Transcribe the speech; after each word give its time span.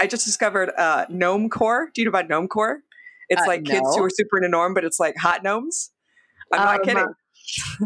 I 0.00 0.06
just 0.06 0.24
discovered 0.24 0.70
uh, 0.76 1.06
Gnome 1.08 1.48
Core. 1.48 1.90
Do 1.94 2.00
you 2.00 2.04
know 2.06 2.10
about 2.10 2.28
Gnome 2.28 2.48
Core? 2.48 2.80
It's 3.28 3.42
Uh, 3.42 3.46
like 3.46 3.64
kids 3.64 3.94
who 3.96 4.02
are 4.04 4.10
super 4.10 4.38
into 4.38 4.48
norm, 4.48 4.74
but 4.74 4.84
it's 4.84 4.98
like 5.00 5.16
hot 5.16 5.42
gnomes. 5.42 5.90
I'm 6.52 6.58
not 6.64 6.78
Um, 6.80 6.84
kidding. 6.84 7.06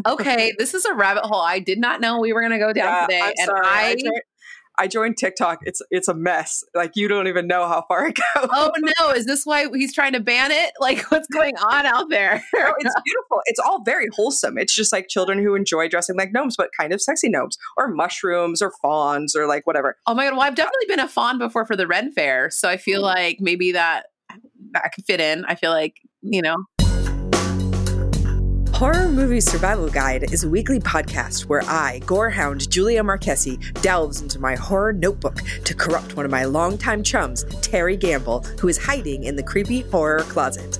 okay, 0.05 0.53
this 0.57 0.73
is 0.73 0.85
a 0.85 0.93
rabbit 0.93 1.23
hole 1.25 1.41
I 1.41 1.59
did 1.59 1.79
not 1.79 2.01
know 2.01 2.19
we 2.19 2.31
were 2.33 2.41
going 2.41 2.51
to 2.51 2.59
go 2.59 2.71
down 2.73 2.93
Yeah, 2.93 3.01
today, 3.07 3.33
and. 3.39 3.51
I, 3.51 3.95
I. 3.95 3.95
I 4.77 4.87
joined 4.87 5.17
TikTok. 5.17 5.59
It's 5.63 5.81
it's 5.91 6.07
a 6.07 6.13
mess. 6.13 6.63
Like 6.73 6.91
you 6.95 7.07
don't 7.07 7.27
even 7.27 7.47
know 7.47 7.67
how 7.67 7.85
far 7.87 8.07
it 8.07 8.15
goes. 8.15 8.49
Oh 8.51 8.71
no! 8.99 9.11
Is 9.11 9.25
this 9.25 9.45
why 9.45 9.67
he's 9.73 9.93
trying 9.93 10.13
to 10.13 10.19
ban 10.19 10.51
it? 10.51 10.71
Like, 10.79 11.11
what's 11.11 11.27
going 11.27 11.55
on 11.57 11.85
out 11.85 12.09
there? 12.09 12.43
No, 12.53 12.73
it's 12.79 12.95
beautiful. 13.03 13.41
It's 13.45 13.59
all 13.59 13.83
very 13.83 14.07
wholesome. 14.13 14.57
It's 14.57 14.73
just 14.73 14.93
like 14.93 15.07
children 15.09 15.39
who 15.39 15.55
enjoy 15.55 15.89
dressing 15.89 16.15
like 16.15 16.31
gnomes, 16.31 16.55
but 16.55 16.69
kind 16.77 16.93
of 16.93 17.01
sexy 17.01 17.29
gnomes, 17.29 17.57
or 17.77 17.87
mushrooms, 17.89 18.61
or 18.61 18.71
fawns, 18.81 19.35
or 19.35 19.47
like 19.47 19.67
whatever. 19.67 19.97
Oh 20.07 20.13
my 20.13 20.25
god! 20.25 20.33
Well, 20.33 20.41
I've 20.41 20.55
definitely 20.55 20.85
been 20.87 20.99
a 20.99 21.07
fawn 21.07 21.39
before 21.39 21.65
for 21.65 21.75
the 21.75 21.87
Ren 21.87 22.11
Fair, 22.11 22.49
so 22.49 22.69
I 22.69 22.77
feel 22.77 23.01
mm-hmm. 23.01 23.17
like 23.17 23.37
maybe 23.39 23.73
that 23.73 24.07
that 24.71 24.91
could 24.93 25.05
fit 25.05 25.19
in. 25.19 25.45
I 25.45 25.55
feel 25.55 25.71
like 25.71 25.95
you 26.21 26.41
know. 26.41 26.55
Horror 28.83 29.07
Movie 29.07 29.39
Survival 29.39 29.87
Guide 29.87 30.33
is 30.33 30.43
a 30.43 30.49
weekly 30.49 30.77
podcast 30.77 31.43
where 31.43 31.61
I, 31.67 32.01
gorehound 32.01 32.67
Julia 32.67 33.01
Marquesi, 33.01 33.57
delves 33.81 34.19
into 34.19 34.39
my 34.39 34.55
horror 34.55 34.91
notebook 34.91 35.39
to 35.63 35.73
corrupt 35.73 36.17
one 36.17 36.25
of 36.25 36.31
my 36.31 36.43
longtime 36.43 37.01
chums, 37.01 37.45
Terry 37.61 37.95
Gamble, 37.95 38.41
who 38.59 38.67
is 38.67 38.77
hiding 38.77 39.23
in 39.23 39.37
the 39.37 39.41
creepy 39.41 39.83
horror 39.83 40.23
closet. 40.23 40.79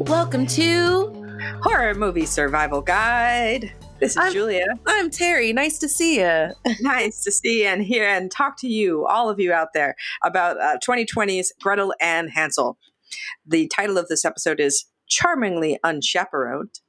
Welcome 0.00 0.46
to. 0.48 1.14
Horror 1.62 1.94
movie 1.94 2.26
survival 2.26 2.80
guide. 2.80 3.72
This 4.00 4.12
is 4.12 4.16
I'm- 4.16 4.32
Julia. 4.32 4.66
I'm 4.86 5.10
Terry. 5.10 5.52
Nice 5.52 5.78
to 5.78 5.88
see 5.88 6.20
you. 6.20 6.48
nice 6.80 7.22
to 7.24 7.32
see 7.32 7.64
and 7.66 7.82
hear 7.82 8.04
and 8.08 8.30
talk 8.30 8.56
to 8.58 8.68
you, 8.68 9.06
all 9.06 9.28
of 9.28 9.40
you 9.40 9.52
out 9.52 9.68
there, 9.74 9.96
about 10.22 10.60
uh, 10.60 10.78
2020's 10.86 11.52
Gretel 11.60 11.94
and 12.00 12.30
Hansel. 12.30 12.78
The 13.46 13.66
title 13.68 13.98
of 13.98 14.08
this 14.08 14.24
episode 14.24 14.60
is 14.60 14.86
Charmingly 15.08 15.78
Unchaperoned. 15.84 16.80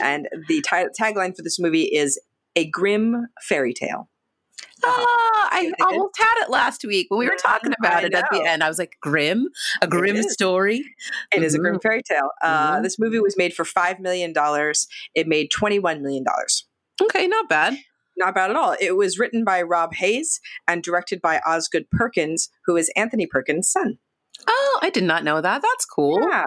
And 0.00 0.28
the 0.48 0.60
ti- 0.62 0.88
tagline 1.00 1.34
for 1.36 1.42
this 1.42 1.58
movie 1.58 1.84
is 1.84 2.20
A 2.56 2.68
Grim 2.68 3.26
Fairy 3.42 3.72
Tale. 3.72 4.08
Ah, 4.84 4.86
I 5.52 5.66
it 5.78 5.82
almost 5.84 6.18
had 6.18 6.34
it 6.42 6.50
last 6.50 6.84
week 6.84 7.06
when 7.10 7.18
we 7.18 7.26
were 7.26 7.36
talking 7.36 7.72
about 7.78 8.02
I 8.02 8.06
it 8.06 8.14
at 8.14 8.28
the 8.32 8.42
end. 8.42 8.62
I 8.62 8.68
was 8.68 8.78
like, 8.78 8.96
grim, 9.00 9.48
a 9.82 9.86
grim 9.86 10.16
is. 10.16 10.32
story. 10.32 10.82
It 11.34 11.42
is 11.42 11.54
a 11.54 11.58
grim 11.58 11.76
Mhm. 11.76 11.82
fairy 11.82 12.02
tale. 12.02 12.30
Uh, 12.42 12.76
Mhm. 12.78 12.82
This 12.82 12.98
movie 12.98 13.20
was 13.20 13.36
made 13.36 13.54
for 13.54 13.64
$5 13.64 14.00
million. 14.00 14.32
It 15.14 15.26
made 15.28 15.50
$21 15.50 16.00
million. 16.02 16.24
Okay, 17.02 17.26
not 17.26 17.48
bad. 17.48 17.76
Not 18.16 18.34
bad 18.34 18.50
at 18.50 18.56
all. 18.56 18.76
It 18.80 18.96
was 18.96 19.18
written 19.18 19.44
by 19.44 19.60
Rob 19.62 19.94
Hayes 19.94 20.40
and 20.68 20.82
directed 20.82 21.20
by 21.20 21.40
Osgood 21.46 21.86
Perkins, 21.92 22.48
who 22.66 22.76
is 22.76 22.90
Anthony 22.96 23.26
Perkins' 23.26 23.70
son. 23.70 23.98
Oh, 24.48 24.78
I 24.82 24.90
did 24.90 25.04
not 25.04 25.24
know 25.24 25.40
that. 25.40 25.62
That's 25.62 25.84
cool. 25.84 26.20
Yeah. 26.30 26.44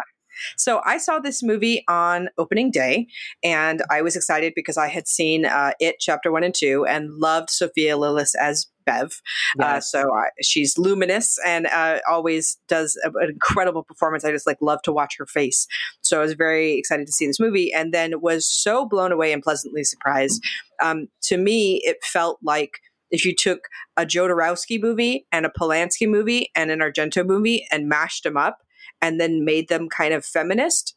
So 0.58 0.82
I 0.86 0.98
saw 0.98 1.20
this 1.20 1.44
movie 1.44 1.84
on 1.88 2.30
opening 2.38 2.72
day, 2.72 3.08
and 3.44 3.82
I 3.90 4.02
was 4.02 4.16
excited 4.16 4.54
because 4.56 4.78
I 4.78 4.88
had 4.88 5.08
seen 5.08 5.46
uh, 5.46 5.72
it 5.80 5.98
chapter 6.00 6.32
one 6.32 6.44
and 6.44 6.54
two, 6.56 6.86
and 6.86 7.10
loved 7.14 7.50
Sophia 7.50 7.96
Lillis 7.98 8.36
as 8.40 8.68
Bev. 8.86 9.22
Uh, 9.60 9.82
so 9.82 10.14
I, 10.14 10.30
she's 10.42 10.78
luminous 10.78 11.38
and 11.46 11.68
uh, 11.68 12.00
always 12.10 12.58
does 12.70 12.98
a- 13.04 13.10
an 13.22 13.32
incredible 13.32 13.84
performance. 13.84 14.24
I 14.24 14.32
just 14.32 14.48
like 14.48 14.58
love 14.62 14.82
to 14.84 14.94
watch 14.94 15.16
her 15.18 15.26
face. 15.26 15.68
So 16.02 16.20
I 16.20 16.22
was 16.22 16.34
very 16.34 16.78
excited 16.78 17.06
to 17.06 17.12
see 17.12 17.28
this 17.28 17.40
movie, 17.40 17.74
and 17.74 17.94
then 17.94 18.22
was 18.22 18.50
so 18.50 18.86
blown 18.86 19.12
away 19.12 19.34
and 19.34 19.44
pleasantly 19.44 19.84
surprised. 19.84 20.42
Um, 20.82 21.08
to 21.24 21.38
me, 21.38 21.82
it 21.84 21.98
felt 22.04 22.40
like 22.42 22.80
if 23.12 23.26
you 23.26 23.36
took 23.36 23.68
a 23.96 24.06
Jodorowsky 24.06 24.82
movie 24.82 25.26
and 25.32 25.46
a 25.46 25.50
Polanski 25.50 26.08
movie 26.08 26.50
and 26.56 26.72
an 26.72 26.80
Argento 26.80 27.26
movie 27.26 27.66
and 27.72 27.88
mashed 27.88 28.24
them 28.24 28.38
up 28.38 28.60
and 29.02 29.20
then 29.20 29.46
made 29.46 29.70
them 29.70 29.90
kind 29.90 30.14
of 30.14 30.26
feminist. 30.26 30.94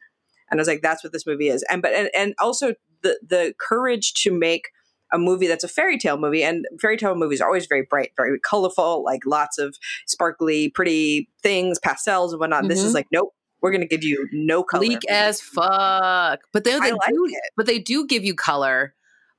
And 0.50 0.58
I 0.58 0.60
was 0.60 0.68
like, 0.68 0.82
that's 0.82 1.04
what 1.04 1.12
this 1.12 1.26
movie 1.26 1.48
is. 1.48 1.64
And 1.70 1.80
but 1.82 1.92
and, 1.92 2.10
and 2.16 2.34
also 2.40 2.74
the 3.02 3.18
the 3.26 3.54
courage 3.60 4.14
to 4.22 4.32
make 4.32 4.68
a 5.12 5.18
movie 5.18 5.46
that's 5.48 5.64
a 5.64 5.68
fairy 5.68 5.98
tale 5.98 6.16
movie 6.18 6.42
and 6.44 6.66
fairy 6.80 6.96
tale 6.96 7.16
movies 7.16 7.40
are 7.40 7.46
always 7.48 7.66
very 7.66 7.82
bright, 7.88 8.12
very 8.16 8.38
colorful, 8.38 9.02
like 9.04 9.22
lots 9.26 9.58
of 9.58 9.76
sparkly, 10.06 10.68
pretty 10.70 11.28
things, 11.42 11.78
pastels 11.80 12.32
and 12.32 12.38
whatnot. 12.40 12.68
This 12.68 12.82
is 12.82 12.92
Mhm. 12.92 12.94
like, 12.94 13.06
nope, 13.10 13.34
we're 13.60 13.72
gonna 13.72 13.86
give 13.86 14.04
you 14.04 14.28
no 14.32 14.62
color. 14.62 14.84
Bleak 14.84 15.08
as 15.10 15.40
fuck. 15.40 16.40
But 16.52 16.64
they, 16.64 16.78
they 16.78 16.92
like 16.92 17.08
do, 17.08 17.26
it. 17.28 17.52
but 17.56 17.66
they 17.66 17.78
do 17.80 18.06
give 18.06 18.24
you 18.24 18.34
color. 18.34 18.94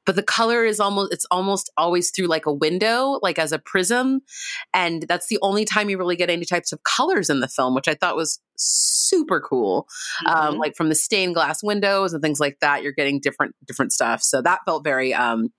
But 0.06 0.16
the 0.16 0.24
color 0.24 0.66
is 0.66 0.80
almost 0.80 1.14
it's 1.14 1.26
almost 1.32 1.72
always 1.78 2.10
through 2.12 2.28
like 2.28 2.46
a 2.46 2.54
window, 2.54 3.20
like 3.22 3.38
as 3.40 3.52
a 3.52 3.60
prism. 3.60 4.22
And 4.74 5.04
that's 5.04 5.28
the 5.28 5.38
only 5.42 5.64
time 5.66 5.90
you 5.90 5.98
really 5.98 6.16
get 6.16 6.30
any 6.30 6.46
types 6.46 6.72
of 6.72 6.82
colors 6.84 7.30
in 7.30 7.40
the 7.40 7.48
film, 7.48 7.76
which 7.76 7.88
I 7.88 7.94
thought 7.94 8.16
was 8.16 8.40
super 8.58 9.40
cool. 9.40 9.88
Um, 10.28 10.56
Mhm. 10.56 10.60
like 10.60 10.76
from 10.76 10.90
the 10.90 10.96
stained 10.96 11.34
glass 11.36 11.64
windows 11.64 12.14
and 12.14 12.22
things 12.22 12.40
like 12.40 12.58
that, 12.62 12.84
you're 12.84 12.92
getting 12.92 13.20
different 13.20 13.56
different 13.66 13.92
stuff. 13.92 14.22
So 14.22 14.42
that 14.42 14.60
felt 14.66 14.84
very 14.84 15.14
um 15.14 15.50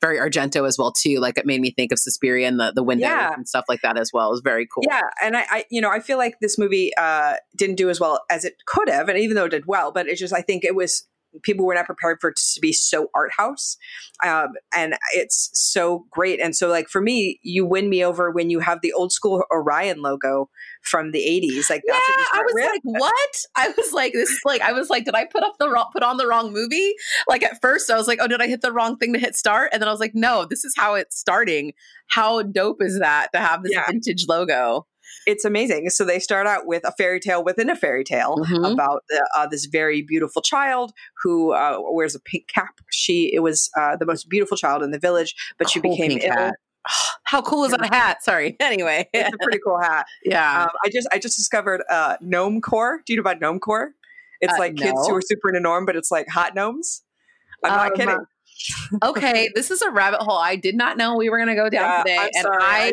very 0.00 0.18
Argento 0.18 0.66
as 0.66 0.78
well 0.78 0.92
too. 0.92 1.18
Like 1.18 1.38
it 1.38 1.46
made 1.46 1.60
me 1.60 1.70
think 1.70 1.92
of 1.92 1.98
Suspiria 1.98 2.48
and 2.48 2.58
the, 2.60 2.72
the 2.74 2.82
windows 2.82 3.08
Yeah. 3.08 3.32
and 3.34 3.48
stuff 3.48 3.64
like 3.68 3.80
that 3.82 3.98
as 3.98 4.10
well. 4.12 4.28
It 4.28 4.32
was 4.32 4.42
very 4.44 4.66
cool. 4.72 4.84
Yeah, 4.86 5.02
and 5.22 5.36
I, 5.36 5.46
I, 5.50 5.64
you 5.70 5.80
know, 5.80 5.90
I 5.90 6.00
feel 6.00 6.18
like 6.18 6.34
this 6.40 6.58
movie 6.58 6.92
uh, 6.96 7.34
didn't 7.56 7.76
do 7.76 7.88
as 7.90 7.98
well 8.00 8.20
as 8.30 8.44
it 8.44 8.54
could 8.66 8.88
have, 8.88 9.08
and 9.08 9.18
even 9.18 9.36
though 9.36 9.44
it 9.46 9.50
did 9.50 9.66
well, 9.66 9.92
but 9.92 10.06
it's 10.08 10.20
just 10.20 10.34
I 10.34 10.42
think 10.42 10.64
it 10.64 10.74
was 10.74 11.06
people 11.42 11.64
were 11.66 11.74
not 11.74 11.86
prepared 11.86 12.18
for 12.20 12.30
it 12.30 12.36
to 12.36 12.60
be 12.60 12.72
so 12.72 13.08
art 13.14 13.32
house, 13.36 13.76
um, 14.24 14.48
and 14.74 14.94
it's 15.14 15.50
so 15.54 16.06
great. 16.10 16.40
And 16.40 16.54
so, 16.54 16.68
like 16.68 16.88
for 16.88 17.00
me, 17.00 17.38
you 17.42 17.64
win 17.66 17.88
me 17.88 18.04
over 18.04 18.30
when 18.30 18.50
you 18.50 18.60
have 18.60 18.80
the 18.82 18.92
old 18.92 19.12
school 19.12 19.42
Orion 19.52 20.02
logo 20.02 20.50
from 20.82 21.10
the 21.12 21.20
'80s. 21.20 21.70
Like 21.70 21.82
Yeah, 21.86 21.94
what 21.94 22.02
you 22.08 22.24
I 22.32 22.42
was 22.42 22.54
with. 22.54 22.64
like, 22.70 22.80
"What?" 22.84 23.36
I 23.56 23.68
was 23.76 23.92
like, 23.92 24.12
"This 24.12 24.28
is 24.30 24.40
like," 24.44 24.60
I 24.62 24.72
was 24.72 24.90
like, 24.90 25.04
"Did 25.04 25.14
I 25.14 25.24
put 25.24 25.42
up 25.42 25.54
the 25.58 25.68
wrong, 25.70 25.88
put 25.92 26.02
on 26.02 26.16
the 26.16 26.26
wrong 26.26 26.52
movie?" 26.52 26.92
Like 27.28 27.42
at 27.42 27.60
first, 27.60 27.90
I 27.90 27.96
was 27.96 28.06
like, 28.08 28.18
"Oh, 28.20 28.26
did 28.28 28.40
I 28.42 28.46
hit 28.46 28.60
the 28.60 28.72
wrong 28.72 28.96
thing 28.98 29.12
to 29.14 29.18
hit 29.18 29.36
start?" 29.36 29.70
And 29.72 29.80
then 29.80 29.88
I 29.88 29.92
was 29.92 30.00
like, 30.00 30.14
"No, 30.14 30.44
this 30.44 30.64
is 30.64 30.74
how 30.76 30.94
it's 30.94 31.18
starting. 31.18 31.72
How 32.08 32.42
dope 32.42 32.82
is 32.82 32.98
that 32.98 33.28
to 33.32 33.40
have 33.40 33.62
this 33.62 33.72
Yeah. 33.72 33.84
vintage 33.86 34.26
logo?" 34.28 34.86
It's 35.26 35.44
amazing. 35.44 35.90
So 35.90 36.04
they 36.04 36.18
start 36.18 36.46
out 36.46 36.66
with 36.66 36.84
a 36.84 36.92
fairy 36.98 37.20
tale 37.20 37.42
within 37.44 37.70
a 37.70 37.76
fairy 37.76 38.04
tale 38.04 38.36
Mhm. 38.38 38.72
about 38.72 39.02
the, 39.08 39.28
uh, 39.36 39.46
this 39.46 39.66
very 39.66 40.02
beautiful 40.02 40.42
child 40.42 40.92
who 41.22 41.52
uh, 41.52 41.76
wears 41.80 42.14
a 42.14 42.20
pink 42.20 42.48
cap. 42.48 42.74
She 42.90 43.32
it 43.34 43.40
was 43.40 43.70
uh, 43.78 43.96
the 43.96 44.06
most 44.06 44.28
beautiful 44.28 44.56
child 44.56 44.82
in 44.82 44.90
the 44.90 44.98
village, 44.98 45.34
but 45.58 45.68
she 45.70 45.80
became 45.80 46.18
ill. 46.20 46.32
hat. 46.32 46.54
How 47.24 47.40
cool 47.42 47.64
is 47.64 47.70
that 47.70 47.84
hat? 47.94 48.22
Sorry. 48.22 48.56
Anyway, 48.60 49.08
It's 49.14 49.32
a 49.34 49.38
pretty 49.42 49.58
cool 49.64 49.80
hat. 49.80 50.04
yeah. 50.24 50.64
Um, 50.64 50.70
I 50.84 50.88
just 50.90 51.08
I 51.12 51.18
just 51.18 51.36
discovered 51.36 51.82
uh, 51.90 52.16
gnome 52.20 52.60
core. 52.60 53.00
Do 53.06 53.12
you 53.12 53.16
know 53.16 53.20
about 53.22 53.40
gnome 53.40 53.60
core? 53.60 53.92
It's 54.40 54.52
Uh, 54.54 54.58
like 54.58 54.76
kids 54.76 55.06
who 55.06 55.14
are 55.14 55.22
super 55.22 55.48
into 55.50 55.60
norm, 55.60 55.86
but 55.86 55.94
it's 55.96 56.10
like 56.10 56.26
hot 56.28 56.54
gnomes. 56.54 57.02
I'm 57.64 57.70
not 57.70 57.90
Um, 57.92 57.96
kidding. 57.96 58.18
okay, 59.02 59.48
this 59.54 59.70
is 59.70 59.82
a 59.82 59.90
rabbit 59.90 60.20
hole 60.20 60.36
I 60.38 60.56
did 60.56 60.74
not 60.74 60.96
know 60.96 61.16
we 61.16 61.30
were 61.30 61.38
going 61.38 61.48
to 61.48 61.54
go 61.54 61.68
down 61.70 61.88
Yeah, 61.88 62.02
today, 62.02 62.30
and 62.34 62.42
sorry. 62.42 62.58
I. 62.62 62.92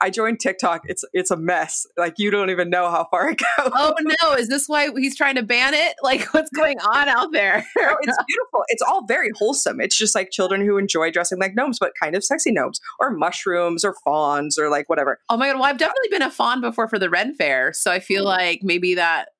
I 0.00 0.10
joined 0.10 0.40
TikTok. 0.40 0.82
It's 0.84 1.04
it's 1.12 1.30
a 1.30 1.36
mess. 1.36 1.86
Like 1.96 2.14
you 2.18 2.30
don't 2.30 2.50
even 2.50 2.70
know 2.70 2.90
how 2.90 3.06
far 3.10 3.30
it 3.30 3.38
goes. 3.38 3.72
Oh 3.74 3.94
no! 4.22 4.34
Is 4.34 4.48
this 4.48 4.68
why 4.68 4.90
he's 4.96 5.16
trying 5.16 5.36
to 5.36 5.42
ban 5.42 5.74
it? 5.74 5.94
Like, 6.08 6.32
what's 6.32 6.48
going 6.50 6.78
on 6.80 7.08
out 7.08 7.32
there? 7.32 7.66
No, 7.78 7.96
it's 8.00 8.16
beautiful. 8.26 8.64
It's 8.68 8.82
all 8.82 9.04
very 9.06 9.30
wholesome. 9.36 9.78
It's 9.80 9.96
just 9.96 10.14
like 10.14 10.30
children 10.30 10.64
who 10.64 10.78
enjoy 10.78 11.10
dressing 11.10 11.38
like 11.38 11.54
gnomes, 11.54 11.78
but 11.78 11.92
kind 12.00 12.16
of 12.16 12.24
sexy 12.24 12.50
gnomes, 12.50 12.80
or 12.98 13.10
mushrooms, 13.10 13.84
or 13.84 13.94
fawns, 14.04 14.58
or 14.58 14.70
like 14.70 14.88
whatever. 14.88 15.20
Oh 15.28 15.36
my 15.36 15.48
god! 15.48 15.56
Well, 15.56 15.64
I've 15.64 15.76
definitely 15.76 16.08
been 16.10 16.22
a 16.22 16.30
fawn 16.30 16.60
before 16.60 16.88
for 16.88 16.98
the 16.98 17.10
Ren 17.10 17.34
Fair, 17.34 17.72
so 17.74 17.90
I 17.90 18.00
feel 18.00 18.24
mm. 18.24 18.28
like 18.28 18.60
maybe 18.62 18.94
that 18.94 19.30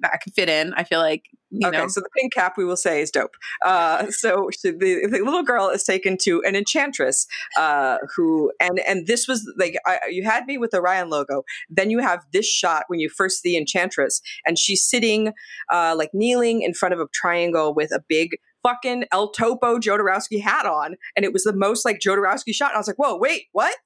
that 0.00 0.20
could 0.22 0.34
fit 0.34 0.48
in. 0.48 0.72
I 0.74 0.84
feel 0.84 1.00
like 1.00 1.24
you 1.54 1.68
okay, 1.68 1.78
know. 1.78 1.88
so 1.88 2.00
the 2.00 2.08
pink 2.16 2.32
cap 2.32 2.54
we 2.56 2.64
will 2.64 2.76
say 2.76 3.00
is 3.00 3.10
dope. 3.10 3.36
Uh, 3.64 4.06
so 4.10 4.50
she, 4.50 4.70
the, 4.70 5.06
the 5.10 5.20
little 5.24 5.42
girl 5.42 5.68
is 5.68 5.84
taken 5.84 6.16
to 6.18 6.42
an 6.44 6.56
enchantress 6.56 7.26
uh, 7.56 7.98
who, 8.16 8.52
and 8.60 8.80
and 8.80 9.06
this 9.06 9.28
was 9.28 9.50
like 9.56 9.76
I, 9.86 10.00
you 10.10 10.24
had 10.24 10.46
me 10.46 10.58
with 10.58 10.72
the 10.72 10.78
Orion 10.78 11.10
logo. 11.10 11.44
Then 11.70 11.90
you 11.90 12.00
have 12.00 12.24
this 12.32 12.46
shot 12.46 12.84
when 12.88 12.98
you 13.00 13.08
first 13.08 13.40
see 13.40 13.56
enchantress, 13.56 14.20
and 14.44 14.58
she's 14.58 14.84
sitting 14.84 15.32
uh, 15.72 15.94
like 15.96 16.10
kneeling 16.12 16.62
in 16.62 16.74
front 16.74 16.92
of 16.92 17.00
a 17.00 17.06
triangle 17.12 17.72
with 17.72 17.92
a 17.92 18.02
big 18.08 18.30
fucking 18.62 19.04
El 19.12 19.30
Topo 19.30 19.78
Jodorowsky 19.78 20.40
hat 20.40 20.66
on, 20.66 20.96
and 21.14 21.24
it 21.24 21.32
was 21.32 21.44
the 21.44 21.52
most 21.52 21.84
like 21.84 22.00
Jodorowsky 22.00 22.52
shot. 22.54 22.70
And 22.70 22.76
I 22.76 22.80
was 22.80 22.88
like, 22.88 22.98
whoa, 22.98 23.16
wait, 23.16 23.44
what? 23.52 23.76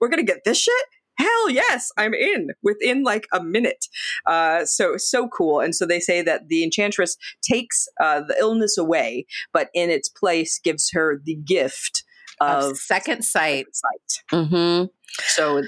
We're 0.00 0.08
gonna 0.08 0.22
get 0.22 0.44
this 0.44 0.58
shit? 0.58 0.84
Hell 1.18 1.50
yes, 1.50 1.90
I'm 1.96 2.14
in 2.14 2.50
within 2.62 3.02
like 3.02 3.26
a 3.32 3.42
minute. 3.42 3.86
Uh, 4.26 4.64
so 4.64 4.96
so 4.96 5.28
cool. 5.28 5.60
And 5.60 5.74
so 5.74 5.86
they 5.86 6.00
say 6.00 6.22
that 6.22 6.48
the 6.48 6.62
enchantress 6.62 7.16
takes 7.42 7.88
uh, 8.00 8.20
the 8.20 8.36
illness 8.38 8.76
away, 8.78 9.26
but 9.52 9.70
in 9.74 9.90
its 9.90 10.08
place 10.08 10.58
gives 10.62 10.90
her 10.92 11.20
the 11.24 11.36
gift 11.36 12.04
of, 12.40 12.72
Of 12.72 12.76
second 12.78 13.24
sight. 13.24 13.66
sight. 13.72 14.22
Mm-hmm. 14.32 14.86
So 15.28 15.62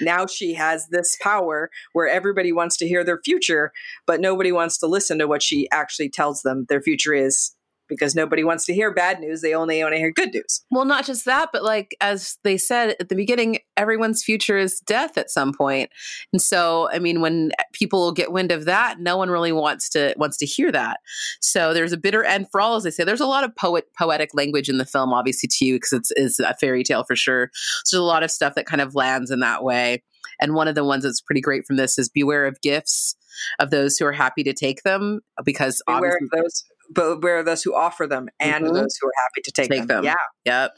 now 0.00 0.26
she 0.26 0.54
has 0.54 0.88
this 0.88 1.16
power 1.20 1.70
where 1.92 2.08
everybody 2.08 2.52
wants 2.52 2.76
to 2.78 2.88
hear 2.88 3.04
their 3.04 3.20
future, 3.22 3.72
but 4.06 4.20
nobody 4.20 4.50
wants 4.50 4.78
to 4.78 4.86
listen 4.86 5.18
to 5.18 5.26
what 5.26 5.42
she 5.42 5.68
actually 5.70 6.08
tells 6.08 6.40
them 6.42 6.64
their 6.68 6.80
future 6.80 7.12
is 7.12 7.54
because 7.88 8.14
nobody 8.14 8.44
wants 8.44 8.64
to 8.66 8.74
hear 8.74 8.92
bad 8.92 9.20
news. 9.20 9.40
They 9.40 9.54
only 9.54 9.82
want 9.82 9.94
to 9.94 9.98
hear 9.98 10.12
good 10.12 10.32
news. 10.32 10.64
Well, 10.70 10.84
not 10.84 11.04
just 11.04 11.24
that, 11.24 11.50
but 11.52 11.62
like 11.62 11.96
as 12.00 12.38
they 12.44 12.56
said 12.56 12.96
at 13.00 13.08
the 13.08 13.14
beginning, 13.14 13.58
everyone's 13.76 14.22
future 14.22 14.56
is 14.56 14.80
death 14.80 15.18
at 15.18 15.30
some 15.30 15.52
point. 15.52 15.90
And 16.32 16.40
so, 16.40 16.88
I 16.90 16.98
mean, 16.98 17.20
when 17.20 17.52
people 17.72 18.12
get 18.12 18.32
wind 18.32 18.52
of 18.52 18.64
that, 18.64 19.00
no 19.00 19.16
one 19.16 19.30
really 19.30 19.52
wants 19.52 19.88
to 19.90 20.14
wants 20.16 20.36
to 20.38 20.46
hear 20.46 20.72
that. 20.72 21.00
So 21.40 21.74
there's 21.74 21.92
a 21.92 21.98
bitter 21.98 22.24
end 22.24 22.46
for 22.50 22.60
all, 22.60 22.76
as 22.76 22.84
they 22.84 22.90
say. 22.90 23.04
There's 23.04 23.20
a 23.20 23.26
lot 23.26 23.44
of 23.44 23.54
poet 23.56 23.86
poetic 23.98 24.30
language 24.34 24.68
in 24.68 24.78
the 24.78 24.86
film, 24.86 25.12
obviously 25.12 25.48
too, 25.48 25.74
because 25.74 25.92
it's 25.92 26.10
is 26.12 26.40
a 26.40 26.54
fairy 26.54 26.84
tale 26.84 27.04
for 27.04 27.16
sure. 27.16 27.50
So 27.84 27.96
there's 27.96 28.02
a 28.02 28.04
lot 28.04 28.22
of 28.22 28.30
stuff 28.30 28.54
that 28.54 28.66
kind 28.66 28.80
of 28.80 28.94
lands 28.94 29.30
in 29.30 29.40
that 29.40 29.62
way. 29.62 30.02
And 30.40 30.54
one 30.54 30.68
of 30.68 30.74
the 30.74 30.84
ones 30.84 31.04
that's 31.04 31.20
pretty 31.20 31.40
great 31.40 31.66
from 31.66 31.76
this 31.76 31.98
is 31.98 32.08
beware 32.08 32.46
of 32.46 32.60
gifts 32.60 33.16
of 33.58 33.70
those 33.70 33.96
who 33.96 34.06
are 34.06 34.12
happy 34.12 34.42
to 34.44 34.52
take 34.52 34.82
them, 34.82 35.20
because 35.44 35.82
Beware 35.86 35.98
obviously 35.98 36.28
of 36.32 36.42
those, 36.42 36.64
but 36.90 37.22
where 37.22 37.38
of 37.38 37.46
those 37.46 37.62
who 37.62 37.74
offer 37.74 38.06
them 38.06 38.28
and 38.40 38.64
Mhm. 38.66 38.74
those 38.74 38.96
who 39.00 39.06
are 39.08 39.12
happy 39.16 39.42
to 39.42 39.50
take, 39.52 39.68
Take 39.70 39.80
them. 39.80 39.88
them. 39.88 40.04
Yeah, 40.04 40.14
Yep. 40.44 40.70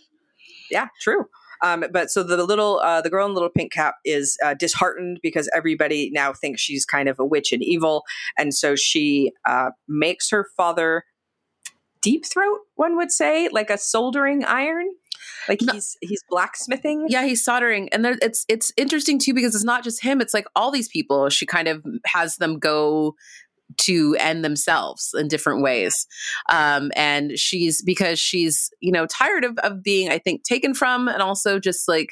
yeah, 0.70 0.88
true. 1.00 1.26
Um, 1.62 1.84
but 1.90 2.10
so 2.10 2.22
the 2.22 2.36
little 2.44 2.80
uh, 2.80 3.00
the 3.00 3.08
girl 3.08 3.24
in 3.26 3.32
the 3.32 3.34
little 3.40 3.48
pink 3.48 3.72
cap 3.72 3.94
is 4.04 4.36
uh, 4.44 4.52
disheartened 4.54 5.20
because 5.22 5.48
everybody 5.54 6.10
now 6.12 6.32
thinks 6.34 6.60
she's 6.60 6.84
kind 6.84 7.08
of 7.08 7.18
a 7.18 7.24
witch 7.24 7.50
and 7.52 7.62
evil, 7.62 8.04
and 8.36 8.52
so 8.54 8.76
she 8.76 9.32
uh, 9.48 9.70
makes 9.88 10.28
her 10.30 10.48
father 10.56 11.04
deep 12.02 12.26
throat. 12.26 12.58
One 12.74 12.96
would 12.96 13.10
say 13.10 13.48
like 13.50 13.70
a 13.70 13.78
soldering 13.78 14.44
iron, 14.44 14.86
like 15.48 15.62
No. 15.62 15.72
he's 15.72 15.96
he's 16.02 16.22
blacksmithing. 16.28 17.06
Yeah, 17.08 17.24
he's 17.24 17.42
soldering, 17.42 17.88
and 17.88 18.04
there, 18.04 18.16
it's 18.20 18.44
it's 18.48 18.70
interesting 18.76 19.18
too 19.18 19.32
because 19.32 19.54
it's 19.54 19.64
not 19.64 19.82
just 19.82 20.02
him; 20.02 20.20
it's 20.20 20.34
like 20.34 20.46
all 20.54 20.70
these 20.70 20.88
people. 20.88 21.30
She 21.30 21.46
kind 21.46 21.68
of 21.68 21.82
has 22.06 22.36
them 22.36 22.58
go 22.58 23.14
to 23.78 24.16
end 24.18 24.44
themselves 24.44 25.10
in 25.18 25.28
different 25.28 25.62
ways, 25.62 26.06
um, 26.50 26.90
and 26.96 27.38
she's 27.38 27.82
because 27.82 28.18
she's 28.18 28.70
you 28.80 28.92
know 28.92 29.06
tired 29.06 29.44
of 29.44 29.58
of 29.58 29.82
being, 29.82 30.10
I 30.10 30.18
think, 30.18 30.44
taken 30.44 30.72
from, 30.74 31.08
and 31.08 31.20
also 31.22 31.58
just 31.58 31.88
like 31.88 32.10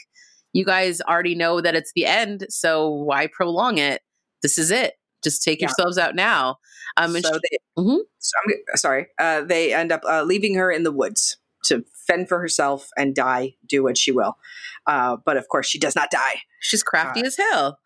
you 0.52 0.64
guys 0.64 1.00
already 1.00 1.34
know 1.34 1.60
that 1.60 1.74
it's 1.74 1.92
the 1.94 2.06
end, 2.06 2.46
so 2.48 2.88
why 2.88 3.26
prolong 3.26 3.78
it? 3.78 4.02
This 4.42 4.58
is 4.58 4.70
it. 4.70 4.94
Just 5.22 5.42
take 5.42 5.60
Yeah. 5.60 5.66
yourselves 5.68 5.98
out 5.98 6.14
now. 6.14 6.58
Um, 6.96 7.14
and 7.16 7.24
so 7.24 7.32
she- 7.32 7.40
they, 7.50 7.82
Mhm. 7.82 7.98
so 8.18 8.32
I'm, 8.46 8.76
sorry, 8.76 9.06
uh, 9.18 9.40
they 9.42 9.72
end 9.74 9.90
up 9.90 10.02
uh, 10.08 10.22
leaving 10.22 10.54
her 10.54 10.70
in 10.70 10.82
the 10.84 10.92
woods 10.92 11.38
to 11.64 11.84
fend 12.06 12.28
for 12.28 12.38
herself 12.38 12.88
and 12.96 13.14
die, 13.16 13.54
do 13.66 13.82
what 13.82 13.96
she 13.98 14.12
will. 14.12 14.36
Uh, 14.86 15.16
but 15.24 15.36
of 15.36 15.48
course, 15.48 15.66
she 15.66 15.78
does 15.78 15.96
not 15.96 16.10
die. 16.10 16.42
she's 16.60 16.82
crafty 16.82 17.22
as 17.22 17.36
hell. 17.36 17.78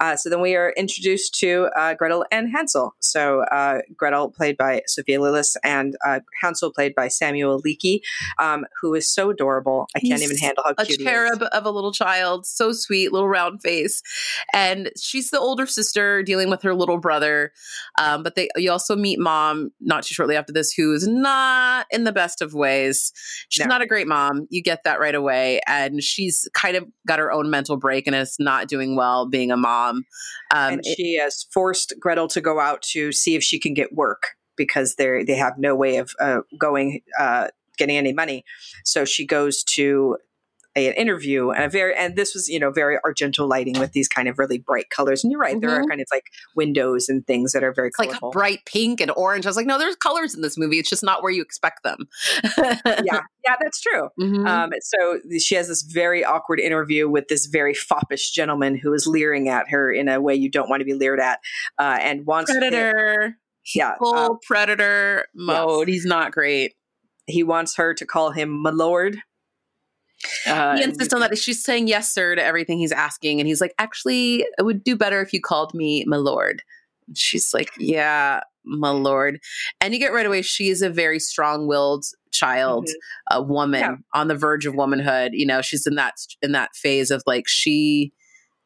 Uh, 0.00 0.14
so 0.16 0.28
then 0.28 0.40
we 0.40 0.54
are 0.54 0.72
introduced 0.76 1.34
to 1.38 1.68
uh, 1.76 1.94
Gretel 1.94 2.24
and 2.30 2.50
Hansel. 2.50 2.94
So 3.00 3.40
uh, 3.44 3.78
Gretel, 3.96 4.30
played 4.30 4.56
by 4.56 4.82
Sophia 4.86 5.18
Lillis, 5.18 5.56
and 5.64 5.96
uh, 6.06 6.20
Hansel, 6.42 6.72
played 6.72 6.94
by 6.94 7.08
Samuel 7.08 7.62
Leakey, 7.62 8.00
um, 8.38 8.66
who 8.80 8.94
is 8.94 9.08
so 9.12 9.30
adorable. 9.30 9.88
I 9.96 10.00
can't 10.00 10.20
He's 10.20 10.24
even 10.24 10.36
handle 10.36 10.64
how 10.66 10.72
a 10.76 10.84
cute 10.84 11.00
he 11.00 11.04
is. 11.04 11.10
cherub 11.10 11.42
of 11.52 11.64
a 11.64 11.70
little 11.70 11.92
child, 11.92 12.46
so 12.46 12.72
sweet, 12.72 13.12
little 13.12 13.28
round 13.28 13.62
face, 13.62 14.02
and 14.52 14.90
she's 15.00 15.30
the 15.30 15.38
older 15.40 15.66
sister 15.66 16.22
dealing 16.22 16.50
with 16.50 16.62
her 16.62 16.74
little 16.74 16.98
brother. 16.98 17.52
Um, 17.98 18.22
but 18.22 18.34
they, 18.34 18.48
you 18.56 18.70
also 18.70 18.96
meet 18.96 19.18
mom 19.18 19.70
not 19.80 20.04
too 20.04 20.14
shortly 20.14 20.36
after 20.36 20.52
this, 20.52 20.72
who 20.72 20.92
is 20.92 21.06
not 21.08 21.86
in 21.90 22.04
the 22.04 22.12
best 22.12 22.42
of 22.42 22.52
ways. 22.52 23.12
She's 23.48 23.64
No. 23.64 23.70
not 23.70 23.82
a 23.82 23.86
great 23.86 24.06
mom. 24.06 24.46
You 24.50 24.62
get 24.62 24.84
that 24.84 25.00
right 25.00 25.14
away, 25.14 25.60
and 25.66 26.02
she's 26.02 26.48
kind 26.52 26.76
of 26.76 26.84
got 27.06 27.18
her 27.18 27.32
own 27.32 27.48
mental 27.48 27.76
break 27.78 28.06
and 28.06 28.14
is 28.14 28.36
not 28.38 28.68
doing 28.68 28.94
well 28.96 29.26
being 29.26 29.45
a 29.50 29.56
mom. 29.56 30.04
Um, 30.54 30.74
and 30.74 30.80
it- 30.84 30.96
she 30.96 31.14
has 31.16 31.46
forced 31.52 31.94
Gretel 32.00 32.28
to 32.28 32.40
go 32.40 32.60
out 32.60 32.82
to 32.92 33.12
see 33.12 33.34
if 33.34 33.42
she 33.42 33.58
can 33.58 33.74
get 33.74 33.92
work 33.94 34.22
because 34.56 34.94
they 34.96 35.22
they 35.24 35.36
have 35.36 35.54
no 35.58 35.74
way 35.74 35.96
of 35.96 36.12
uh, 36.20 36.40
going 36.58 37.00
uh, 37.18 37.48
getting 37.78 37.96
any 37.96 38.12
money. 38.12 38.44
So 38.84 39.04
she 39.04 39.26
goes 39.26 39.62
to 39.64 40.16
an 40.76 40.92
interview 40.94 41.50
and 41.50 41.64
a 41.64 41.68
very 41.68 41.94
and 41.96 42.16
this 42.16 42.34
was 42.34 42.48
you 42.48 42.60
know 42.60 42.70
very 42.70 42.98
argento 43.04 43.48
lighting 43.48 43.78
with 43.78 43.92
these 43.92 44.08
kind 44.08 44.28
of 44.28 44.38
really 44.38 44.58
bright 44.58 44.90
colors. 44.90 45.24
And 45.24 45.30
you're 45.30 45.40
right, 45.40 45.60
there 45.60 45.70
are 45.70 45.82
Mhm. 45.82 45.88
kind 45.88 46.00
of 46.00 46.06
like 46.12 46.24
windows 46.54 47.08
and 47.08 47.26
things 47.26 47.52
that 47.52 47.64
are 47.64 47.72
very 47.72 47.90
like 47.98 48.10
bright 48.32 48.60
pink 48.66 49.00
and 49.00 49.10
orange. 49.16 49.46
I 49.46 49.48
was 49.48 49.56
like, 49.56 49.66
no, 49.66 49.78
there's 49.78 49.96
colors 49.96 50.34
in 50.34 50.42
this 50.42 50.58
movie. 50.58 50.78
It's 50.78 50.90
just 50.90 51.02
not 51.02 51.22
where 51.22 51.32
you 51.32 51.42
expect 51.42 51.82
them. 51.82 52.06
yeah, 52.58 53.20
yeah, 53.44 53.56
that's 53.60 53.80
true. 53.80 54.08
Mhm. 54.20 54.46
Um, 54.46 54.70
so 54.82 55.20
she 55.38 55.54
has 55.54 55.68
this 55.68 55.82
very 55.82 56.24
awkward 56.24 56.60
interview 56.60 57.08
with 57.08 57.28
this 57.28 57.46
very 57.46 57.74
foppish 57.74 58.30
gentleman 58.32 58.76
who 58.76 58.92
is 58.92 59.06
leering 59.06 59.48
at 59.48 59.68
her 59.70 59.90
in 59.92 60.08
a 60.08 60.20
way 60.20 60.34
you 60.34 60.50
don't 60.50 60.68
want 60.68 60.80
to 60.80 60.84
be 60.84 60.94
leered 60.94 61.20
at, 61.20 61.40
uh, 61.78 61.98
and 62.00 62.26
wants 62.26 62.50
predator, 62.50 63.36
yeah, 63.74 63.94
full 63.98 64.14
uh, 64.14 64.28
predator 64.46 65.26
mode. 65.34 65.88
He's 65.88 66.04
not 66.06 66.32
great. 66.32 66.74
he 67.28 67.42
wants 67.42 67.76
her 67.76 67.92
to 67.94 68.06
call 68.06 68.30
him 68.30 68.50
my 68.50 68.70
lord. 68.70 69.18
Uh, 70.46 70.76
he 70.76 70.82
insists 70.82 71.12
on 71.12 71.20
that. 71.20 71.36
She's 71.38 71.62
saying 71.62 71.88
yes, 71.88 72.12
sir, 72.12 72.34
to 72.34 72.42
everything 72.42 72.78
he's 72.78 72.92
asking. 72.92 73.40
And 73.40 73.46
he's 73.48 73.60
like, 73.60 73.74
actually, 73.78 74.46
it 74.58 74.62
would 74.64 74.82
do 74.82 74.96
better 74.96 75.20
if 75.20 75.32
you 75.32 75.40
called 75.40 75.74
me 75.74 76.04
my 76.06 76.16
lord. 76.16 76.62
And 77.06 77.16
She's 77.16 77.52
like, 77.54 77.70
yeah, 77.78 78.40
my 78.64 78.90
lord. 78.90 79.38
And 79.80 79.92
you 79.94 80.00
get 80.00 80.12
right 80.12 80.26
away, 80.26 80.42
she 80.42 80.68
is 80.68 80.82
a 80.82 80.90
very 80.90 81.18
strong 81.20 81.66
willed 81.66 82.04
child, 82.32 82.88
a 83.30 83.42
woman 83.42 83.80
Yeah. 83.80 83.96
on 84.14 84.28
the 84.28 84.34
verge 84.34 84.66
of 84.66 84.74
womanhood. 84.74 85.32
You 85.34 85.46
know, 85.46 85.62
she's 85.62 85.86
in 85.86 85.94
that 85.96 86.14
in 86.42 86.52
that 86.52 86.74
phase 86.74 87.10
of 87.10 87.22
like 87.26 87.46
she 87.46 88.12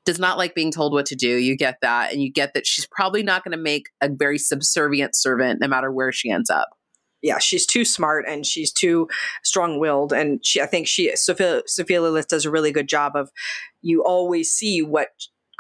does 0.07 0.19
not 0.19 0.39
like 0.39 0.55
being 0.55 0.73
told 0.73 0.93
what 0.95 1.07
to 1.07 1.15
do. 1.15 1.29
You 1.37 1.57
get 1.57 1.77
that. 1.83 2.13
And 2.13 2.23
you 2.23 2.33
get 2.33 2.55
that 2.55 2.67
she's 2.67 2.87
probably 2.87 3.23
not 3.23 3.45
going 3.45 3.53
to 3.53 3.63
make 3.63 3.89
a 4.01 4.09
very 4.09 4.39
subservient 4.39 5.15
servant 5.15 5.61
no 5.61 5.69
matter 5.69 5.93
where 5.93 6.11
she 6.11 6.31
ends 6.31 6.49
up. 6.49 6.69
Yeah, 7.23 7.39
she's 7.39 7.67
too 7.67 7.85
smart 7.85 8.25
and 8.29 8.47
she's 8.47 8.73
too 8.73 9.09
strong-willed, 9.45 10.13
and 10.13 10.45
she, 10.45 10.61
I 10.61 10.67
think 10.67 10.87
she, 10.87 11.15
Sophia, 11.17 11.63
Sophia 11.67 12.01
Lillis 12.01 12.27
does 12.27 12.45
a 12.45 12.51
really 12.51 12.73
good 12.73 12.89
job 12.89 13.17
of. 13.17 13.31
You 13.83 14.05
always 14.05 14.51
see 14.53 14.83
what 14.83 15.09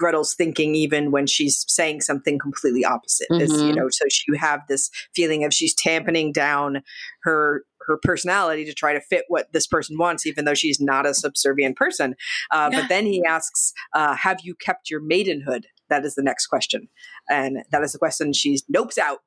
Gretel's 0.00 0.34
thinking, 0.34 0.74
even 0.74 1.10
when 1.10 1.26
she's 1.26 1.64
saying 1.68 2.00
something 2.00 2.38
completely 2.38 2.84
opposite. 2.84 3.26
Is, 3.30 3.50
you 3.62 3.74
know, 3.74 3.88
so 3.90 4.06
she, 4.10 4.24
you 4.28 4.34
have 4.38 4.60
this 4.68 4.90
feeling 5.14 5.44
of 5.44 5.52
she's 5.52 5.74
tamping 5.74 6.32
down 6.32 6.82
her 7.22 7.64
her 7.86 7.98
personality 8.02 8.64
to 8.66 8.74
try 8.74 8.92
to 8.92 9.00
fit 9.00 9.24
what 9.28 9.52
this 9.52 9.66
person 9.66 9.96
wants, 9.98 10.26
even 10.26 10.44
though 10.44 10.54
she's 10.54 10.80
not 10.80 11.06
a 11.06 11.14
subservient 11.14 11.76
person. 11.76 12.14
Uh, 12.50 12.68
Yeah. 12.72 12.80
But 12.80 12.88
then 12.88 13.06
he 13.06 13.24
asks, 13.24 13.72
uh, 13.94 14.14
"Have 14.16 14.38
you 14.42 14.54
kept 14.54 14.90
your 14.90 15.00
maidenhood?" 15.00 15.64
That 15.88 16.04
is 16.04 16.14
the 16.14 16.22
next 16.22 16.46
question, 16.46 16.88
and 17.28 17.64
that 17.70 17.82
is 17.82 17.92
the 17.92 17.98
question 17.98 18.32
she's 18.32 18.62
nopes 18.74 18.96
out. 18.98 19.18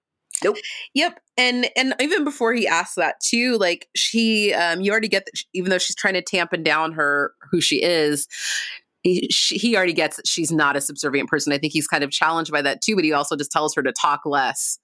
Yep, 0.93 1.19
and 1.38 1.69
and 1.75 1.95
even 2.00 2.23
before 2.23 2.53
he 2.53 2.67
asks 2.67 2.95
that 2.95 3.15
too, 3.19 3.57
like 3.57 3.88
she, 3.95 4.53
um, 4.53 4.81
you 4.81 4.91
already 4.91 5.07
get 5.07 5.25
that. 5.25 5.38
She, 5.38 5.45
even 5.53 5.69
though 5.69 5.77
she's 5.77 5.95
trying 5.95 6.13
to 6.15 6.21
tampen 6.21 6.63
down 6.63 6.93
her 6.93 7.33
who 7.51 7.62
she 7.62 7.81
is, 7.81 8.27
he, 9.03 9.27
she, 9.29 9.57
he 9.57 9.75
already 9.75 9.93
gets 9.93 10.17
that 10.17 10.27
she's 10.27 10.51
not 10.51 10.75
a 10.75 10.81
subservient 10.81 11.29
person. 11.29 11.51
I 11.53 11.57
think 11.57 11.73
he's 11.73 11.88
kind 11.88 12.03
of 12.03 12.12
challenged 12.12 12.51
by 12.51 12.62
that 12.62 12.81
too, 12.81 12.95
but 12.95 13.03
he 13.03 13.12
also 13.12 13.35
just 13.35 13.51
tells 13.51 13.75
her 13.75 13.83
to 13.83 13.91
talk 13.91 14.21
less 14.25 14.79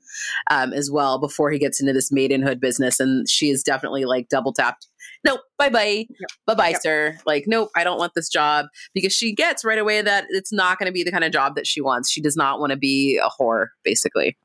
um, 0.52 0.74
as 0.74 0.92
well 0.92 1.20
before 1.20 1.52
he 1.52 1.60
gets 1.60 1.80
into 1.80 1.94
this 1.94 2.12
maidenhood 2.12 2.60
business, 2.60 3.00
and 3.00 3.28
she 3.30 3.50
is 3.50 3.64
definitely 3.64 4.06
like 4.06 4.28
double 4.30 4.54
tapped. 4.54 4.88
Nope, 5.26 5.42
bye 5.58 5.70
bye, 5.70 6.06
bye 6.46 6.56
bye, 6.56 6.70
Yep. 6.70 6.82
sir. 6.82 7.18
Like, 7.26 7.46
nope, 7.48 7.70
I 7.76 7.84
don't 7.84 7.98
want 7.98 8.14
this 8.16 8.30
job 8.30 8.68
because 8.94 9.14
she 9.14 9.34
gets 9.34 9.66
right 9.66 9.80
away 9.80 10.02
that 10.02 10.26
it's 10.30 10.54
not 10.54 10.80
going 10.80 10.88
to 10.88 10.94
be 10.94 11.04
the 11.04 11.12
kind 11.12 11.24
of 11.24 11.32
job 11.32 11.56
that 11.56 11.68
she 11.68 11.82
wants. 11.82 12.10
She 12.10 12.22
does 12.22 12.38
not 12.38 12.60
want 12.60 12.72
to 12.72 12.78
be 12.78 13.18
a 13.18 13.30
whore, 13.30 13.68
basically. 13.84 14.38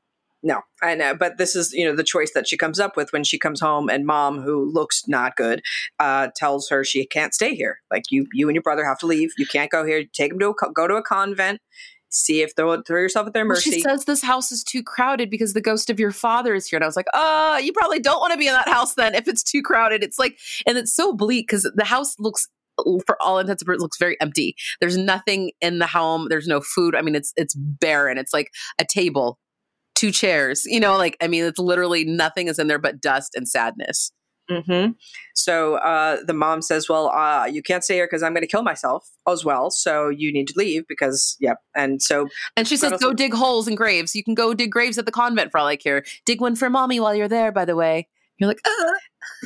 No, 0.47 0.61
I 0.83 0.93
know, 0.93 1.15
but 1.15 1.39
this 1.39 1.55
is 1.55 1.73
you 1.73 1.83
know 1.85 1.95
the 1.95 2.03
choice 2.03 2.31
that 2.35 2.47
she 2.47 2.55
comes 2.55 2.79
up 2.79 2.95
with 2.95 3.11
when 3.11 3.23
she 3.23 3.39
comes 3.39 3.59
home, 3.59 3.89
and 3.89 4.05
mom, 4.05 4.39
who 4.41 4.71
looks 4.71 5.07
not 5.07 5.35
good, 5.35 5.63
uh, 5.99 6.27
tells 6.35 6.69
her 6.69 6.83
she 6.83 7.07
can't 7.07 7.33
stay 7.33 7.55
here. 7.55 7.79
Like 7.89 8.03
you, 8.11 8.27
you 8.31 8.47
and 8.47 8.55
your 8.55 8.61
brother 8.61 8.85
have 8.85 8.99
to 8.99 9.07
leave. 9.07 9.31
You 9.39 9.47
can't 9.47 9.71
go 9.71 9.83
here. 9.83 10.03
Take 10.13 10.29
them 10.29 10.39
to 10.39 10.49
a 10.49 10.71
go 10.71 10.87
to 10.87 10.97
a 10.97 11.01
convent. 11.01 11.61
See 12.09 12.43
if 12.43 12.53
they'll 12.53 12.83
throw 12.83 13.01
yourself 13.01 13.25
at 13.25 13.33
their 13.33 13.43
Well, 13.43 13.55
mercy. 13.55 13.71
she 13.71 13.81
says 13.81 14.05
this 14.05 14.21
house 14.21 14.51
is 14.51 14.63
too 14.63 14.83
crowded 14.83 15.31
because 15.31 15.53
the 15.53 15.61
ghost 15.61 15.89
of 15.89 15.99
your 15.99 16.11
father 16.11 16.53
is 16.53 16.67
here. 16.67 16.77
And 16.77 16.83
I 16.83 16.87
was 16.87 16.95
like, 16.95 17.07
uh, 17.15 17.59
you 17.61 17.73
probably 17.73 17.99
don't 17.99 18.19
want 18.19 18.31
to 18.31 18.37
be 18.37 18.47
in 18.47 18.53
that 18.53 18.69
house 18.69 18.93
then 18.93 19.15
if 19.15 19.27
it's 19.27 19.41
too 19.41 19.63
crowded. 19.63 20.03
It's 20.03 20.19
like, 20.19 20.37
and 20.67 20.77
it's 20.77 20.95
so 20.95 21.11
bleak 21.11 21.47
because 21.47 21.69
the 21.75 21.83
house 21.83 22.15
looks, 22.19 22.47
for 23.07 23.17
all 23.19 23.39
intents 23.39 23.63
and 23.63 23.67
purposes, 23.67 23.81
looks 23.81 23.97
very 23.97 24.15
empty. 24.21 24.55
There's 24.79 24.95
nothing 24.95 25.51
in 25.59 25.79
the 25.79 25.87
home. 25.87 26.27
There's 26.29 26.47
no 26.47 26.61
food. 26.61 26.95
I 26.95 27.01
mean, 27.01 27.15
it's 27.15 27.33
it's 27.35 27.55
barren. 27.55 28.17
It's 28.19 28.31
like 28.31 28.51
a 28.79 28.85
table 28.85 29.39
two 29.95 30.11
chairs. 30.11 30.63
You 30.65 30.79
know, 30.79 30.97
like 30.97 31.17
I 31.21 31.27
mean, 31.27 31.43
it's 31.43 31.59
literally 31.59 32.05
nothing 32.05 32.47
is 32.47 32.59
in 32.59 32.67
there 32.67 32.79
but 32.79 33.01
dust 33.01 33.31
and 33.35 33.47
sadness. 33.47 34.11
Mm-hmm. 34.49 34.91
So 35.33 35.75
uh, 35.75 36.17
the 36.23 36.33
mom 36.33 36.61
says, 36.61 36.87
"Well, 36.87 37.09
uh, 37.09 37.45
you 37.45 37.63
can't 37.63 37.83
stay 37.83 37.95
here 37.95 38.05
because 38.05 38.21
I'm 38.21 38.33
going 38.33 38.43
to 38.43 38.47
kill 38.47 38.61
myself 38.61 39.07
as 39.27 39.43
well. 39.43 39.71
So 39.71 40.09
you 40.09 40.31
need 40.31 40.47
to 40.49 40.53
leave 40.55 40.87
because, 40.87 41.35
yep." 41.39 41.57
And 41.75 42.01
so, 42.01 42.27
and 42.55 42.67
she 42.67 42.77
says, 42.77 42.99
"Go 43.01 43.13
dig 43.13 43.33
holes 43.33 43.67
in 43.67 43.75
graves. 43.75 44.15
You 44.15 44.23
can 44.23 44.35
go 44.35 44.53
dig 44.53 44.71
graves 44.71 44.97
at 44.97 45.05
the 45.05 45.11
convent 45.11 45.51
for 45.51 45.57
all 45.57 45.67
I 45.67 45.75
care. 45.75 46.03
Dig 46.25 46.41
one 46.41 46.55
for 46.55 46.69
mommy 46.69 46.99
while 46.99 47.15
you're 47.15 47.27
there. 47.27 47.51
By 47.51 47.65
the 47.65 47.75
way." 47.75 48.07
You're 48.37 48.49
like, 48.49 48.61
uh. 48.65 48.91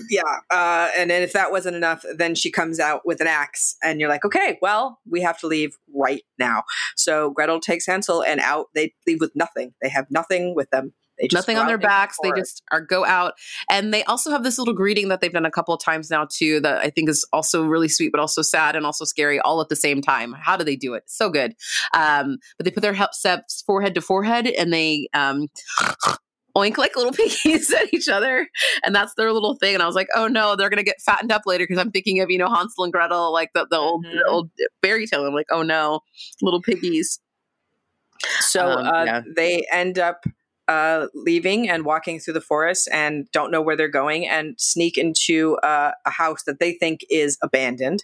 yeah. 0.09 0.21
Uh, 0.51 0.89
and 0.97 1.09
then 1.09 1.21
if 1.21 1.33
that 1.33 1.51
wasn't 1.51 1.75
enough, 1.75 2.03
then 2.15 2.35
she 2.35 2.51
comes 2.51 2.79
out 2.79 3.01
with 3.05 3.21
an 3.21 3.27
axe, 3.27 3.75
and 3.83 3.99
you're 3.99 4.09
like, 4.09 4.25
okay, 4.25 4.57
well, 4.61 4.99
we 5.09 5.21
have 5.21 5.39
to 5.39 5.47
leave 5.47 5.77
right 5.95 6.23
now. 6.37 6.63
So 6.95 7.31
Gretel 7.31 7.59
takes 7.59 7.85
Hansel, 7.85 8.23
and 8.23 8.39
out 8.39 8.67
they 8.73 8.93
leave 9.05 9.19
with 9.21 9.31
nothing. 9.35 9.73
They 9.81 9.89
have 9.89 10.07
nothing 10.09 10.55
with 10.55 10.69
them. 10.71 10.93
They 11.19 11.27
just 11.27 11.47
nothing 11.47 11.57
on 11.57 11.67
their 11.67 11.77
backs. 11.77 12.17
They 12.23 12.31
just 12.31 12.63
are 12.71 12.79
go 12.81 13.05
out, 13.05 13.33
and 13.69 13.93
they 13.93 14.03
also 14.05 14.31
have 14.31 14.43
this 14.43 14.57
little 14.57 14.73
greeting 14.73 15.09
that 15.09 15.19
they've 15.21 15.33
done 15.33 15.45
a 15.45 15.51
couple 15.51 15.73
of 15.73 15.81
times 15.83 16.09
now 16.09 16.25
too. 16.31 16.61
That 16.61 16.79
I 16.79 16.89
think 16.89 17.09
is 17.09 17.27
also 17.33 17.65
really 17.65 17.89
sweet, 17.89 18.11
but 18.11 18.21
also 18.21 18.41
sad 18.41 18.75
and 18.75 18.85
also 18.85 19.03
scary, 19.05 19.39
all 19.41 19.59
at 19.61 19.69
the 19.69 19.75
same 19.75 20.01
time. 20.01 20.33
How 20.33 20.55
do 20.55 20.63
they 20.63 20.77
do 20.77 20.93
it? 20.93 21.03
So 21.07 21.29
good. 21.29 21.55
Um, 21.93 22.37
but 22.57 22.63
they 22.63 22.71
put 22.71 22.81
their 22.81 22.95
steps 23.11 23.61
forehead 23.63 23.95
to 23.95 24.01
forehead, 24.01 24.47
and 24.47 24.71
they 24.71 25.09
um, 25.13 25.47
oink 26.57 26.77
like 26.77 26.95
little 26.95 27.11
piggies 27.43 27.71
at 27.73 27.93
each 27.93 28.09
other. 28.09 28.47
And 28.83 28.93
that's 28.93 29.13
their 29.15 29.31
little 29.31 29.55
thing. 29.55 29.73
And 29.73 29.83
I 29.83 29.85
was 29.85 29.95
like, 29.95 30.09
oh 30.15 30.27
no, 30.27 30.55
they're 30.55 30.69
gonna 30.69 30.83
get 30.83 31.01
fattened 31.01 31.31
up 31.31 31.43
later 31.45 31.63
because 31.63 31.77
I'm 31.77 31.91
thinking 31.91 32.19
of, 32.19 32.29
you 32.29 32.37
know, 32.37 32.49
Hansel 32.49 32.83
and 32.83 32.93
Gretel, 32.93 33.31
like 33.31 33.51
the, 33.53 33.67
the 33.69 33.77
old 33.77 34.05
mm-hmm. 34.05 34.17
the 34.17 34.25
old 34.27 34.49
fairy 34.81 35.07
tale. 35.07 35.25
I'm 35.25 35.33
like, 35.33 35.47
oh 35.51 35.63
no, 35.63 36.01
little 36.41 36.61
piggies. 36.61 37.19
So 38.41 38.67
um, 38.67 38.85
uh, 38.85 39.05
yeah. 39.05 39.21
they 39.35 39.65
end 39.71 39.97
up 39.97 40.25
uh, 40.69 41.07
leaving 41.15 41.67
and 41.67 41.83
walking 41.83 42.19
through 42.19 42.35
the 42.35 42.39
forest 42.39 42.87
and 42.93 43.27
don't 43.31 43.49
know 43.49 43.59
where 43.61 43.75
they're 43.75 43.87
going 43.87 44.27
and 44.27 44.53
sneak 44.59 44.99
into 44.99 45.55
uh, 45.63 45.91
a 46.05 46.11
house 46.11 46.43
that 46.45 46.59
they 46.59 46.73
think 46.73 47.01
is 47.09 47.39
abandoned. 47.41 48.03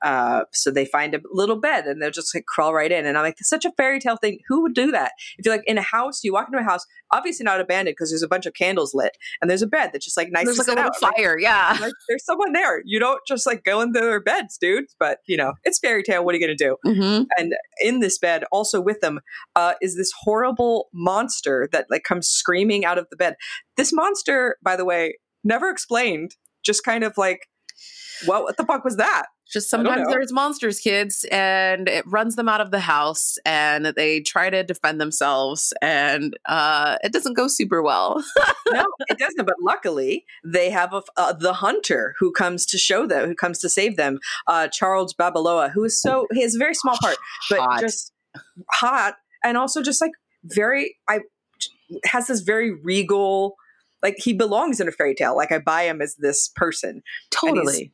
Uh, 0.00 0.44
so 0.52 0.70
they 0.70 0.84
find 0.84 1.14
a 1.14 1.20
little 1.32 1.60
bed 1.60 1.86
and 1.86 2.00
they'll 2.00 2.12
just 2.12 2.32
like 2.32 2.46
crawl 2.46 2.72
right 2.72 2.92
in. 2.92 3.04
And 3.04 3.18
I'm 3.18 3.24
like, 3.24 3.38
such 3.40 3.64
a 3.64 3.72
fairy 3.76 3.98
tale 3.98 4.16
thing. 4.16 4.38
Who 4.48 4.62
would 4.62 4.74
do 4.74 4.92
that? 4.92 5.10
If 5.38 5.44
you're 5.44 5.56
like 5.56 5.64
in 5.66 5.76
a 5.76 5.82
house, 5.82 6.22
you 6.22 6.32
walk 6.32 6.46
into 6.46 6.60
a 6.60 6.62
house, 6.62 6.86
obviously 7.12 7.42
not 7.42 7.60
abandoned 7.60 7.96
because 7.96 8.10
there's 8.10 8.22
a 8.22 8.28
bunch 8.28 8.46
of 8.46 8.54
candles 8.54 8.94
lit 8.94 9.16
and 9.42 9.50
there's 9.50 9.62
a 9.62 9.66
bed 9.66 9.90
that's 9.92 10.04
just 10.04 10.16
like 10.16 10.30
nice. 10.30 10.44
There's 10.44 10.58
like 10.58 10.68
a 10.68 10.70
little 10.70 10.84
out. 10.84 10.96
fire, 10.96 11.34
like, 11.34 11.42
yeah. 11.42 11.76
Like, 11.80 11.92
there's 12.08 12.24
someone 12.24 12.52
there. 12.52 12.80
You 12.84 13.00
don't 13.00 13.20
just 13.26 13.44
like 13.44 13.64
go 13.64 13.80
into 13.80 13.98
their 13.98 14.20
beds, 14.20 14.56
dude. 14.56 14.84
But 15.00 15.18
you 15.26 15.36
know, 15.36 15.54
it's 15.64 15.80
fairy 15.80 16.04
tale. 16.04 16.24
What 16.24 16.34
are 16.34 16.38
you 16.38 16.46
gonna 16.46 16.54
do? 16.54 16.76
Mm-hmm. 16.86 17.24
And 17.36 17.54
in 17.80 17.98
this 17.98 18.18
bed, 18.18 18.44
also 18.52 18.80
with 18.80 19.00
them, 19.00 19.20
uh, 19.56 19.74
is 19.82 19.96
this 19.96 20.12
horrible 20.22 20.88
monster 20.92 21.68
that 21.72 21.86
like 21.90 22.03
comes 22.04 22.28
screaming 22.28 22.84
out 22.84 22.98
of 22.98 23.08
the 23.10 23.16
bed. 23.16 23.36
This 23.76 23.92
monster, 23.92 24.56
by 24.62 24.76
the 24.76 24.84
way, 24.84 25.18
never 25.42 25.70
explained. 25.70 26.36
Just 26.64 26.84
kind 26.84 27.04
of 27.04 27.18
like, 27.18 27.48
what, 28.24 28.44
what 28.44 28.56
the 28.56 28.64
fuck 28.64 28.84
was 28.84 28.96
that? 28.96 29.26
Just 29.52 29.68
sometimes 29.68 30.08
there's 30.08 30.32
monsters, 30.32 30.80
kids, 30.80 31.24
and 31.30 31.86
it 31.86 32.04
runs 32.06 32.34
them 32.34 32.48
out 32.48 32.62
of 32.62 32.70
the 32.70 32.80
house, 32.80 33.36
and 33.44 33.86
they 33.86 34.20
try 34.20 34.48
to 34.48 34.64
defend 34.64 35.00
themselves, 35.00 35.72
and 35.82 36.36
uh, 36.46 36.96
it 37.04 37.12
doesn't 37.12 37.34
go 37.34 37.46
super 37.46 37.82
well. 37.82 38.24
no, 38.72 38.86
it 39.08 39.18
doesn't. 39.18 39.44
But 39.44 39.56
luckily, 39.60 40.24
they 40.44 40.70
have 40.70 40.94
a, 40.94 41.02
uh, 41.18 41.34
the 41.34 41.52
hunter 41.52 42.14
who 42.18 42.32
comes 42.32 42.64
to 42.66 42.78
show 42.78 43.06
them, 43.06 43.28
who 43.28 43.34
comes 43.34 43.58
to 43.60 43.68
save 43.68 43.96
them, 43.96 44.18
uh, 44.46 44.68
Charles 44.68 45.14
Babalola, 45.14 45.70
who 45.70 45.84
is 45.84 46.00
so 46.00 46.26
he 46.32 46.42
has 46.42 46.54
a 46.54 46.58
very 46.58 46.74
small 46.74 46.96
part, 47.00 47.16
but 47.50 47.60
hot. 47.60 47.80
just 47.80 48.12
hot, 48.72 49.16
and 49.44 49.58
also 49.58 49.82
just 49.82 50.00
like 50.00 50.12
very. 50.42 50.96
I 51.06 51.20
has 52.04 52.26
this 52.26 52.40
very 52.40 52.72
regal 52.72 53.56
like 54.02 54.16
he 54.18 54.34
belongs 54.34 54.80
in 54.80 54.88
a 54.88 54.92
fairy 54.92 55.14
tale. 55.14 55.36
Like 55.36 55.50
i 55.50 55.58
buy 55.58 55.84
him 55.84 56.02
as 56.02 56.16
this 56.16 56.48
person. 56.54 57.02
Totally 57.30 57.92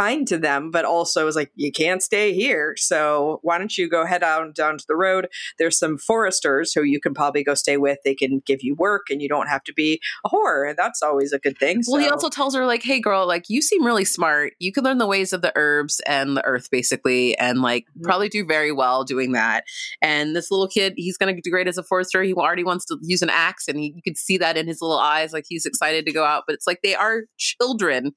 kind 0.00 0.26
to 0.28 0.38
them, 0.38 0.70
but 0.70 0.84
also 0.84 1.26
is 1.26 1.36
like, 1.36 1.52
you 1.54 1.70
can't 1.70 2.02
stay 2.02 2.32
here. 2.32 2.74
So 2.76 3.38
why 3.42 3.58
don't 3.58 3.76
you 3.76 3.88
go 3.88 4.06
head 4.06 4.22
out 4.22 4.54
down 4.54 4.78
to 4.78 4.84
the 4.88 4.96
road? 4.96 5.28
There's 5.58 5.78
some 5.78 5.98
foresters 5.98 6.72
who 6.72 6.82
you 6.82 7.00
can 7.00 7.12
probably 7.12 7.44
go 7.44 7.54
stay 7.54 7.76
with. 7.76 7.98
They 8.04 8.14
can 8.14 8.42
give 8.46 8.62
you 8.62 8.74
work 8.74 9.10
and 9.10 9.20
you 9.20 9.28
don't 9.28 9.48
have 9.48 9.62
to 9.64 9.74
be 9.74 10.00
a 10.24 10.30
whore. 10.30 10.70
And 10.70 10.78
that's 10.78 11.02
always 11.02 11.32
a 11.32 11.38
good 11.38 11.58
thing. 11.58 11.82
Well, 11.86 11.98
so. 12.00 12.04
he 12.04 12.08
also 12.08 12.30
tells 12.30 12.54
her, 12.54 12.64
like, 12.64 12.82
hey, 12.82 13.00
girl, 13.00 13.26
like, 13.26 13.44
you 13.48 13.60
seem 13.60 13.84
really 13.84 14.04
smart. 14.04 14.54
You 14.58 14.72
can 14.72 14.84
learn 14.84 14.98
the 14.98 15.06
ways 15.06 15.32
of 15.32 15.42
the 15.42 15.52
herbs 15.54 16.00
and 16.06 16.36
the 16.36 16.44
earth, 16.44 16.70
basically, 16.70 17.36
and 17.36 17.60
like 17.60 17.84
mm-hmm. 17.84 18.04
probably 18.04 18.28
do 18.28 18.44
very 18.44 18.72
well 18.72 19.04
doing 19.04 19.32
that. 19.32 19.64
And 20.00 20.34
this 20.34 20.50
little 20.50 20.68
kid, 20.68 20.94
he's 20.96 21.18
going 21.18 21.34
to 21.34 21.40
do 21.40 21.50
great 21.50 21.68
as 21.68 21.78
a 21.78 21.82
forester. 21.82 22.22
He 22.22 22.32
already 22.32 22.64
wants 22.64 22.86
to 22.86 22.98
use 23.02 23.22
an 23.22 23.30
axe, 23.30 23.68
and 23.68 23.78
he, 23.78 23.92
you 23.94 24.02
could 24.02 24.16
see 24.16 24.38
that 24.38 24.56
in 24.56 24.66
his 24.66 24.80
little 24.80 24.98
eyes. 24.98 25.32
Like, 25.32 25.44
he's 25.48 25.66
excited 25.66 26.06
to 26.06 26.12
go 26.12 26.24
out, 26.24 26.44
but 26.46 26.54
it's 26.54 26.66
like 26.66 26.80
they 26.82 26.94
are 26.94 27.24
children. 27.36 28.12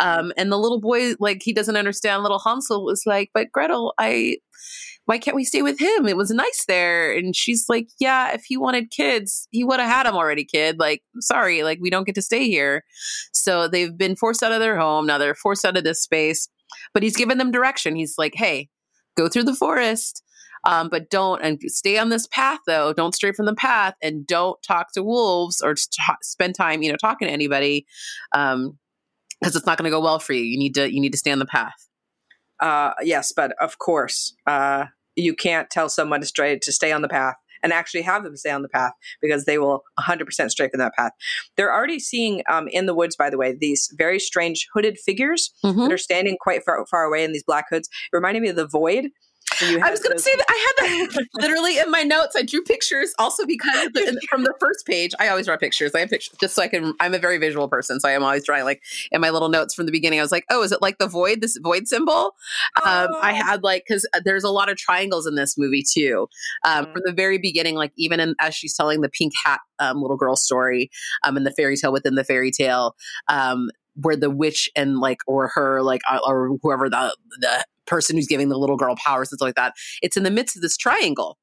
Um, 0.00 0.32
and 0.36 0.52
the 0.52 0.58
little 0.58 0.80
boy 0.80 1.13
like 1.18 1.42
he 1.42 1.52
doesn't 1.52 1.76
understand. 1.76 2.22
Little 2.22 2.38
Hansel 2.38 2.84
was 2.84 3.02
like, 3.06 3.30
but 3.34 3.52
Gretel, 3.52 3.94
I 3.98 4.36
why 5.06 5.18
can't 5.18 5.34
we 5.34 5.44
stay 5.44 5.60
with 5.62 5.78
him? 5.78 6.08
It 6.08 6.16
was 6.16 6.30
nice 6.30 6.64
there. 6.66 7.14
And 7.14 7.36
she's 7.36 7.66
like, 7.68 7.88
yeah, 8.00 8.32
if 8.32 8.44
he 8.46 8.56
wanted 8.56 8.90
kids, 8.90 9.46
he 9.50 9.62
would 9.62 9.80
have 9.80 9.90
had 9.90 10.06
them 10.06 10.14
already, 10.14 10.44
kid. 10.44 10.78
Like, 10.78 11.02
sorry, 11.20 11.62
like 11.62 11.78
we 11.80 11.90
don't 11.90 12.04
get 12.06 12.14
to 12.14 12.22
stay 12.22 12.48
here. 12.48 12.84
So 13.32 13.68
they've 13.68 13.96
been 13.96 14.16
forced 14.16 14.42
out 14.42 14.52
of 14.52 14.60
their 14.60 14.78
home. 14.78 15.06
Now 15.06 15.18
they're 15.18 15.34
forced 15.34 15.64
out 15.64 15.76
of 15.76 15.84
this 15.84 16.00
space. 16.00 16.48
But 16.94 17.02
he's 17.02 17.16
given 17.16 17.38
them 17.38 17.50
direction. 17.50 17.94
He's 17.94 18.14
like, 18.16 18.34
hey, 18.34 18.68
go 19.16 19.28
through 19.28 19.44
the 19.44 19.54
forest. 19.54 20.22
Um, 20.66 20.88
but 20.88 21.10
don't 21.10 21.42
and 21.42 21.60
stay 21.66 21.98
on 21.98 22.08
this 22.08 22.26
path 22.28 22.60
though. 22.66 22.94
Don't 22.94 23.14
stray 23.14 23.32
from 23.32 23.44
the 23.44 23.54
path 23.54 23.94
and 24.02 24.26
don't 24.26 24.60
talk 24.62 24.92
to 24.94 25.02
wolves 25.02 25.60
or 25.60 25.74
t- 25.74 25.84
spend 26.22 26.54
time, 26.54 26.82
you 26.82 26.90
know, 26.90 26.96
talking 26.96 27.28
to 27.28 27.32
anybody. 27.32 27.84
Um, 28.34 28.78
because 29.44 29.56
it's 29.56 29.66
not 29.66 29.76
going 29.76 29.84
to 29.84 29.90
go 29.90 30.00
well 30.00 30.18
for 30.18 30.32
you. 30.32 30.42
You 30.42 30.58
need 30.58 30.74
to 30.74 30.90
you 30.90 31.00
need 31.00 31.12
to 31.12 31.18
stay 31.18 31.30
on 31.30 31.38
the 31.38 31.46
path. 31.46 31.74
Uh, 32.60 32.92
yes, 33.02 33.32
but 33.32 33.52
of 33.60 33.78
course, 33.78 34.34
uh, 34.46 34.86
you 35.16 35.34
can't 35.34 35.68
tell 35.68 35.88
someone 35.90 36.20
to 36.20 36.26
stray 36.26 36.58
to 36.58 36.72
stay 36.72 36.92
on 36.92 37.02
the 37.02 37.08
path 37.08 37.34
and 37.62 37.72
actually 37.72 38.02
have 38.02 38.24
them 38.24 38.36
stay 38.36 38.50
on 38.50 38.62
the 38.62 38.68
path 38.68 38.92
because 39.20 39.44
they 39.44 39.58
will 39.58 39.82
100% 39.98 40.50
stray 40.50 40.68
from 40.68 40.78
that 40.78 40.94
path. 40.94 41.12
They're 41.56 41.72
already 41.72 41.98
seeing 41.98 42.42
um, 42.48 42.68
in 42.68 42.86
the 42.86 42.94
woods, 42.94 43.16
by 43.16 43.30
the 43.30 43.38
way, 43.38 43.54
these 43.58 43.90
very 43.96 44.18
strange 44.18 44.66
hooded 44.72 44.98
figures 44.98 45.50
mm-hmm. 45.64 45.80
that 45.80 45.92
are 45.92 45.98
standing 45.98 46.36
quite 46.40 46.62
far, 46.62 46.84
far 46.90 47.04
away 47.04 47.24
in 47.24 47.32
these 47.32 47.44
black 47.44 47.66
hoods. 47.70 47.88
It 48.12 48.16
reminded 48.16 48.42
me 48.42 48.50
of 48.50 48.56
the 48.56 48.68
void 48.68 49.06
I 49.62 49.90
was 49.90 50.00
going 50.00 50.16
to 50.16 50.22
say 50.22 50.34
that 50.34 50.46
I 50.48 50.72
had 50.76 51.08
that 51.08 51.26
literally 51.34 51.78
in 51.78 51.90
my 51.90 52.02
notes. 52.02 52.34
I 52.36 52.42
drew 52.42 52.62
pictures 52.62 53.14
also 53.18 53.46
because 53.46 53.88
the, 53.94 54.20
from 54.28 54.44
the 54.44 54.54
first 54.60 54.86
page, 54.86 55.12
I 55.18 55.28
always 55.28 55.46
draw 55.46 55.56
pictures. 55.56 55.94
I 55.94 56.00
have 56.00 56.10
pictures 56.10 56.36
just 56.40 56.54
so 56.54 56.62
I 56.62 56.68
can. 56.68 56.94
I'm 57.00 57.14
a 57.14 57.18
very 57.18 57.38
visual 57.38 57.68
person, 57.68 58.00
so 58.00 58.08
I 58.08 58.12
am 58.12 58.22
always 58.22 58.44
drawing. 58.44 58.64
Like 58.64 58.82
in 59.12 59.20
my 59.20 59.30
little 59.30 59.48
notes 59.48 59.74
from 59.74 59.86
the 59.86 59.92
beginning, 59.92 60.18
I 60.18 60.22
was 60.22 60.32
like, 60.32 60.44
"Oh, 60.50 60.62
is 60.62 60.72
it 60.72 60.82
like 60.82 60.98
the 60.98 61.06
void? 61.06 61.40
This 61.40 61.58
void 61.62 61.88
symbol?" 61.88 62.32
Um, 62.84 63.08
I 63.22 63.32
oh. 63.40 63.44
had 63.44 63.62
like 63.62 63.84
because 63.86 64.06
uh, 64.14 64.20
there's 64.24 64.44
a 64.44 64.50
lot 64.50 64.70
of 64.70 64.76
triangles 64.76 65.26
in 65.26 65.34
this 65.34 65.56
movie 65.56 65.84
too. 65.84 66.28
Um, 66.64 66.86
mm. 66.86 66.92
From 66.92 67.02
the 67.04 67.12
very 67.12 67.38
beginning, 67.38 67.76
like 67.76 67.92
even 67.96 68.20
in, 68.20 68.34
as 68.40 68.54
she's 68.54 68.76
telling 68.76 69.00
the 69.00 69.08
pink 69.08 69.32
hat 69.44 69.60
um, 69.78 70.00
little 70.00 70.16
girl 70.16 70.36
story, 70.36 70.90
um, 71.24 71.36
in 71.36 71.44
the 71.44 71.52
fairy 71.52 71.76
tale 71.76 71.92
within 71.92 72.14
the 72.14 72.24
fairy 72.24 72.50
tale, 72.50 72.94
um, 73.28 73.70
where 73.96 74.16
the 74.16 74.30
witch 74.30 74.68
and 74.76 74.98
like 74.98 75.18
or 75.26 75.48
her 75.54 75.82
like 75.82 76.00
uh, 76.10 76.18
or 76.26 76.56
whoever 76.62 76.88
the 76.88 77.16
the 77.40 77.64
person 77.86 78.16
who's 78.16 78.26
giving 78.26 78.48
the 78.48 78.58
little 78.58 78.76
girl 78.76 78.96
powers 78.96 79.30
and 79.30 79.38
stuff 79.38 79.46
like 79.46 79.54
that. 79.56 79.74
It's 80.02 80.16
in 80.16 80.22
the 80.22 80.30
midst 80.30 80.56
of 80.56 80.62
this 80.62 80.76
triangle. 80.76 81.38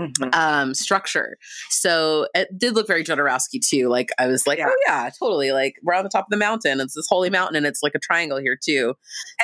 Mm-hmm. 0.00 0.30
um 0.32 0.72
structure 0.72 1.36
so 1.68 2.26
it 2.34 2.48
did 2.56 2.74
look 2.74 2.86
very 2.86 3.04
Jodorowsky 3.04 3.60
too 3.60 3.90
like 3.90 4.08
i 4.18 4.26
was 4.26 4.46
like 4.46 4.58
yeah. 4.58 4.68
oh 4.70 4.76
yeah 4.86 5.10
totally 5.18 5.52
like 5.52 5.74
we're 5.82 5.92
on 5.92 6.02
the 6.02 6.08
top 6.08 6.24
of 6.24 6.30
the 6.30 6.38
mountain 6.38 6.80
it's 6.80 6.94
this 6.94 7.06
holy 7.10 7.28
mountain 7.28 7.56
and 7.56 7.66
it's 7.66 7.82
like 7.82 7.94
a 7.94 7.98
triangle 7.98 8.38
here 8.38 8.56
too 8.58 8.94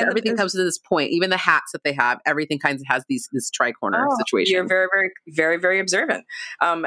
and 0.00 0.09
everything 0.09 0.38
comes 0.38 0.52
to 0.52 0.64
this 0.64 0.78
point 0.78 1.11
even 1.11 1.28
the 1.28 1.37
hats 1.37 1.73
that 1.73 1.85
they 1.85 1.93
have 1.93 2.19
everything 2.25 2.59
kind 2.59 2.76
of 2.76 2.83
has 2.87 3.05
these 3.11 3.28
this 3.31 3.50
tricorner 3.50 4.07
oh, 4.11 4.17
situation 4.17 4.55
you're 4.55 4.67
very 4.67 4.87
very 4.90 5.11
very 5.28 5.59
very 5.59 5.81
observant 5.81 6.25
um 6.62 6.87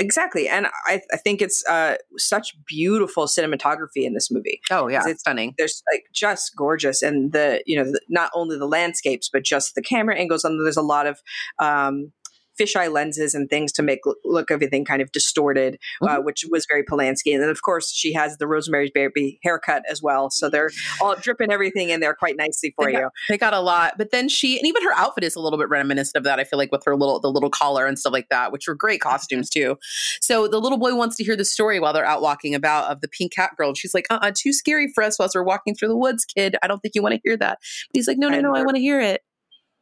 Exactly, 0.00 0.48
and 0.48 0.66
I, 0.86 1.00
I 1.12 1.16
think 1.16 1.42
it's 1.42 1.64
uh, 1.68 1.96
such 2.16 2.56
beautiful 2.66 3.26
cinematography 3.26 4.04
in 4.04 4.14
this 4.14 4.30
movie. 4.30 4.60
Oh 4.70 4.88
yeah, 4.88 5.02
it's 5.06 5.20
stunning. 5.20 5.54
There's 5.58 5.82
like 5.92 6.04
just 6.12 6.56
gorgeous, 6.56 7.02
and 7.02 7.32
the 7.32 7.62
you 7.66 7.76
know 7.76 7.84
the, 7.84 8.00
not 8.08 8.30
only 8.34 8.58
the 8.58 8.66
landscapes 8.66 9.28
but 9.32 9.44
just 9.44 9.74
the 9.74 9.82
camera 9.82 10.16
angles. 10.16 10.44
And 10.44 10.64
there's 10.64 10.76
a 10.76 10.82
lot 10.82 11.06
of 11.06 11.20
um, 11.58 12.12
fisheye 12.60 12.92
lenses 12.92 13.34
and 13.34 13.48
things 13.48 13.72
to 13.72 13.82
make 13.82 14.00
look 14.24 14.50
everything 14.50 14.84
kind 14.84 15.02
of 15.02 15.10
distorted, 15.12 15.78
uh, 16.02 16.06
mm-hmm. 16.06 16.18
uh, 16.18 16.22
which 16.22 16.44
was 16.50 16.66
very 16.68 16.84
Polanski. 16.84 17.32
And 17.32 17.42
then, 17.42 17.48
of 17.48 17.62
course, 17.62 17.92
she 17.92 18.12
has 18.12 18.36
the 18.38 18.46
Rosemary's 18.46 18.90
Baby 18.90 19.38
haircut 19.42 19.82
as 19.90 20.02
well. 20.02 20.30
So 20.30 20.48
they're 20.48 20.70
all 21.00 21.16
dripping 21.16 21.50
everything 21.50 21.90
in 21.90 22.00
there 22.00 22.14
quite 22.14 22.36
nicely 22.36 22.72
for 22.76 22.86
they 22.86 22.98
you. 22.98 23.08
They 23.28 23.38
got 23.38 23.54
a 23.54 23.60
lot. 23.60 23.94
But 23.98 24.10
then 24.12 24.28
she, 24.28 24.58
and 24.58 24.66
even 24.66 24.82
her 24.84 24.92
outfit 24.94 25.24
is 25.24 25.34
a 25.34 25.40
little 25.40 25.58
bit 25.58 25.68
reminiscent 25.68 26.16
of 26.16 26.24
that, 26.24 26.38
I 26.38 26.44
feel 26.44 26.58
like, 26.58 26.70
with 26.70 26.84
her 26.84 26.96
little, 26.96 27.18
the 27.20 27.30
little 27.30 27.50
collar 27.50 27.86
and 27.86 27.98
stuff 27.98 28.12
like 28.12 28.28
that, 28.28 28.52
which 28.52 28.68
were 28.68 28.74
great 28.74 29.00
mm-hmm. 29.00 29.10
costumes 29.10 29.50
too. 29.50 29.76
So 30.20 30.46
the 30.46 30.60
little 30.60 30.78
boy 30.78 30.94
wants 30.94 31.16
to 31.16 31.24
hear 31.24 31.36
the 31.36 31.44
story 31.44 31.80
while 31.80 31.92
they're 31.92 32.06
out 32.06 32.22
walking 32.22 32.54
about 32.54 32.90
of 32.90 33.00
the 33.00 33.08
pink 33.08 33.32
cat 33.32 33.52
girl. 33.56 33.68
And 33.68 33.76
she's 33.76 33.94
like, 33.94 34.06
uh 34.10 34.20
uh-uh, 34.20 34.32
too 34.34 34.52
scary 34.52 34.90
for 34.94 35.02
us 35.02 35.18
while 35.18 35.28
we're 35.34 35.42
walking 35.42 35.74
through 35.74 35.88
the 35.88 35.96
woods, 35.96 36.24
kid. 36.24 36.56
I 36.62 36.66
don't 36.66 36.80
think 36.80 36.94
you 36.94 37.02
want 37.02 37.14
to 37.14 37.20
hear 37.24 37.36
that. 37.36 37.58
But 37.60 37.94
he's 37.94 38.06
like, 38.06 38.18
no, 38.18 38.28
no, 38.28 38.40
no, 38.40 38.54
I 38.54 38.62
want 38.62 38.76
to 38.76 38.80
hear 38.80 39.00
it. 39.00 39.22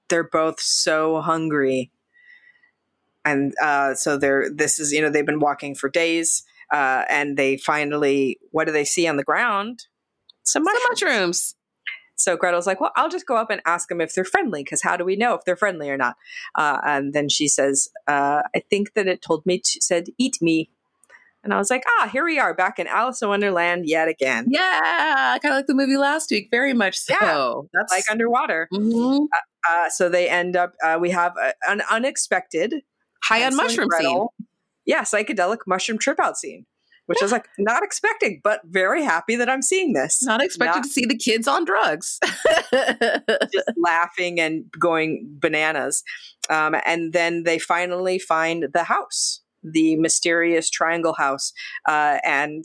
They're 0.08 0.28
both 0.28 0.60
so 0.60 1.20
hungry 1.20 1.90
and 3.24 3.52
uh, 3.62 3.94
so 3.94 4.16
they're 4.16 4.50
this 4.52 4.78
is 4.78 4.92
you 4.92 5.00
know 5.00 5.10
they've 5.10 5.26
been 5.26 5.40
walking 5.40 5.74
for 5.74 5.88
days, 5.88 6.42
uh, 6.72 7.04
and 7.08 7.36
they 7.36 7.56
finally 7.56 8.38
what 8.50 8.66
do 8.66 8.72
they 8.72 8.84
see 8.84 9.06
on 9.06 9.16
the 9.16 9.24
ground? 9.24 9.86
Some 10.44 10.64
mushrooms. 10.64 10.82
Some 11.00 11.08
mushrooms. 11.10 11.54
So 12.16 12.36
Gretel's 12.36 12.66
like, 12.66 12.80
well, 12.80 12.90
I'll 12.96 13.08
just 13.08 13.26
go 13.26 13.36
up 13.36 13.48
and 13.48 13.62
ask 13.64 13.88
them 13.88 14.00
if 14.00 14.12
they're 14.12 14.24
friendly, 14.24 14.64
because 14.64 14.82
how 14.82 14.96
do 14.96 15.04
we 15.04 15.14
know 15.14 15.34
if 15.34 15.44
they're 15.44 15.54
friendly 15.54 15.88
or 15.88 15.96
not? 15.96 16.16
Uh, 16.56 16.78
and 16.84 17.12
then 17.12 17.28
she 17.28 17.46
says, 17.46 17.88
uh, 18.08 18.42
I 18.54 18.60
think 18.68 18.94
that 18.94 19.06
it 19.06 19.22
told 19.22 19.46
me, 19.46 19.60
to, 19.60 19.80
said, 19.80 20.06
eat 20.18 20.36
me. 20.42 20.68
And 21.44 21.54
I 21.54 21.58
was 21.58 21.70
like, 21.70 21.84
ah, 21.98 22.08
here 22.12 22.24
we 22.24 22.40
are 22.40 22.54
back 22.54 22.80
in 22.80 22.88
Alice 22.88 23.22
in 23.22 23.28
Wonderland 23.28 23.86
yet 23.86 24.08
again. 24.08 24.46
Yeah, 24.48 25.38
kind 25.40 25.52
of 25.52 25.58
like 25.58 25.68
the 25.68 25.74
movie 25.74 25.96
last 25.96 26.32
week, 26.32 26.48
very 26.50 26.74
much 26.74 26.98
so. 26.98 27.14
Yeah, 27.20 27.54
That's 27.72 27.92
like 27.92 28.04
underwater. 28.10 28.68
Mhm. 28.74 29.28
Uh, 29.70 29.88
so 29.88 30.08
they 30.08 30.28
end 30.28 30.56
up, 30.56 30.72
uh, 30.82 30.98
we 31.00 31.10
have 31.10 31.34
a, 31.40 31.52
an 31.68 31.82
unexpected 31.88 32.74
high 33.24 33.44
on 33.44 33.56
mushroom 33.56 33.88
scene. 33.98 34.26
Yeah, 34.86 35.02
psychedelic 35.02 35.58
mushroom 35.66 35.98
trip 35.98 36.18
out 36.18 36.36
scene, 36.38 36.64
which 37.06 37.18
I 37.20 37.24
was 37.24 37.32
like, 37.32 37.46
not 37.58 37.82
expecting, 37.82 38.40
but 38.42 38.60
very 38.64 39.02
happy 39.02 39.36
that 39.36 39.48
I'm 39.50 39.62
seeing 39.62 39.92
this. 39.92 40.22
Not 40.22 40.42
expected 40.42 40.76
Not- 40.78 40.84
to 40.84 40.90
see 40.90 41.04
the 41.04 41.16
kids 41.16 41.46
on 41.46 41.64
drugs. 41.64 42.18
just 42.72 43.70
laughing 43.76 44.40
and 44.40 44.64
going 44.78 45.26
bananas. 45.38 46.02
Um, 46.48 46.74
and 46.86 47.12
then 47.12 47.42
they 47.42 47.58
finally 47.58 48.18
find 48.18 48.66
the 48.72 48.84
house, 48.84 49.42
the 49.62 49.96
mysterious 49.96 50.70
triangle 50.70 51.14
house. 51.14 51.52
Uh, 51.86 52.18
and 52.24 52.64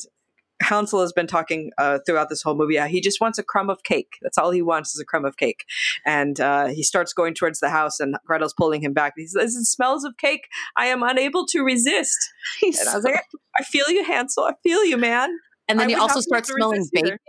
Hansel 0.64 1.02
has 1.02 1.14
been 1.14 1.28
talking 1.28 1.72
uh, 1.78 2.00
throughout 2.06 2.30
this 2.30 2.42
whole 2.42 2.56
movie. 2.56 2.80
Uh, 2.80 2.88
he 2.88 3.02
just 3.02 3.22
wants 3.22 3.38
a 3.38 3.44
crumb 3.44 3.70
of 3.70 3.84
cake. 3.84 4.18
That's 4.22 4.38
all 4.38 4.52
he 4.52 4.62
wants 4.62 4.96
is 4.96 5.02
a 5.02 5.06
crumb 5.06 5.26
of 5.26 5.38
cake. 5.38 5.66
And 6.06 6.40
uh, 6.40 6.68
he 6.68 6.84
starts 6.84 7.14
going 7.14 7.34
towards 7.36 7.60
the 7.60 7.70
house, 7.70 8.00
and 8.00 8.16
Gretel's 8.26 8.54
pulling 8.54 8.82
him 8.84 8.94
back. 8.94 9.14
He 9.16 9.28
says, 9.28 9.56
"It 9.56 9.66
smells 9.66 10.04
of 10.04 10.18
cake. 10.18 10.48
I 10.76 10.88
am 10.88 11.04
unable 11.04 11.46
to 11.48 11.62
resist." 11.62 12.18
He's 12.60 12.80
And 12.80 12.90
I 12.90 12.96
was 12.96 13.04
so- 13.04 13.10
like, 13.12 13.24
"I 13.60 13.64
feel 13.64 13.90
you, 13.90 14.04
Hansel. 14.04 14.46
I 14.46 14.54
feel 14.64 14.84
you, 14.86 14.98
man." 14.98 15.30
and 15.70 15.80
then 15.80 15.88
I 15.88 15.92
he 15.92 15.96
also 15.96 16.16
not 16.16 16.16
be 16.16 16.18
able 16.18 16.22
starts 16.44 16.50
smelling 16.54 16.88
bacon. 16.92 17.08
either. 17.08 17.20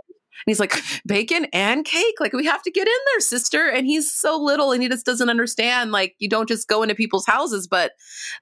And 0.47 0.50
he's 0.50 0.59
like, 0.61 0.75
bacon 1.07 1.47
and 1.53 1.85
cake? 1.85 2.17
Like, 2.19 2.33
we 2.33 2.45
have 2.47 2.62
to 2.64 2.71
get 2.71 2.87
in 2.88 2.95
there, 3.12 3.21
sister. 3.21 3.69
And 3.69 3.87
he's 3.87 4.12
so 4.12 4.37
little 4.37 4.73
and 4.73 4.83
he 4.83 4.88
just 4.88 5.07
doesn't 5.07 5.31
understand. 5.31 5.93
Like, 5.93 6.17
you 6.19 6.29
don't 6.29 6.49
just 6.49 6.67
go 6.67 6.83
into 6.83 6.97
people's 6.97 7.25
houses, 7.25 7.69
but 7.69 7.93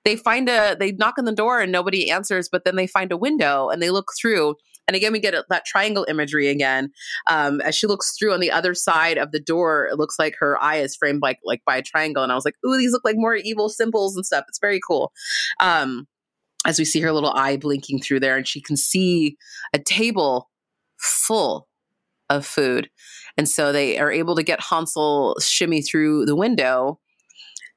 they 0.05 0.17
find 0.17 0.49
a, 0.49 0.75
they 0.81 0.93
knock 0.93 1.17
on 1.19 1.27
the 1.27 1.33
door 1.35 1.61
and 1.61 1.71
nobody 1.71 2.11
answers, 2.11 2.49
but 2.51 2.65
then 2.65 2.77
they 2.77 2.87
find 2.87 3.13
a 3.13 3.17
window 3.19 3.69
and 3.69 3.83
they 3.83 3.91
look 3.91 4.09
through. 4.21 4.55
And 4.89 4.97
again, 4.97 5.13
we 5.13 5.21
get 5.21 5.35
that 5.49 5.65
triangle 5.65 6.05
imagery 6.09 6.49
again. 6.49 6.91
Um, 7.29 7.61
as 7.61 7.75
she 7.75 7.87
looks 7.87 8.17
through 8.19 8.33
on 8.33 8.41
the 8.41 8.51
other 8.51 8.75
side 8.75 9.17
of 9.19 9.33
the 9.33 9.41
door, 9.41 9.87
it 9.87 9.97
looks 9.99 10.19
like 10.19 10.35
her 10.39 10.61
eye 10.63 10.77
is 10.77 10.97
framed 10.97 11.23
like, 11.23 11.39
like 11.45 11.63
by 11.65 11.77
a 11.77 11.83
triangle. 11.83 12.23
And 12.23 12.33
I 12.33 12.35
was 12.35 12.45
like, 12.45 12.57
ooh, 12.67 12.77
these 12.77 12.93
look 12.93 13.05
like 13.05 13.17
more 13.17 13.37
evil 13.37 13.69
symbols 13.69 14.17
and 14.17 14.27
stuff. 14.27 14.45
It's 14.49 14.59
very 14.61 14.81
cool. 14.87 15.13
Um, 15.61 16.07
as 16.65 16.79
we 16.79 16.85
see 16.85 17.01
her 17.01 17.13
little 17.13 17.33
eye 17.33 17.57
blinking 17.57 18.01
through 18.01 18.21
there, 18.21 18.37
and 18.37 18.47
she 18.47 18.61
can 18.61 18.77
see 18.77 19.37
a 19.73 19.79
table 19.79 20.49
full 20.99 21.69
of 22.31 22.47
food. 22.47 22.89
And 23.37 23.49
so 23.49 23.73
they 23.73 23.99
are 23.99 24.13
able 24.13 24.37
to 24.37 24.43
get 24.43 24.61
Hansel 24.61 25.37
shimmy 25.41 25.83
through 25.83 26.27
the 26.27 26.37
window. 26.37 27.01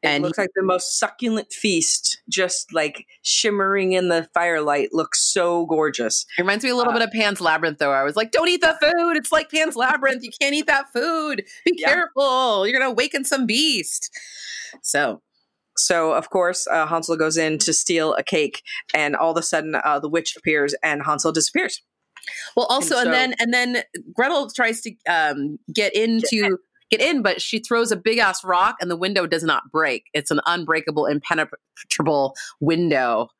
It 0.06 0.10
And 0.10 0.24
looks 0.24 0.38
like 0.38 0.52
the 0.56 0.62
most 0.64 1.00
succulent 1.00 1.52
feast, 1.52 2.22
just 2.30 2.72
like 2.74 3.06
shimmering 3.24 3.94
in 3.94 4.10
the 4.10 4.30
firelight. 4.34 4.94
Looks 4.94 5.22
so 5.24 5.66
gorgeous. 5.66 6.26
It 6.38 6.42
reminds 6.42 6.64
me 6.64 6.70
a 6.70 6.76
little 6.76 6.94
Uh, 6.94 7.00
bit 7.00 7.08
of 7.08 7.12
Pan's 7.12 7.42
Labyrinth, 7.42 7.80
though. 7.80 7.92
I 7.92 8.04
was 8.04 8.16
like, 8.16 8.32
don't 8.32 8.48
eat 8.48 8.62
the 8.62 8.78
food. 8.82 9.18
It's 9.18 9.32
like 9.32 9.50
Pan's 9.50 9.76
Labyrinth. 9.76 10.24
You 10.24 10.32
can't 10.40 10.54
eat 10.54 10.68
that 10.68 10.86
food. 10.94 11.44
Be 11.66 11.74
Yeah. 11.78 11.88
careful. 11.94 12.68
You're 12.68 12.78
going 12.80 12.88
to 12.88 12.92
awaken 12.94 13.24
some 13.26 13.46
beast. 13.46 14.10
So, 14.82 15.22
So, 15.78 16.14
of 16.14 16.30
course, 16.30 16.68
uh, 16.68 16.86
Hansel 16.88 17.18
goes 17.18 17.36
in 17.36 17.58
to 17.58 17.74
steal 17.74 18.14
a 18.14 18.24
cake, 18.24 18.62
and 18.94 19.14
all 19.14 19.32
of 19.32 19.38
a 19.38 19.42
sudden, 19.42 19.76
uh, 19.76 20.00
the 20.00 20.08
witch 20.08 20.38
appears, 20.38 20.74
and 20.82 21.04
Hansel 21.04 21.34
disappears. 21.34 21.82
well, 22.56 22.66
also, 22.68 22.96
and, 22.98 23.08
so- 23.08 23.12
then, 23.12 23.36
and 23.40 23.54
then 23.54 23.84
Gretel 24.14 24.50
tries 24.52 24.80
to 24.82 24.92
um, 25.10 25.60
get 25.74 25.94
into. 25.94 26.58
Get 26.92 27.02
in, 27.02 27.22
but 27.22 27.42
she 27.42 27.60
throws 27.60 27.92
a 27.92 27.96
big 27.96 28.20
ass 28.20 28.44
rock 28.44 28.76
and 28.80 28.92
the 28.92 28.96
window 28.96 29.26
does 29.26 29.44
not 29.44 29.64
break. 29.72 30.06
It's 30.14 30.32
an 30.32 30.40
unbreakable, 30.46 31.06
impenetrable 31.08 32.36
window. 32.60 33.30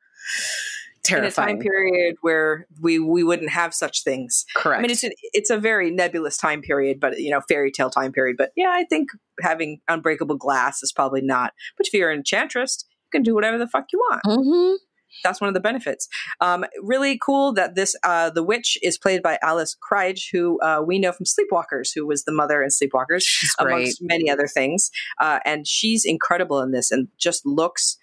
In 1.08 1.14
a 1.14 1.20
Terrifying. 1.20 1.60
time 1.60 1.62
period 1.62 2.16
where 2.22 2.66
we 2.80 2.98
we 2.98 3.22
wouldn't 3.22 3.50
have 3.50 3.72
such 3.72 4.02
things. 4.02 4.44
Correct. 4.56 4.80
I 4.80 4.82
mean, 4.82 4.90
it's 4.90 5.04
a, 5.04 5.10
it's 5.34 5.50
a 5.50 5.56
very 5.56 5.92
nebulous 5.92 6.36
time 6.36 6.62
period, 6.62 6.98
but 6.98 7.20
you 7.20 7.30
know, 7.30 7.40
fairy 7.48 7.70
tale 7.70 7.90
time 7.90 8.10
period. 8.10 8.36
But 8.36 8.50
yeah, 8.56 8.70
I 8.74 8.86
think 8.90 9.10
having 9.40 9.78
unbreakable 9.86 10.34
glass 10.36 10.82
is 10.82 10.90
probably 10.90 11.20
not. 11.20 11.52
But 11.76 11.86
if 11.86 11.94
you're 11.94 12.10
an 12.10 12.18
enchantress, 12.18 12.84
you 12.90 13.10
can 13.12 13.22
do 13.22 13.36
whatever 13.36 13.56
the 13.56 13.68
fuck 13.68 13.84
you 13.92 14.00
want. 14.00 14.22
hmm 14.26 14.74
that's 15.22 15.40
one 15.40 15.48
of 15.48 15.54
the 15.54 15.60
benefits. 15.60 16.08
Um, 16.40 16.64
really 16.82 17.18
cool 17.18 17.52
that 17.54 17.74
this 17.74 17.96
uh, 18.02 18.30
the 18.30 18.42
witch 18.42 18.78
is 18.82 18.98
played 18.98 19.22
by 19.22 19.38
Alice 19.42 19.76
Krige, 19.76 20.24
who 20.32 20.60
uh, 20.60 20.82
we 20.86 20.98
know 20.98 21.12
from 21.12 21.26
Sleepwalkers, 21.26 21.90
who 21.94 22.06
was 22.06 22.24
the 22.24 22.32
mother 22.32 22.62
in 22.62 22.70
Sleepwalkers, 22.70 23.26
amongst 23.58 24.02
many 24.02 24.30
other 24.30 24.46
things. 24.46 24.90
Uh, 25.20 25.40
and 25.44 25.66
she's 25.66 26.04
incredible 26.04 26.60
in 26.60 26.72
this, 26.72 26.90
and 26.90 27.08
just 27.18 27.44
looks 27.44 27.98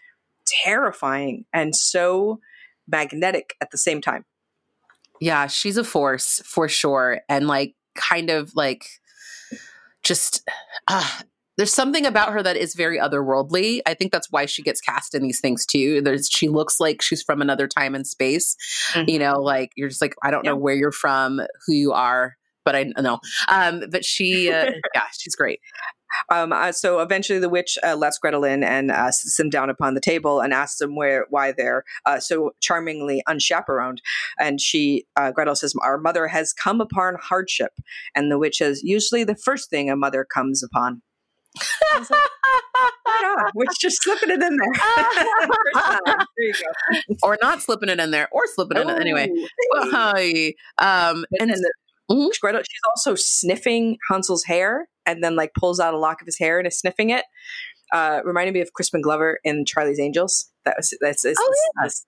terrifying 0.46 1.46
and 1.54 1.76
so 1.76 2.40
magnetic 2.88 3.56
at 3.62 3.72
the 3.72 3.78
same 3.78 4.02
time. 4.02 4.26
Yeah, 5.22 5.48
she's 5.48 5.78
a 5.78 5.84
force 5.84 6.42
for 6.44 6.68
sure. 6.68 7.22
And 7.30 7.48
like, 7.48 7.76
kind 7.96 8.30
of 8.30 8.54
like, 8.56 8.86
just, 10.04 10.48
uh, 10.90 11.10
there's 11.58 11.74
something 11.74 12.06
about 12.06 12.34
her 12.34 12.42
that 12.42 12.58
is 12.58 12.74
very 12.74 13.00
otherworldly. 13.00 13.82
I 13.86 13.94
think 13.94 14.12
that's 14.12 14.32
why 14.32 14.46
she 14.46 14.64
gets 14.64 14.82
cast 14.82 15.14
in 15.14 15.22
these 15.22 15.40
things 15.40 15.66
too. 15.66 16.02
There's, 16.02 16.30
she 16.30 16.50
looks 16.50 16.80
like 16.80 17.02
she's 17.02 17.22
from 17.22 17.42
another 17.42 17.68
time 17.68 17.96
and 17.96 18.08
space. 18.08 18.56
You 19.08 19.20
know, 19.20 19.40
like 19.40 19.72
you're 19.76 19.90
just 19.90 20.02
like, 20.02 20.16
I 20.24 20.32
don't 20.32 20.46
know 20.46 20.56
where 20.56 20.76
you're 20.76 20.92
from, 20.92 21.42
who 21.66 21.74
you 21.74 21.92
are, 21.92 22.36
but 22.66 22.76
I 22.76 22.92
know. 22.98 23.20
Um, 23.50 23.84
but 23.92 24.06
she, 24.06 24.52
uh, 24.52 24.72
yeah, 24.96 25.04
she's 25.18 25.36
great. 25.36 25.60
Um, 26.30 26.54
uh, 26.54 26.72
so 26.72 27.00
eventually, 27.00 27.40
the 27.40 27.50
witch 27.50 27.78
uh, 27.84 27.96
lets 27.96 28.20
Gretel 28.20 28.44
in 28.44 28.64
and 28.64 28.92
uh, 28.92 29.12
sits 29.12 29.36
them 29.38 29.50
down 29.50 29.70
upon 29.70 29.96
the 29.96 30.02
table 30.02 30.42
and 30.42 30.54
asks 30.54 30.78
them 30.78 30.96
where 30.96 31.26
why 31.30 31.52
they're 31.52 31.84
uh, 32.06 32.20
so 32.20 32.52
charmingly 32.62 33.24
unchaperoned. 33.28 34.02
And 34.40 34.62
she, 34.62 35.06
uh, 35.16 35.32
Gretel 35.32 35.56
says, 35.56 35.74
"Our 35.82 35.98
mother 35.98 36.28
has 36.28 36.54
come 36.54 36.82
upon 36.82 37.16
hardship," 37.22 37.72
and 38.16 38.32
the 38.32 38.38
witch 38.38 38.58
says, 38.58 38.84
"Usually, 38.84 39.24
the 39.24 39.36
first 39.36 39.70
thing 39.70 39.90
a 39.90 39.96
mother 39.96 40.24
comes 40.24 40.64
upon." 40.64 41.02
Like, 41.56 42.10
Right. 43.06 43.52
Witch 43.56 43.70
just 43.80 44.02
slipping 44.04 44.30
it 44.32 44.42
in 44.42 44.58
there. 44.58 44.72
There 46.38 46.48
you 46.48 46.54
go. 46.54 47.16
or 47.24 47.38
not 47.42 47.62
slipping 47.62 47.90
it 47.90 48.00
in 48.00 48.12
there, 48.12 48.28
or 48.32 48.42
slipping 48.48 48.78
it 48.78 48.82
in 48.88 48.90
anyway. 49.02 49.30
Oh, 49.74 50.14
hey. 50.16 50.56
Hi. 50.80 51.10
Um, 51.10 51.26
And, 51.40 51.42
and 51.42 51.52
then 51.52 51.62
the, 51.62 51.74
Mhm. 52.12 52.30
Gretel, 52.42 52.60
she's 52.62 52.82
also 52.96 53.16
sniffing 53.16 53.98
Hansel's 54.10 54.44
hair 54.44 54.90
and 55.06 55.24
then 55.24 55.36
like 55.38 55.54
pulls 55.58 55.80
out 55.80 55.94
a 55.94 55.98
lock 55.98 56.22
of 56.22 56.26
his 56.26 56.38
hair 56.38 56.58
and 56.58 56.68
is 56.68 56.78
sniffing 56.78 57.12
it. 57.12 57.24
Uh, 57.94 58.20
reminded 58.26 58.54
me 58.54 58.60
of 58.62 58.74
Crispin 58.74 59.02
Glover 59.02 59.40
in 59.44 59.66
Charlie's 59.66 60.00
Angels. 60.00 60.50
That 60.66 60.76
was 60.78 60.94
that's, 61.00 61.22
that's 61.24 61.40
Oh, 61.40 61.54
yeah. 61.56 61.82
that's- 61.84 62.06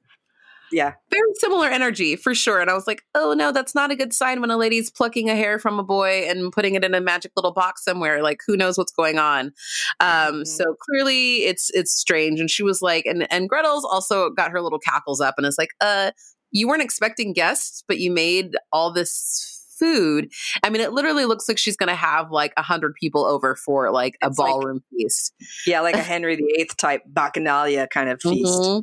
yeah. 0.72 0.94
very 1.12 1.34
similar 1.36 1.68
energy 1.68 2.16
for 2.16 2.36
sure. 2.36 2.60
And 2.60 2.70
I 2.70 2.74
was 2.74 2.88
like, 2.88 3.02
oh 3.14 3.34
no, 3.34 3.52
that's 3.52 3.76
not 3.76 3.92
a 3.92 3.96
good 3.96 4.14
sign 4.14 4.42
when 4.42 4.52
a 4.52 4.58
lady's 4.58 4.92
plucking 4.92 5.30
a 5.30 5.36
hair 5.36 5.60
from 5.60 5.80
a 5.80 5.84
boy 5.84 6.26
and 6.28 6.52
putting 6.52 6.76
it 6.76 6.84
in 6.84 6.94
a 6.94 7.02
magic 7.02 7.32
little 7.36 7.54
box 7.54 7.84
somewhere. 7.84 8.22
Like 8.22 8.40
who 8.46 8.58
knows 8.58 8.78
what's 8.78 8.92
going 8.92 9.20
on? 9.20 9.54
Um, 10.00 10.44
Mhm. 10.44 10.48
So 10.48 10.76
clearly 10.82 11.46
it's 11.46 11.70
it's 11.72 11.94
strange. 11.94 12.40
And 12.40 12.50
she 12.50 12.64
was 12.64 12.82
like, 12.82 13.06
and 13.06 13.32
and 13.32 13.50
Gretel's 13.50 13.86
also 13.86 14.30
got 14.30 14.52
her 14.52 14.62
little 14.62 14.80
cackles 14.80 15.22
up 15.22 15.36
and 15.38 15.46
is 15.46 15.58
like, 15.58 15.72
uh, 15.82 16.12
you 16.52 16.68
weren't 16.68 16.82
expecting 16.82 17.34
guests, 17.34 17.84
but 17.88 18.00
you 18.00 18.12
made 18.12 18.56
all 18.72 18.92
this 18.92 19.55
food. 19.78 20.32
I 20.64 20.70
mean, 20.70 20.82
it 20.82 20.94
literally 20.94 21.26
looks 21.26 21.48
like 21.48 21.58
she's 21.58 21.78
going 21.78 21.90
to 21.90 21.96
have 21.96 22.32
like 22.32 22.54
a 22.58 22.62
hundred 22.62 22.94
people 22.96 23.26
over 23.26 23.56
for 23.56 23.92
like 23.92 24.18
a 24.24 24.28
It's 24.28 24.38
like- 24.40 24.50
ballroom 24.52 24.84
feast. 24.92 25.34
Yeah, 25.68 25.82
like 25.82 25.96
a 25.96 26.00
Henry 26.02 26.36
VIII 26.36 26.70
type 26.78 27.02
bacchanalia 27.12 27.90
kind 27.90 28.10
of 28.10 28.22
feast. 28.22 28.48
Mhm. 28.62 28.82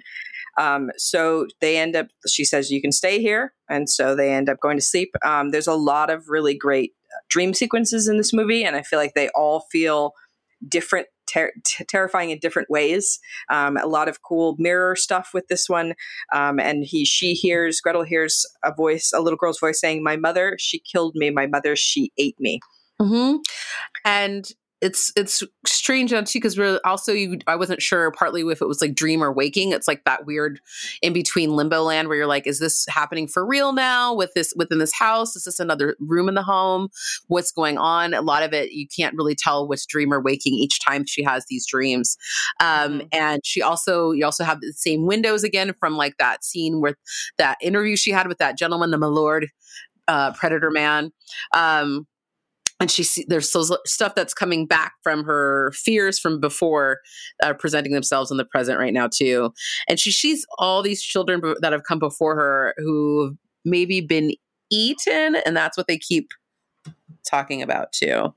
Um, 0.58 0.90
so 0.98 1.46
they 1.62 1.78
end 1.78 1.96
up, 1.96 2.08
she 2.28 2.44
says, 2.44 2.70
you 2.70 2.82
can 2.82 2.92
stay 2.92 3.20
here. 3.20 3.54
And 3.70 3.88
so 3.88 4.14
they 4.14 4.32
end 4.34 4.48
up 4.50 4.60
going 4.60 4.76
to 4.76 4.82
sleep. 4.82 5.14
Um, 5.24 5.50
there's 5.50 5.66
a 5.66 5.74
lot 5.74 6.10
of 6.10 6.28
really 6.28 6.54
great 6.54 6.92
uh, 7.06 7.20
dream 7.30 7.54
sequences 7.54 8.06
in 8.06 8.18
this 8.18 8.34
movie. 8.34 8.62
And 8.62 8.76
I 8.76 8.82
feel 8.82 8.98
like 8.98 9.14
they 9.14 9.30
all 9.30 9.60
feel 9.72 10.12
different, 10.68 11.06
ter- 11.26 11.52
terrifying 11.88 12.30
in 12.30 12.38
different 12.38 12.70
ways. 12.70 13.18
Um, 13.50 13.76
a 13.76 13.86
lot 13.86 14.08
of 14.08 14.22
cool 14.22 14.56
mirror 14.58 14.96
stuff 14.96 15.30
with 15.34 15.48
this 15.48 15.68
one. 15.68 15.94
Um, 16.32 16.58
and 16.58 16.84
he, 16.84 17.04
she 17.04 17.34
hears, 17.34 17.80
Gretel 17.80 18.04
hears 18.04 18.46
a 18.64 18.72
voice, 18.74 19.12
a 19.14 19.20
little 19.20 19.36
girl's 19.36 19.60
voice 19.60 19.80
saying, 19.80 20.02
my 20.02 20.16
mother, 20.16 20.56
she 20.58 20.78
killed 20.80 21.14
me. 21.14 21.30
My 21.30 21.46
mother, 21.46 21.76
she 21.76 22.12
ate 22.18 22.38
me. 22.38 22.60
hmm 23.00 23.36
And 24.04 24.50
it's 24.82 25.12
it's 25.14 25.44
strange 25.64 26.10
too 26.10 26.24
because 26.34 26.58
we're 26.58 26.80
also 26.84 27.12
you 27.12 27.38
I 27.46 27.54
wasn't 27.54 27.80
sure 27.80 28.10
partly 28.10 28.42
if 28.42 28.60
it 28.60 28.66
was 28.66 28.80
like 28.80 28.94
dream 28.94 29.22
or 29.22 29.32
waking. 29.32 29.70
It's 29.70 29.86
like 29.86 30.04
that 30.04 30.26
weird 30.26 30.60
in 31.00 31.12
between 31.12 31.54
limbo 31.54 31.84
land 31.84 32.08
where 32.08 32.16
you're 32.16 32.26
like, 32.26 32.48
is 32.48 32.58
this 32.58 32.84
happening 32.88 33.28
for 33.28 33.46
real 33.46 33.72
now 33.72 34.12
with 34.12 34.34
this 34.34 34.52
within 34.56 34.78
this 34.78 34.92
house? 34.92 35.36
Is 35.36 35.44
this 35.44 35.60
another 35.60 35.96
room 36.00 36.28
in 36.28 36.34
the 36.34 36.42
home? 36.42 36.88
What's 37.28 37.52
going 37.52 37.78
on? 37.78 38.12
A 38.12 38.22
lot 38.22 38.42
of 38.42 38.52
it 38.52 38.72
you 38.72 38.88
can't 38.88 39.14
really 39.16 39.36
tell 39.36 39.68
which 39.68 39.86
dream 39.86 40.12
or 40.12 40.20
waking 40.20 40.54
each 40.54 40.84
time 40.84 41.06
she 41.06 41.22
has 41.22 41.46
these 41.46 41.64
dreams. 41.64 42.18
Um, 42.58 42.66
mm-hmm. 42.66 43.06
and 43.12 43.46
she 43.46 43.62
also 43.62 44.10
you 44.10 44.24
also 44.24 44.42
have 44.42 44.60
the 44.60 44.72
same 44.72 45.06
windows 45.06 45.44
again 45.44 45.74
from 45.78 45.96
like 45.96 46.16
that 46.18 46.44
scene 46.44 46.80
with 46.80 46.96
that 47.38 47.56
interview 47.62 47.94
she 47.94 48.10
had 48.10 48.26
with 48.26 48.38
that 48.38 48.58
gentleman, 48.58 48.90
the 48.90 48.98
Milord 48.98 49.48
uh, 50.08 50.32
Predator 50.32 50.70
Man. 50.70 51.12
Um, 51.54 52.06
and 52.82 52.90
she 52.90 53.04
see, 53.04 53.24
there's 53.28 53.54
stuff 53.86 54.14
that's 54.16 54.34
coming 54.34 54.66
back 54.66 54.94
from 55.04 55.22
her 55.22 55.70
fears 55.72 56.18
from 56.18 56.40
before 56.40 56.98
uh, 57.40 57.54
presenting 57.54 57.92
themselves 57.92 58.30
in 58.32 58.38
the 58.38 58.44
present 58.44 58.76
right 58.76 58.92
now 58.92 59.06
too 59.06 59.54
and 59.88 60.00
she 60.00 60.10
sees 60.10 60.44
all 60.58 60.82
these 60.82 61.00
children 61.00 61.40
that 61.60 61.72
have 61.72 61.84
come 61.84 62.00
before 62.00 62.34
her 62.34 62.74
who've 62.78 63.36
maybe 63.64 64.00
been 64.00 64.32
eaten 64.70 65.36
and 65.46 65.56
that's 65.56 65.76
what 65.76 65.86
they 65.86 65.96
keep 65.96 66.32
talking 67.24 67.62
about 67.62 67.92
too 67.92 68.34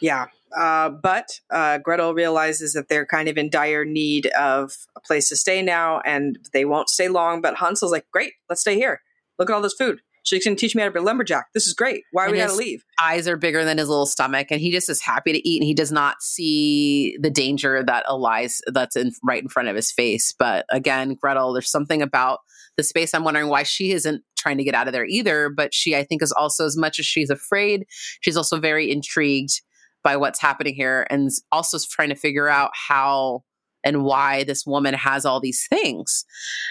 yeah 0.00 0.26
uh, 0.56 0.90
but 0.90 1.40
uh, 1.50 1.78
Gretel 1.78 2.14
realizes 2.14 2.74
that 2.74 2.88
they're 2.88 3.06
kind 3.06 3.28
of 3.28 3.36
in 3.36 3.50
dire 3.50 3.84
need 3.84 4.26
of 4.38 4.76
a 4.94 5.00
place 5.00 5.30
to 5.30 5.34
stay 5.34 5.62
now, 5.62 6.02
and 6.04 6.38
they 6.52 6.66
won't 6.66 6.90
stay 6.90 7.08
long. 7.08 7.40
But 7.40 7.56
Hansel's 7.56 7.90
like, 7.90 8.04
"Great, 8.12 8.34
let's 8.50 8.60
stay 8.60 8.74
here. 8.74 9.00
Look 9.38 9.48
at 9.48 9.54
all 9.54 9.62
this 9.62 9.72
food. 9.72 10.02
She's 10.24 10.44
going 10.44 10.56
to 10.56 10.60
teach 10.60 10.74
me 10.74 10.82
how 10.82 10.88
to 10.88 10.92
be 10.92 11.00
a 11.00 11.02
lumberjack. 11.02 11.46
This 11.52 11.66
is 11.66 11.74
great. 11.74 12.04
Why 12.12 12.26
are 12.26 12.30
we 12.30 12.38
got 12.38 12.50
to 12.50 12.56
leave? 12.56 12.84
Eyes 13.02 13.26
are 13.26 13.36
bigger 13.36 13.64
than 13.64 13.78
his 13.78 13.88
little 13.88 14.06
stomach, 14.06 14.48
and 14.50 14.60
he 14.60 14.70
just 14.70 14.88
is 14.88 15.00
happy 15.00 15.32
to 15.32 15.48
eat, 15.48 15.60
and 15.60 15.66
he 15.66 15.74
does 15.74 15.90
not 15.90 16.22
see 16.22 17.16
the 17.20 17.30
danger 17.30 17.82
that 17.82 18.04
lies 18.12 18.60
that's 18.68 18.96
in 18.96 19.12
right 19.24 19.42
in 19.42 19.48
front 19.48 19.68
of 19.68 19.76
his 19.76 19.90
face. 19.90 20.32
But 20.38 20.64
again, 20.70 21.14
Gretel, 21.14 21.52
there's 21.52 21.70
something 21.70 22.02
about 22.02 22.40
the 22.76 22.82
space. 22.82 23.14
I'm 23.14 23.24
wondering 23.24 23.48
why 23.48 23.64
she 23.64 23.92
isn't 23.92 24.22
trying 24.36 24.58
to 24.58 24.64
get 24.64 24.74
out 24.74 24.86
of 24.86 24.92
there 24.92 25.04
either. 25.04 25.50
But 25.50 25.74
she, 25.74 25.96
I 25.96 26.04
think, 26.04 26.22
is 26.22 26.32
also 26.32 26.66
as 26.66 26.76
much 26.76 26.98
as 26.98 27.06
she's 27.06 27.30
afraid, 27.30 27.86
she's 28.20 28.36
also 28.36 28.58
very 28.58 28.90
intrigued 28.90 29.60
by 30.04 30.16
what's 30.16 30.40
happening 30.40 30.74
here, 30.74 31.06
and 31.10 31.30
also 31.50 31.78
trying 31.90 32.08
to 32.08 32.16
figure 32.16 32.48
out 32.48 32.70
how 32.74 33.44
and 33.84 34.04
why 34.04 34.44
this 34.44 34.66
woman 34.66 34.94
has 34.94 35.24
all 35.24 35.40
these 35.40 35.66
things. 35.68 36.24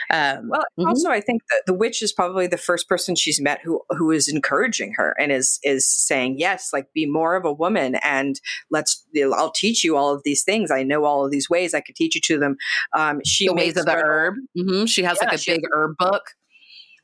Um, 0.09 0.49
well, 0.49 0.61
mm-hmm. 0.79 0.87
also, 0.87 1.09
I 1.09 1.21
think 1.21 1.41
that 1.49 1.63
the 1.65 1.73
witch 1.73 2.01
is 2.01 2.11
probably 2.11 2.47
the 2.47 2.57
first 2.57 2.87
person 2.87 3.15
she's 3.15 3.41
met 3.41 3.59
who 3.63 3.81
who 3.89 4.11
is 4.11 4.27
encouraging 4.27 4.93
her 4.97 5.15
and 5.19 5.31
is 5.31 5.59
is 5.63 5.85
saying, 5.85 6.35
"Yes, 6.37 6.71
like 6.73 6.91
be 6.93 7.05
more 7.05 7.35
of 7.35 7.45
a 7.45 7.53
woman, 7.53 7.95
and 8.03 8.39
let's 8.69 9.05
I'll 9.33 9.51
teach 9.51 9.83
you 9.83 9.97
all 9.97 10.13
of 10.13 10.23
these 10.23 10.43
things. 10.43 10.71
I 10.71 10.83
know 10.83 11.05
all 11.05 11.25
of 11.25 11.31
these 11.31 11.49
ways. 11.49 11.73
I 11.73 11.81
could 11.81 11.95
teach 11.95 12.15
you 12.15 12.21
to 12.21 12.39
them." 12.39 12.57
Um, 12.93 13.21
she 13.25 13.47
the 13.47 13.53
ways 13.53 13.77
of 13.77 13.85
the 13.85 13.95
herb. 13.95 14.35
Mm-hmm. 14.57 14.85
She 14.85 15.03
has 15.03 15.17
yeah, 15.21 15.29
like 15.29 15.39
a 15.39 15.43
big 15.45 15.61
herb 15.73 15.95
book 15.97 16.23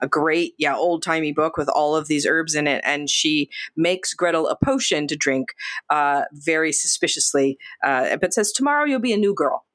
a 0.01 0.07
great, 0.07 0.53
yeah, 0.57 0.75
old 0.75 1.03
timey 1.03 1.31
book 1.31 1.57
with 1.57 1.69
all 1.69 1.95
of 1.95 2.07
these 2.07 2.25
herbs 2.25 2.55
in 2.55 2.67
it. 2.67 2.81
And 2.85 3.09
she 3.09 3.49
makes 3.75 4.13
Gretel 4.13 4.47
a 4.47 4.55
potion 4.55 5.07
to 5.07 5.15
drink 5.15 5.53
uh, 5.89 6.23
very 6.33 6.71
suspiciously, 6.71 7.57
uh, 7.83 8.17
but 8.17 8.33
says, 8.33 8.51
Tomorrow 8.51 8.85
you'll 8.85 8.99
be 8.99 9.13
a 9.13 9.17
new 9.17 9.33
girl 9.33 9.65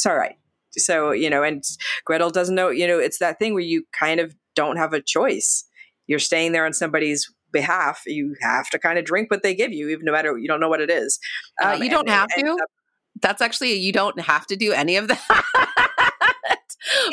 it's 0.00 0.06
all 0.06 0.16
right. 0.16 0.36
So, 0.78 1.10
you 1.10 1.28
know, 1.28 1.42
and 1.42 1.62
Gretel 2.06 2.30
doesn't 2.30 2.54
know, 2.54 2.70
you 2.70 2.86
know, 2.86 2.98
it's 2.98 3.18
that 3.18 3.38
thing 3.38 3.52
where 3.52 3.62
you 3.62 3.84
kind 3.92 4.18
of 4.18 4.34
don't 4.54 4.78
have 4.78 4.94
a 4.94 5.02
choice. 5.02 5.64
You're 6.06 6.18
staying 6.18 6.52
there 6.52 6.64
on 6.64 6.72
somebody's 6.72 7.30
behalf. 7.52 8.02
You 8.06 8.34
have 8.40 8.70
to 8.70 8.78
kind 8.78 8.98
of 8.98 9.04
drink 9.04 9.30
what 9.30 9.42
they 9.42 9.54
give 9.54 9.72
you, 9.72 9.90
even 9.90 10.06
no 10.06 10.12
matter, 10.12 10.38
you 10.38 10.48
don't 10.48 10.60
know 10.60 10.70
what 10.70 10.80
it 10.80 10.90
is. 10.90 11.18
Uh, 11.62 11.74
um, 11.74 11.82
you 11.82 11.90
don't 11.90 12.08
and, 12.08 12.10
have 12.10 12.28
and, 12.34 12.46
to. 12.46 12.52
Uh, 12.52 12.66
That's 13.20 13.42
actually, 13.42 13.74
you 13.74 13.92
don't 13.92 14.18
have 14.20 14.46
to 14.46 14.56
do 14.56 14.72
any 14.72 14.96
of 14.96 15.08
that. 15.08 15.20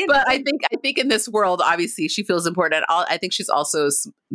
but 0.08 0.30
I 0.30 0.41
think 0.43 0.62
I 0.71 0.78
think 0.82 0.97
in 0.97 1.10
this 1.10 1.28
world, 1.28 1.62
obviously, 1.62 2.08
she 2.08 2.23
feels 2.23 2.47
important. 2.47 2.86
I 2.88 3.17
think 3.17 3.34
she's 3.34 3.50
also 3.50 3.89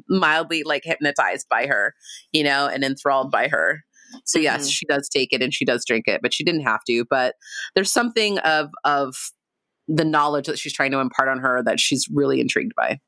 mildly 0.09 0.62
like 0.62 0.83
hypnotized 0.85 1.49
by 1.49 1.67
her, 1.67 1.95
you 2.33 2.45
know, 2.45 2.67
and 2.67 2.85
enthralled 2.85 3.31
by 3.31 3.49
her. 3.49 3.83
So 4.25 4.38
yes, 4.38 4.62
mm-hmm. 4.62 4.70
she 4.70 4.87
does 4.87 5.09
take 5.09 5.33
it 5.33 5.42
and 5.42 5.53
she 5.53 5.64
does 5.64 5.85
drink 5.85 6.05
it, 6.07 6.20
but 6.22 6.35
she 6.35 6.44
didn't 6.44 6.62
have 6.62 6.85
to. 6.85 7.05
But 7.09 7.35
there's 7.75 7.92
something 7.92 8.38
of 8.40 8.70
of 8.85 9.14
the 9.88 10.05
knowledge 10.05 10.46
that 10.46 10.59
she's 10.59 10.72
trying 10.72 10.92
to 10.92 10.98
impart 10.98 11.29
on 11.29 11.38
her 11.38 11.62
that 11.64 11.81
she's 11.81 12.07
really 12.12 12.40
intrigued 12.40 12.72
by. 12.77 13.01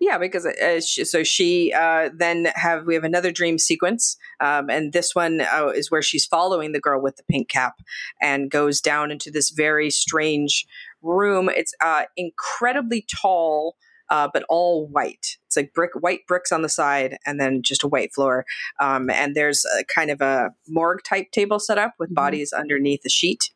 Yeah, 0.00 0.18
because 0.18 0.46
uh, 0.46 0.80
she, 0.80 1.04
so 1.04 1.22
she 1.22 1.72
uh, 1.72 2.10
then 2.14 2.46
have 2.54 2.86
we 2.86 2.94
have 2.94 3.04
another 3.04 3.32
dream 3.32 3.58
sequence, 3.58 4.16
um, 4.40 4.70
and 4.70 4.92
this 4.92 5.14
one 5.14 5.40
uh, 5.40 5.68
is 5.74 5.90
where 5.90 6.02
she's 6.02 6.26
following 6.26 6.72
the 6.72 6.80
girl 6.80 7.00
with 7.00 7.16
the 7.16 7.24
pink 7.30 7.48
cap 7.48 7.74
and 8.20 8.50
goes 8.50 8.80
down 8.80 9.10
into 9.10 9.30
this 9.30 9.50
very 9.50 9.90
strange 9.90 10.66
room. 11.02 11.48
It's 11.48 11.74
uh, 11.80 12.04
incredibly 12.16 13.04
tall 13.10 13.76
uh, 14.12 14.28
but 14.32 14.44
all 14.50 14.86
white. 14.88 15.38
It's 15.46 15.56
like 15.56 15.72
brick, 15.72 15.92
white 15.98 16.26
bricks 16.28 16.52
on 16.52 16.60
the 16.60 16.68
side, 16.68 17.16
and 17.24 17.40
then 17.40 17.62
just 17.62 17.82
a 17.82 17.88
white 17.88 18.12
floor. 18.12 18.44
Um, 18.78 19.08
and 19.08 19.34
there's 19.34 19.64
a 19.78 19.84
kind 19.84 20.10
of 20.10 20.20
a 20.20 20.50
morgue 20.68 21.02
type 21.02 21.30
table 21.32 21.58
set 21.58 21.78
up 21.78 21.94
with 21.98 22.10
mm-hmm. 22.10 22.16
bodies 22.16 22.52
underneath 22.52 23.00
a 23.06 23.08
sheet. 23.08 23.50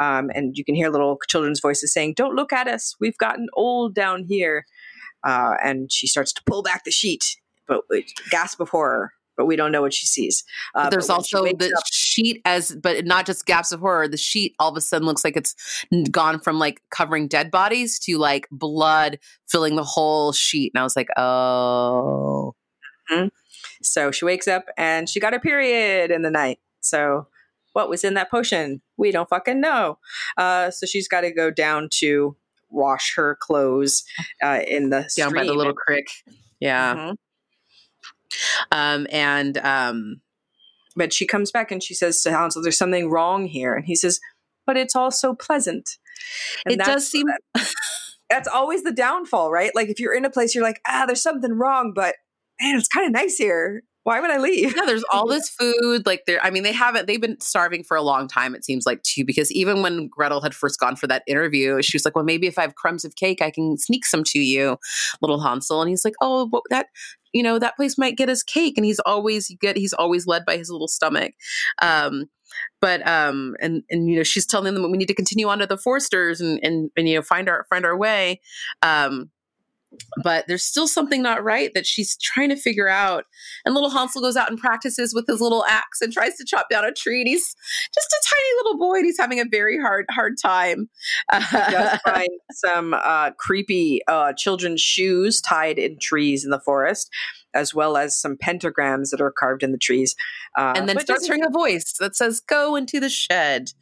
Um, 0.00 0.28
and 0.34 0.58
you 0.58 0.64
can 0.64 0.74
hear 0.74 0.90
little 0.90 1.18
children's 1.28 1.60
voices 1.60 1.92
saying, 1.92 2.14
"Don't 2.16 2.34
look 2.34 2.52
at 2.52 2.66
us. 2.66 2.96
We've 3.00 3.16
gotten 3.16 3.46
old 3.54 3.94
down 3.94 4.24
here." 4.24 4.66
Uh, 5.24 5.54
and 5.62 5.90
she 5.90 6.08
starts 6.08 6.32
to 6.34 6.42
pull 6.44 6.62
back 6.62 6.84
the 6.84 6.90
sheet, 6.90 7.36
but 7.66 7.82
gasp 8.30 8.60
of 8.60 8.68
horror 8.70 9.12
but 9.36 9.46
we 9.46 9.56
don't 9.56 9.72
know 9.72 9.82
what 9.82 9.94
she 9.94 10.06
sees. 10.06 10.44
Uh, 10.74 10.90
there's 10.90 11.10
also 11.10 11.44
the 11.44 11.72
up, 11.76 11.84
sheet 11.90 12.40
as, 12.44 12.74
but 12.74 13.04
not 13.04 13.26
just 13.26 13.46
gaps 13.46 13.72
of 13.72 13.80
horror. 13.80 14.08
The 14.08 14.16
sheet 14.16 14.54
all 14.58 14.70
of 14.70 14.76
a 14.76 14.80
sudden 14.80 15.06
looks 15.06 15.24
like 15.24 15.36
it's 15.36 15.54
gone 16.10 16.40
from 16.40 16.58
like 16.58 16.80
covering 16.90 17.28
dead 17.28 17.50
bodies 17.50 17.98
to 18.00 18.18
like 18.18 18.48
blood 18.50 19.18
filling 19.48 19.76
the 19.76 19.84
whole 19.84 20.32
sheet, 20.32 20.72
and 20.74 20.80
I 20.80 20.84
was 20.84 20.96
like, 20.96 21.08
oh. 21.16 22.54
Mm-hmm. 23.10 23.28
So 23.82 24.10
she 24.10 24.24
wakes 24.24 24.48
up 24.48 24.66
and 24.76 25.08
she 25.08 25.20
got 25.20 25.32
her 25.32 25.38
period 25.38 26.10
in 26.10 26.22
the 26.22 26.30
night. 26.30 26.58
So 26.80 27.28
what 27.72 27.88
was 27.88 28.04
in 28.04 28.14
that 28.14 28.30
potion? 28.30 28.80
We 28.96 29.10
don't 29.10 29.28
fucking 29.28 29.60
know. 29.60 29.98
Uh, 30.36 30.70
so 30.70 30.86
she's 30.86 31.08
got 31.08 31.20
to 31.20 31.30
go 31.30 31.50
down 31.50 31.88
to 31.98 32.36
wash 32.70 33.14
her 33.16 33.36
clothes 33.40 34.02
uh, 34.42 34.60
in 34.66 34.90
the 34.90 35.08
down 35.16 35.32
by 35.32 35.44
the 35.44 35.52
little 35.52 35.74
creek. 35.74 36.08
Yeah. 36.58 36.94
Mm-hmm. 36.94 37.12
Um, 38.72 39.06
and 39.10 39.58
um, 39.58 40.20
but 40.94 41.12
she 41.12 41.26
comes 41.26 41.50
back 41.50 41.70
and 41.70 41.82
she 41.82 41.94
says 41.94 42.22
to 42.22 42.32
Hansel, 42.32 42.62
"There's 42.62 42.78
something 42.78 43.10
wrong 43.10 43.46
here," 43.46 43.74
and 43.74 43.84
he 43.84 43.94
says, 43.94 44.20
"But 44.66 44.76
it's 44.76 44.96
all 44.96 45.10
so 45.10 45.34
pleasant." 45.34 45.98
And 46.64 46.74
it 46.74 46.80
does 46.80 47.08
seem. 47.08 47.26
That, 47.26 47.72
that's 48.30 48.48
always 48.48 48.82
the 48.82 48.92
downfall, 48.92 49.50
right? 49.52 49.70
Like 49.74 49.88
if 49.88 50.00
you're 50.00 50.14
in 50.14 50.24
a 50.24 50.30
place, 50.30 50.54
you're 50.54 50.64
like, 50.64 50.80
ah, 50.86 51.04
there's 51.06 51.22
something 51.22 51.52
wrong, 51.52 51.92
but 51.94 52.16
man, 52.60 52.76
it's 52.76 52.88
kind 52.88 53.06
of 53.06 53.12
nice 53.12 53.36
here 53.36 53.82
why 54.06 54.20
would 54.20 54.30
I 54.30 54.38
leave? 54.38 54.72
Yeah, 54.76 54.84
there's 54.86 55.02
all 55.12 55.26
this 55.26 55.48
food. 55.48 56.06
Like 56.06 56.26
there, 56.28 56.38
I 56.40 56.50
mean, 56.50 56.62
they 56.62 56.70
haven't. 56.70 57.08
They've 57.08 57.20
been 57.20 57.40
starving 57.40 57.82
for 57.82 57.96
a 57.96 58.02
long 58.02 58.28
time. 58.28 58.54
It 58.54 58.64
seems 58.64 58.86
like 58.86 59.02
too, 59.02 59.24
because 59.24 59.50
even 59.50 59.82
when 59.82 60.06
Gretel 60.06 60.40
had 60.40 60.54
first 60.54 60.78
gone 60.78 60.94
for 60.94 61.08
that 61.08 61.24
interview, 61.26 61.82
she 61.82 61.96
was 61.96 62.04
like, 62.04 62.14
"Well, 62.14 62.24
maybe 62.24 62.46
if 62.46 62.56
I 62.56 62.62
have 62.62 62.76
crumbs 62.76 63.04
of 63.04 63.16
cake, 63.16 63.42
I 63.42 63.50
can 63.50 63.76
sneak 63.76 64.06
some 64.06 64.22
to 64.28 64.38
you, 64.38 64.76
little 65.20 65.40
Hansel." 65.40 65.82
And 65.82 65.90
he's 65.90 66.04
like, 66.04 66.14
"Oh, 66.20 66.48
well, 66.52 66.62
that." 66.70 66.86
You 67.36 67.42
know 67.42 67.58
that 67.58 67.76
place 67.76 67.98
might 67.98 68.16
get 68.16 68.30
us 68.30 68.42
cake, 68.42 68.78
and 68.78 68.86
he's 68.86 69.00
always 69.00 69.54
get 69.60 69.76
he's 69.76 69.92
always 69.92 70.26
led 70.26 70.44
by 70.46 70.56
his 70.56 70.70
little 70.70 70.88
stomach. 70.88 71.34
Um, 71.82 72.30
but 72.80 73.06
um 73.06 73.56
and 73.60 73.82
and 73.90 74.08
you 74.08 74.16
know 74.16 74.22
she's 74.22 74.46
telling 74.46 74.74
them 74.74 74.90
we 74.90 74.96
need 74.96 75.08
to 75.08 75.14
continue 75.14 75.48
on 75.48 75.58
to 75.58 75.66
the 75.66 75.76
Forsters 75.76 76.40
and 76.40 76.58
and 76.62 76.90
and 76.96 77.08
you 77.08 77.16
know 77.16 77.22
find 77.22 77.48
our 77.48 77.66
find 77.68 77.84
our 77.84 77.96
way 77.96 78.40
um 78.82 79.30
but 80.22 80.46
there's 80.46 80.64
still 80.64 80.86
something 80.86 81.22
not 81.22 81.42
right 81.42 81.72
that 81.74 81.86
she's 81.86 82.16
trying 82.16 82.48
to 82.50 82.56
figure 82.56 82.88
out. 82.88 83.24
And 83.64 83.74
little 83.74 83.90
Hansel 83.90 84.22
goes 84.22 84.36
out 84.36 84.50
and 84.50 84.58
practices 84.58 85.14
with 85.14 85.26
his 85.26 85.40
little 85.40 85.64
axe 85.66 86.00
and 86.00 86.12
tries 86.12 86.36
to 86.36 86.44
chop 86.44 86.68
down 86.70 86.84
a 86.84 86.92
tree. 86.92 87.20
And 87.20 87.28
he's 87.28 87.54
just 87.94 88.08
a 88.08 88.28
tiny 88.28 88.56
little 88.58 88.78
boy, 88.78 88.96
and 88.96 89.06
he's 89.06 89.18
having 89.18 89.40
a 89.40 89.44
very 89.50 89.78
hard, 89.78 90.06
hard 90.10 90.34
time. 90.40 90.88
he 91.32 91.56
does 91.56 91.98
find 92.04 92.28
some 92.52 92.94
uh, 92.94 93.30
creepy 93.38 94.00
uh, 94.08 94.32
children's 94.34 94.80
shoes 94.80 95.40
tied 95.40 95.78
in 95.78 95.98
trees 95.98 96.44
in 96.44 96.50
the 96.50 96.60
forest 96.60 97.10
as 97.56 97.74
well 97.74 97.96
as 97.96 98.20
some 98.20 98.36
pentagrams 98.36 99.10
that 99.10 99.20
are 99.20 99.32
carved 99.32 99.62
in 99.62 99.72
the 99.72 99.78
trees. 99.78 100.14
Uh, 100.56 100.74
and 100.76 100.88
then 100.88 101.00
starts 101.00 101.26
hearing 101.26 101.44
a 101.44 101.50
voice 101.50 101.94
that 101.98 102.14
says, 102.16 102.40
Go 102.40 102.76
into 102.76 103.00
the 103.00 103.08
shed, 103.08 103.72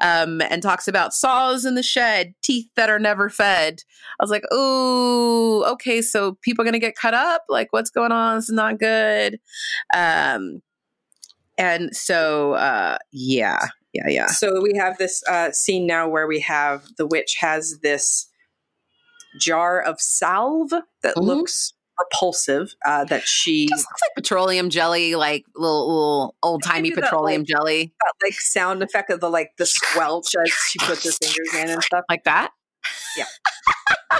um, 0.00 0.40
and 0.42 0.62
talks 0.62 0.88
about 0.88 1.14
saws 1.14 1.64
in 1.64 1.74
the 1.74 1.82
shed, 1.82 2.34
teeth 2.42 2.68
that 2.76 2.90
are 2.90 2.98
never 2.98 3.28
fed. 3.28 3.82
I 4.20 4.24
was 4.24 4.30
like, 4.30 4.44
Oh, 4.50 5.64
okay, 5.72 6.02
so 6.02 6.38
people 6.42 6.62
are 6.62 6.66
going 6.66 6.72
to 6.72 6.78
get 6.78 6.96
cut 6.96 7.14
up? 7.14 7.44
Like, 7.48 7.72
what's 7.72 7.90
going 7.90 8.12
on? 8.12 8.36
This 8.36 8.48
is 8.48 8.54
not 8.54 8.78
good. 8.78 9.38
Um, 9.94 10.62
and 11.58 11.94
so, 11.94 12.54
uh, 12.54 12.98
yeah, 13.12 13.66
yeah, 13.92 14.08
yeah. 14.08 14.26
So 14.26 14.60
we 14.62 14.74
have 14.76 14.96
this 14.98 15.22
uh, 15.28 15.52
scene 15.52 15.86
now 15.86 16.08
where 16.08 16.26
we 16.26 16.40
have 16.40 16.86
the 16.96 17.06
witch 17.06 17.36
has 17.40 17.78
this 17.82 18.28
jar 19.38 19.80
of 19.80 20.00
salve 20.00 20.70
that 21.02 21.14
mm-hmm. 21.14 21.20
looks 21.20 21.74
repulsive 21.98 22.74
uh, 22.84 23.04
that 23.04 23.26
she 23.26 23.68
just 23.68 23.86
looks 23.86 24.02
like 24.02 24.10
petroleum 24.16 24.70
jelly, 24.70 25.14
like 25.14 25.44
little, 25.56 25.88
little 25.88 26.34
old 26.42 26.62
timey 26.62 26.90
petroleum 26.90 27.42
like, 27.42 27.48
jelly. 27.48 27.92
That, 28.00 28.12
like 28.22 28.34
sound 28.34 28.82
effect 28.82 29.10
of 29.10 29.20
the 29.20 29.30
like 29.30 29.52
the 29.58 29.66
squelch 29.66 30.34
as 30.34 30.52
she 30.68 30.78
puts 30.80 31.04
her 31.04 31.12
fingers 31.12 31.54
in 31.54 31.70
and 31.70 31.82
stuff 31.82 32.04
like 32.08 32.24
that. 32.24 32.50
Yeah. 33.16 33.24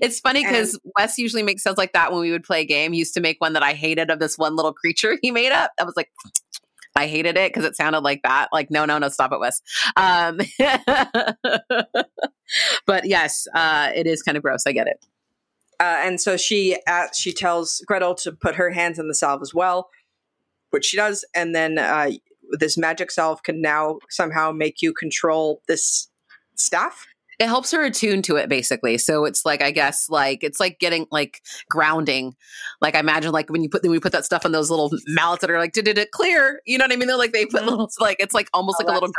it's 0.00 0.20
funny 0.20 0.44
because 0.44 0.78
Wes 0.96 1.18
usually 1.18 1.42
makes 1.42 1.62
sounds 1.62 1.78
like 1.78 1.92
that 1.92 2.12
when 2.12 2.20
we 2.20 2.30
would 2.30 2.44
play 2.44 2.62
a 2.62 2.64
game. 2.64 2.92
He 2.92 2.98
used 2.98 3.14
to 3.14 3.20
make 3.20 3.40
one 3.40 3.54
that 3.54 3.62
I 3.62 3.72
hated 3.72 4.10
of 4.10 4.18
this 4.18 4.38
one 4.38 4.56
little 4.56 4.72
creature 4.72 5.18
he 5.22 5.30
made 5.30 5.52
up. 5.52 5.72
I 5.78 5.84
was 5.84 5.96
like, 5.96 6.10
I 6.96 7.08
hated 7.08 7.36
it 7.36 7.52
because 7.52 7.64
it 7.64 7.76
sounded 7.76 8.00
like 8.00 8.22
that. 8.22 8.48
Like, 8.52 8.70
no, 8.70 8.84
no, 8.84 8.98
no, 8.98 9.08
stop 9.08 9.32
it, 9.32 9.40
Wes. 9.40 9.60
Um, 9.96 10.38
but 12.86 13.04
yes, 13.04 13.48
uh, 13.52 13.90
it 13.96 14.06
is 14.06 14.22
kind 14.22 14.36
of 14.36 14.44
gross. 14.44 14.64
I 14.64 14.72
get 14.72 14.86
it. 14.86 15.04
Uh, 15.80 16.00
and 16.02 16.20
so 16.20 16.36
she 16.36 16.76
uh, 16.86 17.06
she 17.14 17.32
tells 17.32 17.82
Gretel 17.86 18.14
to 18.16 18.32
put 18.32 18.54
her 18.54 18.70
hands 18.70 18.98
in 18.98 19.08
the 19.08 19.14
salve 19.14 19.42
as 19.42 19.54
well, 19.54 19.88
which 20.70 20.86
she 20.86 20.96
does, 20.96 21.24
and 21.34 21.54
then 21.54 21.78
uh, 21.78 22.10
this 22.58 22.76
magic 22.76 23.10
salve 23.10 23.42
can 23.42 23.60
now 23.60 23.98
somehow 24.10 24.52
make 24.52 24.82
you 24.82 24.92
control 24.92 25.62
this 25.68 26.08
staff 26.56 27.06
it 27.38 27.46
helps 27.46 27.70
her 27.72 27.84
attune 27.84 28.22
to 28.22 28.36
it 28.36 28.48
basically. 28.48 28.98
So 28.98 29.24
it's 29.24 29.44
like 29.44 29.62
i 29.62 29.70
guess 29.70 30.08
like 30.08 30.42
it's 30.42 30.60
like 30.60 30.78
getting 30.78 31.06
like 31.10 31.40
grounding. 31.68 32.34
Like 32.80 32.94
i 32.94 33.00
imagine 33.00 33.32
like 33.32 33.50
when 33.50 33.62
you 33.62 33.68
put 33.68 33.82
when 33.82 33.92
we 33.92 34.00
put 34.00 34.12
that 34.12 34.24
stuff 34.24 34.44
on 34.44 34.52
those 34.52 34.70
little 34.70 34.90
mallets 35.08 35.40
that 35.42 35.50
are 35.50 35.58
like 35.58 35.72
did 35.72 35.88
it 35.88 36.10
clear? 36.10 36.60
You 36.66 36.78
know 36.78 36.84
what 36.84 36.92
i 36.92 36.96
mean? 36.96 37.08
They're 37.08 37.16
like 37.16 37.32
they 37.32 37.46
put 37.46 37.60
mm-hmm. 37.60 37.70
little 37.70 37.90
like 38.00 38.16
it's 38.20 38.34
like 38.34 38.48
almost 38.52 38.78
like 38.78 38.88
a 38.88 38.92
little 38.92 39.10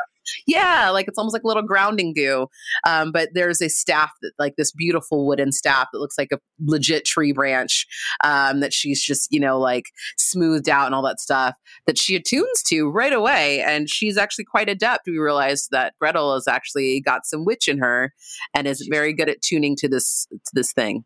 yeah 0.47 0.89
like 0.89 1.07
it's 1.07 1.17
almost 1.17 1.33
like 1.33 1.43
a 1.43 1.47
little 1.47 1.63
grounding 1.63 2.13
goo. 2.13 2.47
Um, 2.85 3.11
but 3.11 3.29
there's 3.33 3.61
a 3.61 3.69
staff 3.69 4.11
that 4.21 4.31
like 4.39 4.55
this 4.57 4.71
beautiful 4.71 5.27
wooden 5.27 5.51
staff 5.51 5.87
that 5.91 5.99
looks 5.99 6.17
like 6.17 6.31
a 6.31 6.39
legit 6.63 7.05
tree 7.05 7.31
branch 7.31 7.85
um, 8.23 8.59
that 8.59 8.73
she's 8.73 9.01
just 9.01 9.31
you 9.31 9.39
know 9.39 9.59
like 9.59 9.85
smoothed 10.17 10.69
out 10.69 10.85
and 10.85 10.95
all 10.95 11.03
that 11.03 11.19
stuff 11.19 11.55
that 11.87 11.97
she 11.97 12.15
attunes 12.15 12.63
to 12.63 12.89
right 12.89 13.13
away. 13.13 13.61
And 13.61 13.89
she's 13.89 14.17
actually 14.17 14.45
quite 14.45 14.69
adept. 14.69 15.07
We 15.07 15.17
realize 15.17 15.67
that 15.71 15.93
gretel 15.99 16.33
has 16.33 16.47
actually 16.47 17.01
got 17.01 17.25
some 17.25 17.45
witch 17.45 17.67
in 17.67 17.77
her 17.79 18.04
and 18.53 18.67
is 18.67 18.87
very 18.89 19.13
good 19.13 19.29
at 19.29 19.41
tuning 19.41 19.75
to 19.77 19.87
this 19.87 20.27
to 20.31 20.51
this 20.53 20.73
thing. 20.73 21.05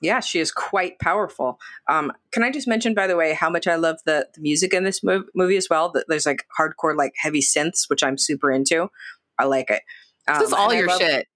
Yeah, 0.00 0.20
she 0.20 0.40
is 0.40 0.52
quite 0.52 0.98
powerful. 0.98 1.58
Um, 1.88 2.12
can 2.30 2.42
I 2.42 2.50
just 2.50 2.68
mention, 2.68 2.94
by 2.94 3.06
the 3.06 3.16
way, 3.16 3.32
how 3.32 3.48
much 3.48 3.66
I 3.66 3.76
love 3.76 3.96
the, 4.04 4.28
the 4.34 4.42
music 4.42 4.74
in 4.74 4.84
this 4.84 5.00
mov- 5.00 5.24
movie 5.34 5.56
as 5.56 5.68
well? 5.70 5.90
That 5.90 6.04
there's 6.08 6.26
like 6.26 6.44
hardcore, 6.58 6.96
like 6.96 7.12
heavy 7.16 7.40
synths, 7.40 7.88
which 7.88 8.02
I'm 8.02 8.18
super 8.18 8.50
into. 8.50 8.90
I 9.38 9.44
like 9.44 9.70
it. 9.70 9.82
Um, 10.28 10.40
this 10.40 10.48
is 10.48 10.52
all 10.52 10.74
your 10.74 10.88
love, 10.88 11.00
shit. 11.00 11.28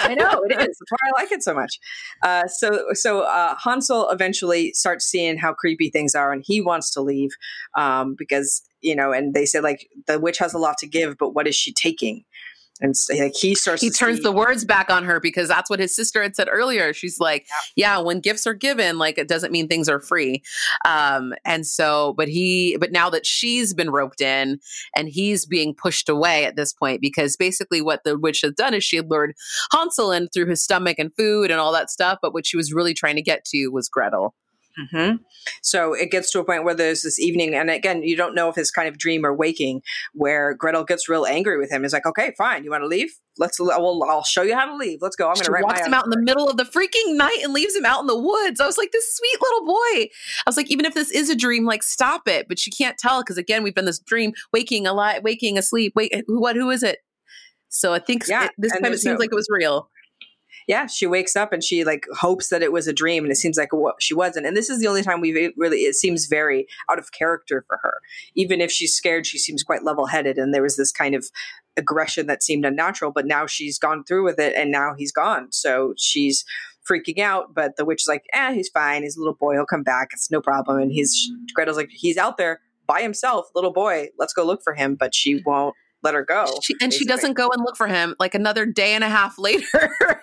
I 0.00 0.14
know 0.14 0.42
it 0.48 0.52
is. 0.52 0.58
That's 0.58 0.90
why 0.90 0.98
I 1.04 1.22
like 1.22 1.32
it 1.32 1.42
so 1.44 1.54
much. 1.54 1.78
Uh, 2.22 2.46
so, 2.48 2.86
so 2.92 3.20
uh, 3.20 3.54
Hansel 3.62 4.10
eventually 4.10 4.72
starts 4.72 5.06
seeing 5.06 5.38
how 5.38 5.54
creepy 5.54 5.90
things 5.90 6.14
are, 6.14 6.32
and 6.32 6.42
he 6.44 6.60
wants 6.60 6.90
to 6.92 7.00
leave 7.00 7.30
um, 7.76 8.14
because 8.18 8.62
you 8.80 8.96
know. 8.96 9.12
And 9.12 9.32
they 9.32 9.46
say 9.46 9.60
like 9.60 9.88
the 10.06 10.18
witch 10.18 10.38
has 10.38 10.54
a 10.54 10.58
lot 10.58 10.76
to 10.78 10.86
give, 10.86 11.16
but 11.18 11.34
what 11.34 11.46
is 11.46 11.54
she 11.54 11.72
taking? 11.72 12.24
And 12.80 12.94
like 13.18 13.34
he 13.34 13.54
starts 13.54 13.82
he 13.82 13.90
turns 13.90 14.18
see- 14.18 14.22
the 14.22 14.32
words 14.32 14.64
back 14.64 14.90
on 14.90 15.04
her 15.04 15.20
because 15.20 15.48
that's 15.48 15.70
what 15.70 15.80
his 15.80 15.94
sister 15.94 16.22
had 16.22 16.36
said 16.36 16.48
earlier 16.50 16.92
she's 16.92 17.18
like 17.18 17.46
yeah. 17.76 17.96
yeah. 17.96 17.98
when 18.02 18.20
gifts 18.20 18.46
are 18.46 18.54
given 18.54 18.98
like 18.98 19.18
it 19.18 19.28
doesn't 19.28 19.52
mean 19.52 19.68
things 19.68 19.88
are 19.88 20.00
free 20.00 20.42
um 20.84 21.32
and 21.44 21.66
so 21.66 22.14
but 22.16 22.28
he 22.28 22.76
but 22.78 22.92
now 22.92 23.08
that 23.08 23.26
she's 23.26 23.74
been 23.74 23.90
roped 23.90 24.20
in 24.20 24.58
and 24.94 25.08
he's 25.08 25.46
being 25.46 25.74
pushed 25.74 26.08
away 26.08 26.44
at 26.44 26.56
this 26.56 26.72
point 26.72 27.00
because 27.00 27.36
basically 27.36 27.80
what 27.80 28.04
the 28.04 28.18
witch 28.18 28.40
has 28.42 28.52
done 28.52 28.74
is 28.74 28.84
she 28.84 28.96
had 28.96 29.10
lured 29.10 29.34
hansel 29.72 30.12
in 30.12 30.28
through 30.28 30.46
his 30.46 30.62
stomach 30.62 30.98
and 30.98 31.14
food 31.16 31.50
and 31.50 31.60
all 31.60 31.72
that 31.72 31.90
stuff 31.90 32.18
but 32.20 32.34
what 32.34 32.46
she 32.46 32.56
was 32.56 32.72
really 32.72 32.94
trying 32.94 33.16
to 33.16 33.22
get 33.22 33.44
to 33.44 33.68
was 33.68 33.88
gretel 33.88 34.34
Mm-hmm. 34.78 35.16
So 35.62 35.94
it 35.94 36.10
gets 36.10 36.30
to 36.32 36.40
a 36.40 36.44
point 36.44 36.64
where 36.64 36.74
there's 36.74 37.02
this 37.02 37.18
evening, 37.18 37.54
and 37.54 37.70
again, 37.70 38.02
you 38.02 38.16
don't 38.16 38.34
know 38.34 38.48
if 38.48 38.58
it's 38.58 38.70
kind 38.70 38.88
of 38.88 38.98
dream 38.98 39.24
or 39.24 39.34
waking, 39.34 39.82
where 40.12 40.54
Gretel 40.54 40.84
gets 40.84 41.08
real 41.08 41.24
angry 41.24 41.58
with 41.58 41.70
him. 41.70 41.82
He's 41.82 41.92
like, 41.92 42.06
"Okay, 42.06 42.32
fine, 42.36 42.64
you 42.64 42.70
want 42.70 42.82
to 42.82 42.88
leave? 42.88 43.10
Let's. 43.38 43.58
Well, 43.58 44.02
I'll 44.04 44.24
show 44.24 44.42
you 44.42 44.54
how 44.54 44.66
to 44.66 44.76
leave. 44.76 45.00
Let's 45.00 45.16
go. 45.16 45.28
I'm 45.28 45.34
going 45.34 45.44
to 45.46 45.52
write." 45.52 45.64
Walks 45.64 45.86
him 45.86 45.94
out 45.94 46.04
in 46.04 46.10
the 46.10 46.20
middle 46.20 46.48
of 46.48 46.58
the 46.58 46.64
freaking 46.64 47.16
night 47.16 47.38
and 47.42 47.52
leaves 47.52 47.74
him 47.74 47.86
out 47.86 48.00
in 48.00 48.06
the 48.06 48.18
woods. 48.18 48.60
I 48.60 48.66
was 48.66 48.76
like, 48.76 48.92
"This 48.92 49.16
sweet 49.16 49.38
little 49.40 49.66
boy." 49.66 50.08
I 50.46 50.48
was 50.48 50.56
like, 50.56 50.70
"Even 50.70 50.84
if 50.84 50.94
this 50.94 51.10
is 51.10 51.30
a 51.30 51.36
dream, 51.36 51.64
like, 51.64 51.82
stop 51.82 52.28
it." 52.28 52.46
But 52.48 52.58
she 52.58 52.70
can't 52.70 52.98
tell 52.98 53.22
because 53.22 53.38
again, 53.38 53.62
we've 53.62 53.74
been 53.74 53.86
this 53.86 53.98
dream, 53.98 54.34
waking, 54.52 54.86
alive, 54.86 55.22
waking, 55.22 55.56
asleep. 55.56 55.92
Wait. 55.96 56.12
What? 56.26 56.56
Who 56.56 56.70
is 56.70 56.82
it? 56.82 56.98
So 57.68 57.92
I 57.92 57.98
think 57.98 58.26
yeah, 58.28 58.46
it, 58.46 58.52
this 58.58 58.72
time 58.72 58.92
it 58.92 58.98
seems 58.98 59.14
no, 59.14 59.18
like 59.18 59.30
it 59.32 59.34
was 59.34 59.48
real 59.50 59.90
yeah, 60.66 60.86
she 60.86 61.06
wakes 61.06 61.36
up 61.36 61.52
and 61.52 61.62
she 61.62 61.84
like 61.84 62.06
hopes 62.12 62.48
that 62.48 62.62
it 62.62 62.72
was 62.72 62.88
a 62.88 62.92
dream, 62.92 63.24
and 63.24 63.30
it 63.30 63.36
seems 63.36 63.56
like 63.56 63.72
what 63.72 64.02
she 64.02 64.14
wasn't. 64.14 64.46
And 64.46 64.56
this 64.56 64.68
is 64.68 64.80
the 64.80 64.88
only 64.88 65.02
time 65.02 65.20
we 65.20 65.52
really 65.56 65.78
it 65.78 65.94
seems 65.94 66.26
very 66.26 66.66
out 66.90 66.98
of 66.98 67.12
character 67.12 67.64
for 67.68 67.78
her. 67.82 68.00
Even 68.34 68.60
if 68.60 68.70
she's 68.70 68.94
scared, 68.94 69.26
she 69.26 69.38
seems 69.38 69.62
quite 69.62 69.84
level 69.84 70.06
headed, 70.06 70.38
and 70.38 70.52
there 70.52 70.62
was 70.62 70.76
this 70.76 70.90
kind 70.90 71.14
of 71.14 71.26
aggression 71.76 72.26
that 72.26 72.42
seemed 72.42 72.64
unnatural. 72.64 73.12
But 73.12 73.26
now 73.26 73.46
she's 73.46 73.78
gone 73.78 74.02
through 74.04 74.24
with 74.24 74.40
it, 74.40 74.54
and 74.56 74.72
now 74.72 74.94
he's 74.96 75.12
gone, 75.12 75.52
so 75.52 75.94
she's 75.96 76.44
freaking 76.90 77.20
out. 77.20 77.54
But 77.54 77.76
the 77.76 77.84
witch 77.84 78.02
is 78.02 78.08
like, 78.08 78.24
"Eh, 78.32 78.54
he's 78.54 78.68
fine. 78.68 79.02
He's 79.02 79.16
a 79.16 79.20
little 79.20 79.34
boy. 79.34 79.54
He'll 79.54 79.66
come 79.66 79.84
back. 79.84 80.08
It's 80.12 80.30
no 80.32 80.40
problem." 80.40 80.80
And 80.80 80.90
he's 80.90 81.30
Gretel's 81.54 81.76
like, 81.76 81.90
"He's 81.90 82.16
out 82.16 82.38
there." 82.38 82.60
By 82.88 83.02
himself, 83.02 83.48
little 83.54 83.72
boy. 83.72 84.10
Let's 84.16 84.32
go 84.32 84.44
look 84.44 84.62
for 84.62 84.72
him, 84.72 84.94
but 84.94 85.12
she 85.12 85.42
won't 85.44 85.74
let 86.06 86.14
her 86.14 86.24
go. 86.24 86.46
She, 86.62 86.74
and 86.74 86.90
basically. 86.90 86.98
she 86.98 87.04
doesn't 87.04 87.32
go 87.34 87.48
and 87.52 87.62
look 87.64 87.76
for 87.76 87.88
him 87.88 88.14
like 88.18 88.34
another 88.34 88.64
day 88.64 88.94
and 88.94 89.02
a 89.02 89.08
half 89.08 89.38
later 89.38 90.15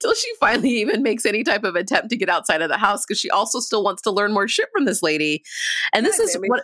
till 0.00 0.14
she 0.14 0.28
finally 0.38 0.70
even 0.70 1.02
makes 1.02 1.26
any 1.26 1.42
type 1.42 1.64
of 1.64 1.76
attempt 1.76 2.10
to 2.10 2.16
get 2.16 2.28
outside 2.28 2.62
of 2.62 2.68
the 2.68 2.78
house 2.78 3.04
because 3.04 3.18
she 3.18 3.30
also 3.30 3.60
still 3.60 3.82
wants 3.82 4.02
to 4.02 4.10
learn 4.10 4.32
more 4.32 4.48
shit 4.48 4.68
from 4.72 4.84
this 4.84 5.02
lady. 5.02 5.42
And 5.92 6.04
yeah, 6.04 6.10
this 6.10 6.20
is 6.20 6.36
what 6.46 6.62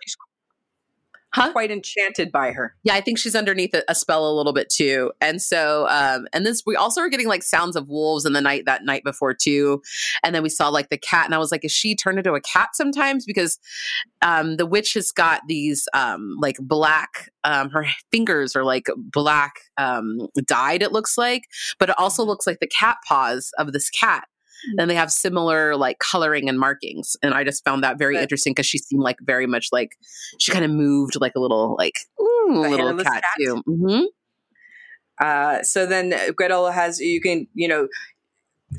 huh? 1.36 1.52
quite 1.52 1.70
enchanted 1.70 2.32
by 2.32 2.52
her. 2.52 2.74
Yeah, 2.82 2.94
I 2.94 3.00
think 3.00 3.18
she's 3.18 3.34
underneath 3.34 3.74
a, 3.74 3.82
a 3.88 3.94
spell 3.94 4.28
a 4.30 4.34
little 4.34 4.52
bit 4.52 4.68
too. 4.68 5.12
And 5.20 5.40
so, 5.40 5.86
um, 5.88 6.26
and 6.32 6.44
this 6.44 6.62
we 6.66 6.76
also 6.76 7.00
are 7.00 7.08
getting 7.08 7.28
like 7.28 7.42
sounds 7.42 7.76
of 7.76 7.88
wolves 7.88 8.24
in 8.24 8.32
the 8.32 8.40
night 8.40 8.64
that 8.66 8.84
night 8.84 9.04
before 9.04 9.34
too. 9.34 9.82
And 10.24 10.34
then 10.34 10.42
we 10.42 10.48
saw 10.48 10.68
like 10.68 10.88
the 10.88 10.98
cat, 10.98 11.26
and 11.26 11.34
I 11.34 11.38
was 11.38 11.52
like, 11.52 11.64
is 11.64 11.72
she 11.72 11.94
turned 11.94 12.18
into 12.18 12.34
a 12.34 12.40
cat 12.40 12.70
sometimes? 12.74 13.24
Because 13.24 13.58
um, 14.22 14.56
the 14.56 14.66
witch 14.66 14.94
has 14.94 15.12
got 15.12 15.42
these 15.46 15.86
um, 15.94 16.36
like 16.40 16.56
black. 16.60 17.30
Um, 17.44 17.70
her 17.70 17.86
fingers 18.10 18.56
are 18.56 18.64
like 18.64 18.88
black 18.96 19.54
um, 19.76 20.28
dyed. 20.46 20.82
It 20.82 20.92
looks 20.92 21.16
like, 21.16 21.44
but 21.78 21.90
it 21.90 21.98
also 21.98 22.24
looks 22.24 22.46
like 22.46 22.58
the 22.60 22.66
cat 22.66 22.96
paws 23.06 23.52
of 23.58 23.72
this 23.72 23.88
cat 23.90 24.24
and 24.78 24.90
they 24.90 24.94
have 24.94 25.10
similar 25.10 25.76
like 25.76 25.98
coloring 25.98 26.48
and 26.48 26.58
markings. 26.58 27.16
And 27.22 27.34
I 27.34 27.44
just 27.44 27.64
found 27.64 27.84
that 27.84 27.98
very 27.98 28.16
interesting 28.16 28.52
because 28.52 28.66
she 28.66 28.78
seemed 28.78 29.02
like 29.02 29.18
very 29.20 29.46
much 29.46 29.68
like 29.72 29.96
she 30.38 30.52
kind 30.52 30.64
of 30.64 30.70
moved 30.70 31.20
like 31.20 31.32
a 31.36 31.40
little 31.40 31.76
like 31.78 31.94
ooh, 32.20 32.60
little 32.60 32.96
cat, 32.98 33.22
cat, 33.22 33.24
too. 33.38 33.62
Mm-hmm. 33.68 34.04
Uh, 35.20 35.62
so 35.62 35.86
then 35.86 36.14
Gretel 36.34 36.70
has 36.70 37.00
you 37.00 37.20
can 37.20 37.46
you 37.54 37.68
know 37.68 37.88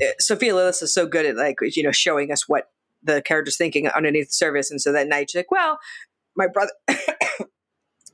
eh, 0.02 0.12
Sophia 0.20 0.54
Lillis 0.54 0.84
is 0.84 0.94
so 0.94 1.08
good 1.08 1.26
at 1.26 1.36
like 1.36 1.58
you 1.62 1.84
know 1.84 1.92
showing 1.92 2.32
us 2.32 2.48
what 2.48 2.70
the 3.04 3.22
character's 3.22 3.58
thinking 3.58 3.88
underneath 3.88 4.28
the 4.28 4.34
surface, 4.34 4.70
and 4.70 4.82
so 4.82 4.92
that 4.92 5.08
night 5.08 5.30
she's 5.32 5.40
like, 5.40 5.52
well, 5.52 5.80
my 6.36 6.48
brother. 6.48 6.72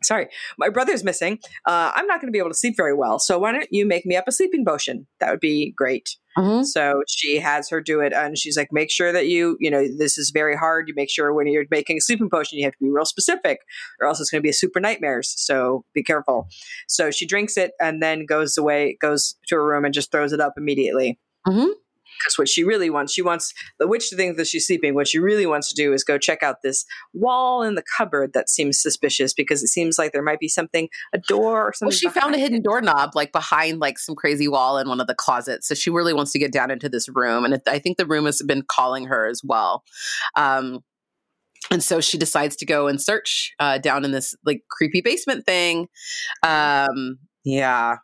Sorry, 0.03 0.27
my 0.57 0.69
brother's 0.69 1.03
missing. 1.03 1.39
Uh, 1.65 1.91
I'm 1.95 2.07
not 2.07 2.21
going 2.21 2.27
to 2.27 2.31
be 2.31 2.39
able 2.39 2.49
to 2.49 2.57
sleep 2.57 2.75
very 2.77 2.93
well. 2.93 3.19
So 3.19 3.39
why 3.39 3.51
don't 3.51 3.67
you 3.71 3.85
make 3.85 4.05
me 4.05 4.15
up 4.15 4.25
a 4.27 4.31
sleeping 4.31 4.65
potion? 4.65 5.07
That 5.19 5.31
would 5.31 5.39
be 5.39 5.73
great. 5.75 6.15
Mm-hmm. 6.37 6.63
So 6.63 7.03
she 7.07 7.39
has 7.39 7.69
her 7.69 7.79
do 7.79 7.99
it, 7.99 8.11
and 8.11 8.37
she's 8.37 8.57
like, 8.57 8.69
make 8.71 8.89
sure 8.89 9.11
that 9.11 9.27
you, 9.27 9.55
you 9.59 9.69
know, 9.69 9.85
this 9.97 10.17
is 10.17 10.31
very 10.31 10.55
hard. 10.55 10.87
You 10.87 10.95
make 10.95 11.11
sure 11.11 11.33
when 11.33 11.47
you're 11.47 11.65
making 11.69 11.97
a 11.97 12.01
sleeping 12.01 12.29
potion, 12.29 12.57
you 12.57 12.65
have 12.65 12.73
to 12.73 12.83
be 12.83 12.89
real 12.89 13.05
specific, 13.05 13.59
or 14.01 14.07
else 14.07 14.19
it's 14.19 14.31
going 14.31 14.39
to 14.39 14.43
be 14.43 14.49
a 14.49 14.53
super 14.53 14.79
nightmares. 14.79 15.33
So 15.37 15.85
be 15.93 16.03
careful. 16.03 16.47
So 16.87 17.11
she 17.11 17.27
drinks 17.27 17.55
it 17.55 17.71
and 17.79 18.01
then 18.01 18.25
goes 18.25 18.57
away, 18.57 18.97
goes 18.99 19.35
to 19.47 19.55
her 19.55 19.65
room, 19.65 19.85
and 19.85 19.93
just 19.93 20.11
throws 20.11 20.33
it 20.33 20.39
up 20.39 20.53
immediately. 20.57 21.19
Mm-hmm 21.47 21.71
because 22.19 22.38
what 22.38 22.49
she 22.49 22.63
really 22.63 22.89
wants, 22.89 23.13
she 23.13 23.21
wants 23.21 23.54
the 23.80 23.88
witch 23.88 24.10
to 24.10 24.15
think 24.15 24.38
that 24.38 24.47
she's 24.47 24.67
sleeping. 24.67 24.95
What 24.95 25.08
she 25.08 25.19
really 25.19 25.45
wants 25.45 25.69
to 25.69 25.76
do 25.76 25.93
is 25.93 26.04
go 26.04 26.17
check 26.17 26.43
out 26.43 26.62
this 26.63 26.86
wall 27.13 27.63
in 27.63 27.76
the 27.76 27.84
cupboard 27.97 28.34
that 28.34 28.49
seems 28.49 28.82
suspicious 28.82 29.34
because 29.34 29.63
it 29.63 29.67
seems 29.67 29.97
like 29.97 30.12
there 30.12 30.23
might 30.23 30.39
be 30.39 30.47
something, 30.47 30.89
a 31.13 31.17
door 31.17 31.67
or 31.67 31.73
something. 31.73 31.93
Well, 31.93 32.13
she 32.13 32.19
found 32.19 32.36
a 32.36 32.38
hidden 32.38 32.62
doorknob 32.62 33.12
like 33.15 33.32
behind 33.32 33.80
like 33.80 33.99
some 33.99 34.15
crazy 34.15 34.47
wall 34.47 34.78
in 34.78 34.88
one 34.88 35.02
of 35.02 35.08
the 35.08 35.15
closets. 35.15 35.67
So 35.67 35.76
she 35.76 35.89
really 35.89 36.13
wants 36.13 36.32
to 36.34 36.39
get 36.39 36.52
down 36.52 36.71
into 36.71 36.89
this 36.89 37.08
room. 37.10 37.45
And 37.45 37.56
it, 37.56 37.62
I 37.67 37.80
think 37.80 37.97
the 37.97 38.06
room 38.06 38.26
has 38.26 38.41
been 38.41 38.63
calling 38.67 39.06
her 39.06 39.28
as 39.28 39.41
well. 39.43 39.84
Um, 40.36 40.80
and 41.71 41.84
so 41.84 42.02
she 42.02 42.17
decides 42.17 42.56
to 42.58 42.65
go 42.65 42.88
and 42.88 43.02
search 43.02 43.54
uh, 43.60 43.78
down 43.78 44.06
in 44.06 44.12
this 44.12 44.36
like 44.45 44.62
creepy 44.69 45.02
basement 45.02 45.45
thing. 45.45 45.88
Um, 46.43 47.19
yeah, 47.43 47.97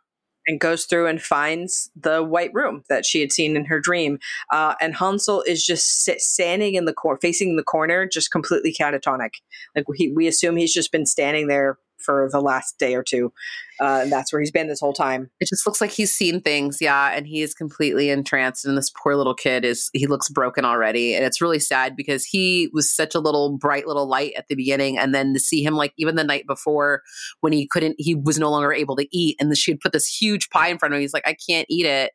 and 0.46 0.60
goes 0.60 0.84
through 0.84 1.06
and 1.06 1.22
finds 1.22 1.90
the 1.94 2.22
white 2.22 2.50
room 2.54 2.82
that 2.88 3.04
she 3.04 3.20
had 3.20 3.32
seen 3.32 3.56
in 3.56 3.64
her 3.66 3.80
dream. 3.80 4.18
Uh, 4.50 4.74
and 4.80 4.94
Hansel 4.94 5.42
is 5.42 5.64
just 5.64 6.04
sit, 6.04 6.20
standing 6.20 6.74
in 6.74 6.84
the 6.84 6.92
corner, 6.92 7.18
facing 7.20 7.56
the 7.56 7.62
corner, 7.62 8.06
just 8.06 8.30
completely 8.30 8.72
catatonic. 8.72 9.30
Like 9.76 9.88
we, 9.88 10.12
we 10.14 10.26
assume 10.26 10.56
he's 10.56 10.72
just 10.72 10.92
been 10.92 11.06
standing 11.06 11.48
there 11.48 11.78
for 12.04 12.28
the 12.32 12.40
last 12.40 12.78
day 12.78 12.94
or 12.94 13.02
two. 13.02 13.32
Uh, 13.80 14.00
and 14.02 14.12
that's 14.12 14.32
where 14.32 14.40
he's 14.40 14.50
been 14.50 14.68
this 14.68 14.80
whole 14.80 14.92
time. 14.92 15.30
It 15.40 15.48
just 15.48 15.66
looks 15.66 15.80
like 15.80 15.90
he's 15.90 16.12
seen 16.12 16.40
things, 16.42 16.78
yeah, 16.80 17.12
and 17.14 17.26
he 17.26 17.40
is 17.40 17.54
completely 17.54 18.10
entranced. 18.10 18.66
And 18.66 18.76
this 18.76 18.90
poor 18.90 19.16
little 19.16 19.34
kid 19.34 19.64
is 19.64 19.88
he 19.94 20.06
looks 20.06 20.28
broken 20.28 20.64
already, 20.66 21.14
and 21.14 21.24
it's 21.24 21.40
really 21.40 21.58
sad 21.58 21.96
because 21.96 22.24
he 22.24 22.68
was 22.74 22.94
such 22.94 23.14
a 23.14 23.20
little 23.20 23.56
bright 23.56 23.86
little 23.86 24.06
light 24.06 24.32
at 24.36 24.48
the 24.48 24.54
beginning, 24.54 24.98
and 24.98 25.14
then 25.14 25.32
to 25.32 25.40
see 25.40 25.64
him 25.64 25.74
like 25.74 25.94
even 25.96 26.16
the 26.16 26.24
night 26.24 26.46
before 26.46 27.02
when 27.40 27.54
he 27.54 27.66
couldn't, 27.66 27.96
he 27.98 28.14
was 28.14 28.38
no 28.38 28.50
longer 28.50 28.72
able 28.72 28.96
to 28.96 29.08
eat, 29.16 29.36
and 29.40 29.56
she 29.56 29.70
had 29.70 29.80
put 29.80 29.92
this 29.92 30.06
huge 30.06 30.50
pie 30.50 30.68
in 30.68 30.78
front 30.78 30.92
of 30.92 30.98
him. 30.98 31.02
He's 31.02 31.14
like, 31.14 31.26
I 31.26 31.34
can't 31.48 31.66
eat 31.70 31.86
it, 31.86 32.12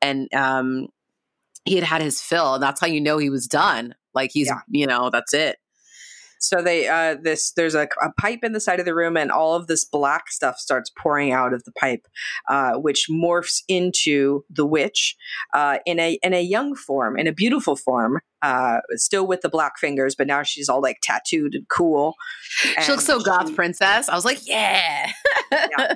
and 0.00 0.32
um, 0.32 0.86
he 1.64 1.74
had 1.74 1.84
had 1.84 2.02
his 2.02 2.20
fill, 2.20 2.54
and 2.54 2.62
that's 2.62 2.80
how 2.80 2.86
you 2.86 3.00
know 3.00 3.18
he 3.18 3.30
was 3.30 3.46
done. 3.46 3.94
Like 4.14 4.30
he's, 4.32 4.46
yeah. 4.46 4.60
you 4.68 4.86
know, 4.86 5.10
that's 5.10 5.34
it. 5.34 5.58
So 6.40 6.62
they 6.62 6.88
uh, 6.88 7.16
this 7.22 7.52
there's 7.52 7.74
a, 7.74 7.86
a, 8.02 8.12
pipe 8.18 8.40
in 8.42 8.52
the 8.52 8.60
side 8.60 8.80
of 8.80 8.86
the 8.86 8.94
room, 8.94 9.16
and 9.16 9.30
all 9.30 9.54
of 9.54 9.66
this 9.66 9.84
black 9.84 10.30
stuff 10.30 10.58
starts 10.58 10.90
pouring 10.98 11.32
out 11.32 11.52
of 11.52 11.64
the 11.64 11.72
pipe, 11.72 12.06
uh, 12.48 12.72
which 12.74 13.06
morphs 13.10 13.62
into 13.68 14.44
the 14.48 14.64
witch 14.64 15.16
uh, 15.52 15.78
in 15.84 16.00
a 16.00 16.18
in 16.22 16.32
a 16.32 16.42
young 16.42 16.74
form, 16.74 17.18
in 17.18 17.26
a 17.26 17.32
beautiful 17.32 17.76
form, 17.76 18.20
uh, 18.42 18.78
still 18.94 19.26
with 19.26 19.40
the 19.42 19.48
black 19.48 19.78
fingers, 19.78 20.14
but 20.14 20.26
now 20.26 20.42
she's 20.42 20.68
all 20.68 20.80
like 20.80 20.98
tattooed 21.02 21.54
and 21.54 21.68
cool. 21.68 22.14
And 22.76 22.84
she 22.84 22.92
looks 22.92 23.04
so 23.04 23.20
goth 23.20 23.54
princess. 23.54 24.08
I 24.08 24.14
was 24.14 24.24
like, 24.24 24.46
yeah. 24.46 25.10
yeah. 25.52 25.94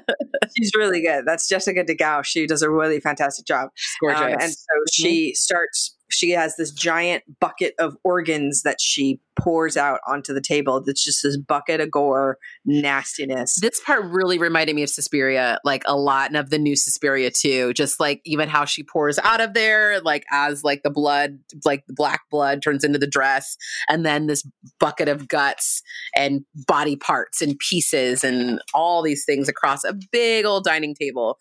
she's 0.57 0.73
really 0.77 1.03
good. 1.03 1.25
That's 1.27 1.49
Jessica 1.49 1.85
De 1.85 1.97
Gouw. 1.97 2.25
She 2.25 2.47
does 2.47 2.63
a 2.63 2.71
really 2.71 3.01
fantastic 3.01 3.47
job. 3.47 3.71
She's 3.75 3.97
gorgeous. 4.01 4.21
Um, 4.21 4.33
and 4.33 4.53
so 4.53 4.75
mm-hmm. 4.77 4.85
she 4.91 5.35
starts 5.35 5.97
she 6.15 6.31
has 6.31 6.57
this 6.57 6.71
giant 6.71 7.25
bucket 7.41 7.75
of 7.79 7.97
organs 8.05 8.63
that 8.63 8.81
she 8.81 9.21
pours 9.39 9.77
out 9.77 10.01
onto 10.07 10.33
the 10.33 10.41
table. 10.41 10.81
That's 10.81 11.03
just 11.03 11.23
this 11.23 11.37
bucket 11.37 11.81
of 11.81 11.91
gore 11.91 12.39
nastiness. 12.65 13.59
This 13.61 13.81
part 13.85 14.05
really 14.05 14.39
reminded 14.39 14.77
me 14.77 14.83
of 14.83 14.91
Suspiria, 14.91 15.59
like 15.65 15.83
a 15.87 15.97
lot, 15.97 16.29
and 16.29 16.37
of 16.37 16.51
the 16.51 16.59
new 16.59 16.77
Suspiria 16.77 17.31
too. 17.31 17.73
Just 17.73 17.99
like 17.99 18.21
even 18.25 18.49
how 18.49 18.65
she 18.65 18.83
pours 18.83 19.19
out 19.19 19.41
of 19.41 19.55
there, 19.55 20.01
like 20.01 20.25
as 20.31 20.63
like 20.63 20.83
the 20.83 20.91
blood, 20.91 21.39
like 21.65 21.87
the 21.87 21.95
black 21.95 22.23
blood 22.35 22.62
turns 22.62 22.83
into 22.83 22.99
the 22.99 23.07
dress, 23.07 23.57
and 23.88 24.05
then 24.05 24.27
this 24.27 24.44
bucket 24.81 25.09
of 25.09 25.29
guts 25.29 25.83
and 26.16 26.44
body 26.66 26.97
parts 26.97 27.40
and 27.40 27.57
pieces 27.61 28.25
and 28.25 28.61
all 28.75 29.03
these 29.03 29.25
things 29.25 29.49
across 29.49 29.85
a 29.85 29.94
big 30.11 30.44
old 30.44 30.64
dining 30.64 30.97
table, 30.97 31.38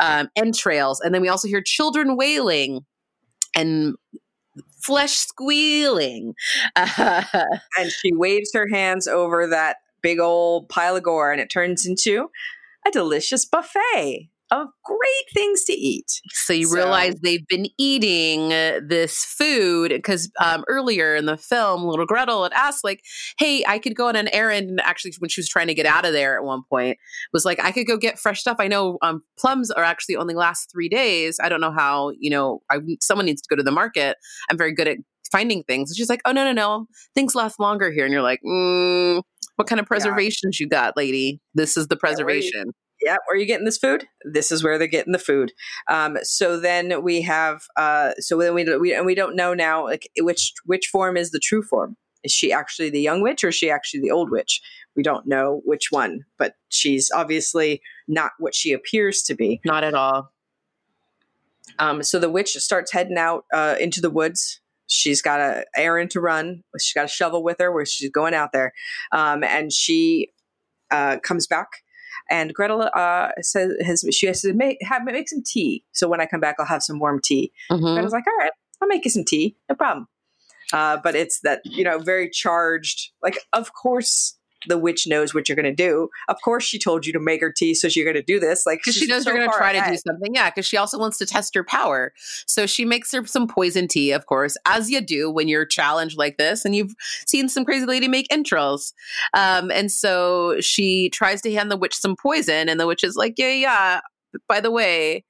um, 0.00 0.28
entrails, 0.36 1.00
and 1.00 1.12
then 1.12 1.20
we 1.20 1.28
also 1.28 1.48
hear 1.48 1.60
children 1.60 2.16
wailing 2.16 2.84
and 3.56 3.96
flesh 4.80 5.16
squealing. 5.16 6.34
and 6.76 7.90
she 7.90 8.12
waves 8.12 8.50
her 8.54 8.68
hands 8.72 9.08
over 9.08 9.48
that 9.48 9.78
big 10.02 10.20
old 10.20 10.68
pile 10.68 10.94
of 10.94 11.02
gore 11.02 11.32
and 11.32 11.40
it 11.40 11.50
turns 11.50 11.84
into 11.84 12.30
a 12.86 12.90
delicious 12.92 13.44
buffet 13.44 14.30
of 14.50 14.68
great 14.84 15.24
things 15.34 15.64
to 15.64 15.72
eat. 15.72 16.20
So 16.30 16.52
you 16.52 16.66
so, 16.66 16.74
realize 16.74 17.14
they've 17.22 17.46
been 17.46 17.66
eating 17.78 18.52
uh, 18.52 18.80
this 18.86 19.24
food 19.24 19.90
because 19.90 20.30
um, 20.40 20.64
earlier 20.68 21.14
in 21.14 21.26
the 21.26 21.36
film, 21.36 21.84
little 21.84 22.06
Gretel 22.06 22.42
had 22.44 22.52
asked, 22.52 22.84
like, 22.84 23.02
"Hey, 23.38 23.64
I 23.66 23.78
could 23.78 23.94
go 23.94 24.08
on 24.08 24.16
an 24.16 24.28
errand." 24.28 24.70
And 24.70 24.80
actually, 24.80 25.12
when 25.18 25.28
she 25.28 25.40
was 25.40 25.48
trying 25.48 25.66
to 25.68 25.74
get 25.74 25.86
out 25.86 26.04
of 26.04 26.12
there 26.12 26.36
at 26.36 26.44
one 26.44 26.62
point, 26.68 26.98
was 27.32 27.44
like, 27.44 27.62
"I 27.62 27.72
could 27.72 27.86
go 27.86 27.96
get 27.96 28.18
fresh 28.18 28.40
stuff." 28.40 28.56
I 28.58 28.68
know 28.68 28.98
um, 29.02 29.22
plums 29.38 29.70
are 29.70 29.84
actually 29.84 30.16
only 30.16 30.34
last 30.34 30.70
three 30.72 30.88
days. 30.88 31.38
I 31.42 31.48
don't 31.48 31.60
know 31.60 31.72
how. 31.72 32.12
You 32.18 32.30
know, 32.30 32.60
I, 32.70 32.78
someone 33.00 33.26
needs 33.26 33.42
to 33.42 33.48
go 33.50 33.56
to 33.56 33.62
the 33.62 33.70
market. 33.70 34.16
I'm 34.50 34.58
very 34.58 34.74
good 34.74 34.88
at 34.88 34.98
finding 35.30 35.62
things. 35.64 35.90
And 35.90 35.96
she's 35.96 36.08
like, 36.08 36.20
"Oh 36.24 36.32
no, 36.32 36.44
no, 36.44 36.52
no, 36.52 36.86
things 37.14 37.34
last 37.34 37.60
longer 37.60 37.90
here." 37.90 38.04
And 38.04 38.12
you're 38.12 38.22
like, 38.22 38.40
mm, 38.46 39.22
"What 39.56 39.68
kind 39.68 39.80
of 39.80 39.86
preservations 39.86 40.58
yeah. 40.58 40.64
you 40.64 40.68
got, 40.68 40.96
lady? 40.96 41.40
This 41.54 41.76
is 41.76 41.88
the 41.88 41.96
preservation." 41.96 42.64
yeah, 42.66 42.87
where 43.04 43.18
are 43.30 43.36
you 43.36 43.46
getting 43.46 43.64
this 43.64 43.78
food? 43.78 44.06
This 44.24 44.50
is 44.50 44.62
where 44.62 44.78
they're 44.78 44.86
getting 44.86 45.12
the 45.12 45.18
food. 45.18 45.52
Um, 45.88 46.18
so 46.22 46.58
then 46.58 47.02
we 47.02 47.22
have, 47.22 47.62
uh, 47.76 48.12
so 48.18 48.38
then 48.38 48.54
we, 48.54 48.64
we 48.78 48.94
and 48.94 49.06
we 49.06 49.14
don't 49.14 49.36
know 49.36 49.54
now 49.54 49.84
like 49.84 50.08
which 50.18 50.52
which 50.64 50.86
form 50.86 51.16
is 51.16 51.30
the 51.30 51.38
true 51.38 51.62
form. 51.62 51.96
Is 52.24 52.32
she 52.32 52.52
actually 52.52 52.90
the 52.90 53.00
young 53.00 53.22
witch 53.22 53.44
or 53.44 53.48
is 53.48 53.54
she 53.54 53.70
actually 53.70 54.00
the 54.00 54.10
old 54.10 54.30
witch? 54.30 54.60
We 54.96 55.02
don't 55.02 55.26
know 55.26 55.62
which 55.64 55.88
one, 55.90 56.24
but 56.36 56.54
she's 56.68 57.10
obviously 57.14 57.80
not 58.08 58.32
what 58.38 58.54
she 58.54 58.72
appears 58.72 59.22
to 59.24 59.34
be. 59.34 59.60
Not 59.64 59.84
at 59.84 59.94
all. 59.94 60.32
Um, 61.78 62.02
so 62.02 62.18
the 62.18 62.30
witch 62.30 62.54
starts 62.54 62.92
heading 62.92 63.18
out 63.18 63.44
uh, 63.52 63.76
into 63.78 64.00
the 64.00 64.10
woods. 64.10 64.60
She's 64.88 65.22
got 65.22 65.38
a 65.38 65.64
errand 65.76 66.10
to 66.12 66.20
run. 66.20 66.64
She's 66.80 66.94
got 66.94 67.04
a 67.04 67.08
shovel 67.08 67.44
with 67.44 67.58
her 67.60 67.70
where 67.70 67.84
she's 67.86 68.10
going 68.10 68.34
out 68.34 68.52
there, 68.52 68.72
um, 69.12 69.44
and 69.44 69.70
she 69.72 70.32
uh, 70.90 71.18
comes 71.22 71.46
back 71.46 71.68
and 72.30 72.54
Gretel 72.54 72.88
uh, 72.94 73.30
says 73.40 73.72
has, 73.84 74.04
she 74.12 74.26
has 74.26 74.40
to 74.42 74.52
make 74.52 74.78
have, 74.82 75.04
make 75.04 75.28
some 75.28 75.42
tea. 75.44 75.84
So 75.92 76.08
when 76.08 76.20
I 76.20 76.26
come 76.26 76.40
back, 76.40 76.56
I'll 76.58 76.66
have 76.66 76.82
some 76.82 76.98
warm 76.98 77.20
tea. 77.22 77.52
Mm-hmm. 77.70 77.84
Gretel's 77.84 78.12
like, 78.12 78.26
all 78.26 78.36
right, 78.38 78.52
I'll 78.80 78.88
make 78.88 79.04
you 79.04 79.10
some 79.10 79.24
tea, 79.24 79.56
no 79.68 79.74
problem. 79.74 80.08
Uh, 80.72 80.98
but 81.02 81.14
it's 81.14 81.40
that 81.40 81.60
you 81.64 81.84
know 81.84 81.98
very 81.98 82.28
charged. 82.28 83.10
Like, 83.22 83.38
of 83.52 83.72
course, 83.72 84.37
the 84.66 84.78
witch 84.78 85.06
knows 85.06 85.34
what 85.34 85.48
you're 85.48 85.56
going 85.56 85.64
to 85.64 85.74
do. 85.74 86.08
Of 86.28 86.36
course, 86.44 86.64
she 86.64 86.78
told 86.78 87.06
you 87.06 87.12
to 87.12 87.20
make 87.20 87.40
her 87.40 87.52
tea, 87.52 87.74
so 87.74 87.88
you're 87.88 88.04
going 88.04 88.16
to 88.16 88.22
do 88.22 88.40
this. 88.40 88.66
Like, 88.66 88.80
because 88.80 88.96
she 88.96 89.06
knows 89.06 89.24
so 89.24 89.30
you're 89.30 89.38
going 89.38 89.50
to 89.50 89.56
try 89.56 89.72
ahead. 89.72 89.84
to 89.86 89.90
do 89.92 90.02
something. 90.06 90.34
Yeah, 90.34 90.50
because 90.50 90.66
she 90.66 90.76
also 90.76 90.98
wants 90.98 91.18
to 91.18 91.26
test 91.26 91.54
your 91.54 91.64
power. 91.64 92.12
So 92.46 92.66
she 92.66 92.84
makes 92.84 93.12
her 93.12 93.24
some 93.26 93.46
poison 93.46 93.88
tea, 93.88 94.12
of 94.12 94.26
course, 94.26 94.56
as 94.66 94.90
you 94.90 95.00
do 95.00 95.30
when 95.30 95.48
you're 95.48 95.66
challenged 95.66 96.18
like 96.18 96.38
this, 96.38 96.64
and 96.64 96.74
you've 96.74 96.94
seen 97.26 97.48
some 97.48 97.64
crazy 97.64 97.86
lady 97.86 98.08
make 98.08 98.28
intros. 98.28 98.92
Um, 99.34 99.70
and 99.70 99.92
so 99.92 100.60
she 100.60 101.10
tries 101.10 101.40
to 101.42 101.52
hand 101.52 101.70
the 101.70 101.76
witch 101.76 101.94
some 101.94 102.16
poison, 102.16 102.68
and 102.68 102.80
the 102.80 102.86
witch 102.86 103.04
is 103.04 103.16
like, 103.16 103.34
"Yeah, 103.36 103.52
yeah. 103.52 104.00
By 104.48 104.60
the 104.60 104.70
way." 104.70 105.24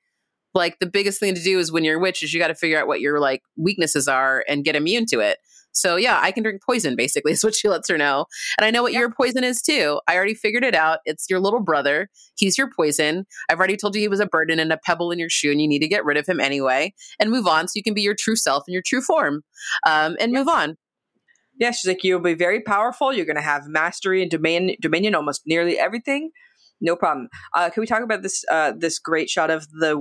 Like 0.54 0.78
the 0.80 0.86
biggest 0.86 1.20
thing 1.20 1.34
to 1.34 1.42
do 1.42 1.58
is 1.58 1.70
when 1.70 1.84
you're 1.84 1.98
a 1.98 2.00
witch 2.00 2.22
is 2.22 2.32
you 2.32 2.40
got 2.40 2.48
to 2.48 2.54
figure 2.54 2.80
out 2.80 2.88
what 2.88 3.02
your 3.02 3.20
like 3.20 3.42
weaknesses 3.56 4.08
are 4.08 4.44
and 4.48 4.64
get 4.64 4.76
immune 4.76 5.04
to 5.06 5.20
it. 5.20 5.38
So 5.78 5.96
yeah, 5.96 6.18
I 6.22 6.32
can 6.32 6.42
drink 6.42 6.62
poison 6.64 6.96
basically 6.96 7.32
is 7.38 7.44
what 7.44 7.54
she 7.54 7.68
lets 7.68 7.88
her 7.88 7.98
know. 7.98 8.26
And 8.58 8.64
I 8.64 8.70
know 8.70 8.82
what 8.82 8.92
your 8.92 9.10
poison 9.10 9.44
is 9.44 9.62
too. 9.62 10.00
I 10.06 10.16
already 10.16 10.34
figured 10.34 10.64
it 10.64 10.74
out. 10.74 11.00
It's 11.04 11.26
your 11.28 11.40
little 11.40 11.60
brother. 11.60 12.08
He's 12.36 12.58
your 12.58 12.70
poison. 12.74 13.26
I've 13.48 13.58
already 13.58 13.76
told 13.76 13.94
you 13.94 14.00
he 14.00 14.08
was 14.08 14.20
a 14.20 14.26
burden 14.26 14.58
and 14.58 14.72
a 14.72 14.78
pebble 14.78 15.10
in 15.10 15.18
your 15.18 15.30
shoe 15.30 15.50
and 15.50 15.60
you 15.60 15.68
need 15.68 15.80
to 15.80 15.88
get 15.88 16.04
rid 16.04 16.16
of 16.16 16.26
him 16.26 16.40
anyway 16.40 16.94
and 17.20 17.30
move 17.30 17.46
on 17.46 17.68
so 17.68 17.72
you 17.74 17.82
can 17.82 17.94
be 17.94 18.02
your 18.02 18.14
true 18.14 18.36
self 18.36 18.64
and 18.66 18.72
your 18.72 18.82
true 18.84 19.00
form 19.00 19.42
um, 19.86 20.16
and 20.20 20.32
move 20.32 20.48
on. 20.48 20.76
Yeah, 21.58 21.72
she's 21.72 21.88
like, 21.88 22.04
you'll 22.04 22.20
be 22.20 22.34
very 22.34 22.60
powerful. 22.60 23.12
You're 23.12 23.26
going 23.26 23.36
to 23.36 23.42
have 23.42 23.66
mastery 23.66 24.22
and 24.22 24.30
domain, 24.30 24.76
dominion 24.80 25.16
almost 25.16 25.42
nearly 25.44 25.76
everything. 25.76 26.30
No 26.80 26.94
problem. 26.94 27.28
Uh, 27.54 27.70
can 27.70 27.80
we 27.80 27.86
talk 27.86 28.02
about 28.02 28.22
this 28.22 28.44
uh, 28.48 28.72
this 28.76 29.00
great 29.00 29.28
shot 29.28 29.50
of 29.50 29.66
the 29.80 29.94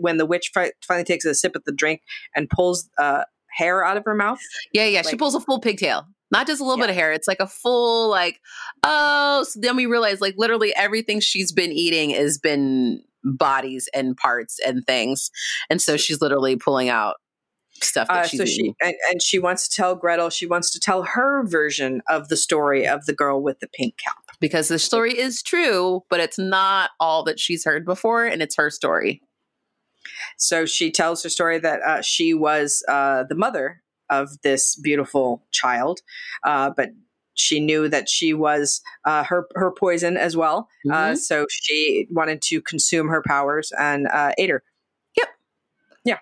when 0.00 0.16
the 0.16 0.26
witch 0.26 0.50
finally 0.52 1.04
takes 1.04 1.24
a 1.24 1.34
sip 1.34 1.54
at 1.54 1.64
the 1.64 1.72
drink 1.72 2.02
and 2.34 2.50
pulls 2.50 2.88
uh, 2.98 3.22
hair 3.56 3.84
out 3.84 3.96
of 3.96 4.04
her 4.04 4.14
mouth. 4.14 4.40
Yeah, 4.72 4.84
yeah. 4.86 5.00
Like, 5.00 5.10
she 5.10 5.16
pulls 5.16 5.34
a 5.34 5.40
full 5.40 5.60
pigtail. 5.60 6.06
Not 6.30 6.46
just 6.46 6.60
a 6.60 6.64
little 6.64 6.78
yeah. 6.78 6.86
bit 6.86 6.90
of 6.90 6.96
hair. 6.96 7.12
It's 7.12 7.28
like 7.28 7.40
a 7.40 7.46
full 7.46 8.10
like 8.10 8.40
oh. 8.82 9.44
So 9.48 9.60
then 9.60 9.76
we 9.76 9.86
realize 9.86 10.20
like 10.20 10.34
literally 10.36 10.74
everything 10.74 11.20
she's 11.20 11.52
been 11.52 11.70
eating 11.70 12.10
has 12.10 12.38
been 12.38 13.02
bodies 13.22 13.88
and 13.94 14.16
parts 14.16 14.58
and 14.66 14.84
things, 14.86 15.30
and 15.70 15.80
so 15.80 15.96
she's 15.96 16.20
literally 16.20 16.56
pulling 16.56 16.88
out 16.88 17.16
stuff 17.82 18.08
that 18.08 18.24
uh, 18.24 18.26
she's 18.26 18.40
so 18.40 18.46
she 18.46 18.74
and, 18.82 18.94
and 19.10 19.22
she 19.22 19.38
wants 19.38 19.68
to 19.68 19.76
tell 19.76 19.94
Gretel. 19.94 20.30
She 20.30 20.46
wants 20.46 20.70
to 20.72 20.80
tell 20.80 21.02
her 21.04 21.46
version 21.46 22.02
of 22.08 22.28
the 22.28 22.36
story 22.36 22.86
of 22.86 23.04
the 23.06 23.12
girl 23.12 23.42
with 23.42 23.60
the 23.60 23.68
pink 23.68 23.96
cap 23.98 24.16
because 24.40 24.68
the 24.68 24.78
story 24.78 25.16
is 25.16 25.42
true, 25.42 26.02
but 26.10 26.20
it's 26.20 26.38
not 26.38 26.90
all 27.00 27.22
that 27.24 27.38
she's 27.38 27.64
heard 27.64 27.84
before, 27.84 28.24
and 28.24 28.42
it's 28.42 28.56
her 28.56 28.70
story. 28.70 29.22
So 30.36 30.66
she 30.66 30.90
tells 30.90 31.22
her 31.22 31.28
story 31.28 31.58
that 31.58 31.80
uh, 31.82 32.02
she 32.02 32.34
was 32.34 32.84
uh, 32.88 33.24
the 33.28 33.34
mother 33.34 33.82
of 34.10 34.40
this 34.42 34.76
beautiful 34.76 35.42
child, 35.50 36.00
uh, 36.44 36.70
but 36.76 36.90
she 37.34 37.58
knew 37.58 37.88
that 37.88 38.08
she 38.08 38.32
was 38.32 38.80
uh, 39.04 39.24
her 39.24 39.46
her 39.54 39.72
poison 39.72 40.16
as 40.16 40.36
well. 40.36 40.68
Uh, 40.88 40.94
mm-hmm. 40.94 41.14
so 41.16 41.46
she 41.50 42.06
wanted 42.10 42.40
to 42.42 42.60
consume 42.60 43.08
her 43.08 43.22
powers 43.26 43.72
and 43.78 44.06
uh, 44.08 44.32
ate 44.38 44.50
her. 44.50 44.62
Yep. 45.16 45.28
Yeah. 46.04 46.18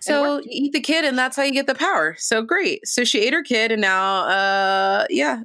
So 0.00 0.40
eat 0.44 0.72
the 0.72 0.80
kid, 0.80 1.04
and 1.04 1.18
that's 1.18 1.36
how 1.36 1.42
you 1.42 1.52
get 1.52 1.66
the 1.66 1.74
power. 1.74 2.16
So 2.18 2.42
great. 2.42 2.86
So 2.86 3.04
she 3.04 3.20
ate 3.20 3.32
her 3.32 3.42
kid, 3.42 3.70
and 3.70 3.82
now, 3.82 5.06
yeah, 5.10 5.42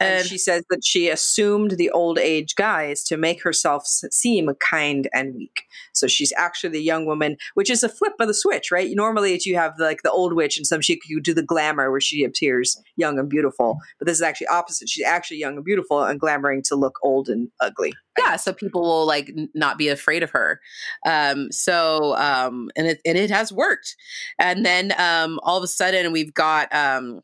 and, 0.00 0.20
and 0.20 0.26
she 0.26 0.38
says 0.38 0.64
that 0.70 0.84
she 0.84 1.08
assumed 1.08 1.72
the 1.72 1.90
old 1.90 2.18
age 2.18 2.56
guise 2.56 3.04
to 3.04 3.16
make 3.16 3.42
herself 3.42 3.86
seem 3.86 4.50
kind 4.60 5.08
and 5.12 5.34
weak. 5.34 5.62
So 5.92 6.06
she's 6.06 6.32
actually 6.36 6.70
the 6.70 6.82
young 6.82 7.06
woman, 7.06 7.36
which 7.54 7.70
is 7.70 7.82
a 7.82 7.88
flip 7.88 8.14
of 8.18 8.26
the 8.26 8.34
switch, 8.34 8.70
right? 8.72 8.90
Normally, 8.92 9.40
you 9.44 9.56
have 9.56 9.74
like 9.78 10.02
the 10.02 10.10
old 10.10 10.34
witch, 10.34 10.56
and 10.56 10.66
some 10.66 10.80
she 10.80 10.98
could 10.98 11.22
do 11.22 11.34
the 11.34 11.42
glamour 11.42 11.90
where 11.90 12.00
she 12.00 12.24
appears 12.24 12.80
young 12.96 13.18
and 13.18 13.28
beautiful. 13.28 13.78
But 13.98 14.06
this 14.06 14.16
is 14.16 14.22
actually 14.22 14.48
opposite. 14.48 14.88
She's 14.88 15.06
actually 15.06 15.38
young 15.38 15.56
and 15.56 15.64
beautiful 15.64 16.02
and 16.02 16.20
glamoring 16.20 16.62
to 16.64 16.76
look 16.76 16.98
old 17.02 17.28
and 17.28 17.48
ugly. 17.60 17.92
Yeah, 18.18 18.36
so 18.36 18.52
people 18.52 18.82
will 18.82 19.06
like 19.06 19.32
not 19.54 19.76
be 19.76 19.88
afraid 19.88 20.22
of 20.22 20.30
her. 20.30 20.60
Um, 21.06 21.50
so 21.50 22.16
um, 22.16 22.70
and 22.76 22.86
it 22.86 23.00
and 23.04 23.18
it 23.18 23.30
has 23.30 23.52
worked. 23.52 23.96
And 24.38 24.64
then 24.64 24.92
um, 24.98 25.40
all 25.42 25.58
of 25.58 25.64
a 25.64 25.68
sudden, 25.68 26.12
we've 26.12 26.34
got 26.34 26.74
um, 26.74 27.20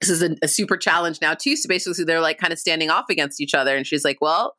this 0.00 0.10
is 0.10 0.22
a, 0.22 0.36
a, 0.42 0.48
super 0.48 0.76
challenge 0.76 1.20
now 1.20 1.34
too. 1.34 1.56
So 1.56 1.68
basically, 1.68 2.04
they're 2.04 2.20
like 2.20 2.38
kind 2.38 2.52
of 2.52 2.58
standing 2.58 2.90
off 2.90 3.06
against 3.08 3.40
each 3.40 3.54
other. 3.54 3.76
And 3.76 3.86
she's 3.86 4.04
like, 4.04 4.18
"Well, 4.20 4.54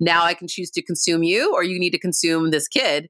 now 0.00 0.24
I 0.24 0.34
can 0.34 0.48
choose 0.48 0.70
to 0.72 0.82
consume 0.82 1.22
you, 1.22 1.54
or 1.54 1.62
you 1.62 1.78
need 1.78 1.90
to 1.90 1.98
consume 1.98 2.50
this 2.50 2.68
kid 2.68 3.08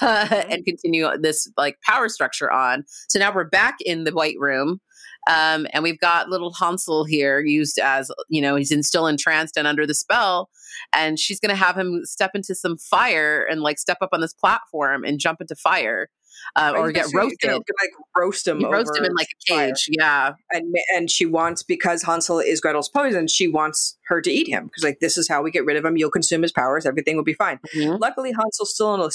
uh, 0.00 0.44
and 0.48 0.64
continue 0.64 1.08
this 1.18 1.50
like 1.56 1.78
power 1.82 2.08
structure 2.08 2.50
on." 2.50 2.84
So 3.08 3.18
now 3.18 3.32
we're 3.32 3.44
back 3.44 3.76
in 3.80 4.04
the 4.04 4.12
white 4.12 4.36
room. 4.38 4.80
Um, 5.28 5.66
and 5.74 5.82
we've 5.82 6.00
got 6.00 6.30
little 6.30 6.52
Hansel 6.54 7.04
here 7.04 7.40
used 7.40 7.78
as, 7.78 8.10
you 8.30 8.40
know, 8.40 8.56
he's 8.56 8.72
in, 8.72 8.82
still 8.82 9.06
entranced 9.06 9.58
and 9.58 9.66
under 9.66 9.86
the 9.86 9.94
spell. 9.94 10.48
And 10.94 11.18
she's 11.18 11.38
going 11.38 11.50
to 11.50 11.62
have 11.62 11.76
him 11.76 12.00
step 12.04 12.30
into 12.34 12.54
some 12.54 12.78
fire 12.78 13.44
and 13.44 13.60
like 13.60 13.78
step 13.78 13.98
up 14.00 14.10
on 14.12 14.22
this 14.22 14.32
platform 14.32 15.04
and 15.04 15.20
jump 15.20 15.42
into 15.42 15.54
fire 15.54 16.08
uh, 16.56 16.72
or 16.76 16.92
get 16.92 17.06
roasted. 17.14 17.38
Gonna, 17.42 17.54
like 17.58 17.90
roast 18.16 18.46
him, 18.46 18.64
roast 18.64 18.96
him 18.96 19.04
in 19.04 19.12
like 19.14 19.28
a 19.28 19.52
cage. 19.52 19.88
Fire. 19.88 19.94
Yeah, 19.98 20.32
and 20.52 20.74
and 20.94 21.10
she 21.10 21.26
wants 21.26 21.62
because 21.62 22.02
Hansel 22.02 22.40
is 22.40 22.60
Gretel's 22.60 22.88
poison. 22.88 23.28
She 23.28 23.48
wants 23.48 23.96
her 24.06 24.20
to 24.20 24.30
eat 24.30 24.48
him 24.48 24.64
because 24.64 24.84
like 24.84 25.00
this 25.00 25.16
is 25.16 25.28
how 25.28 25.42
we 25.42 25.50
get 25.50 25.64
rid 25.64 25.76
of 25.76 25.84
him. 25.84 25.96
You'll 25.96 26.10
consume 26.10 26.42
his 26.42 26.52
powers. 26.52 26.86
Everything 26.86 27.16
will 27.16 27.24
be 27.24 27.34
fine. 27.34 27.58
Mm-hmm. 27.74 27.96
Luckily, 28.00 28.32
Hansel's 28.32 28.74
still 28.74 28.94
in 28.94 29.00
a 29.00 29.10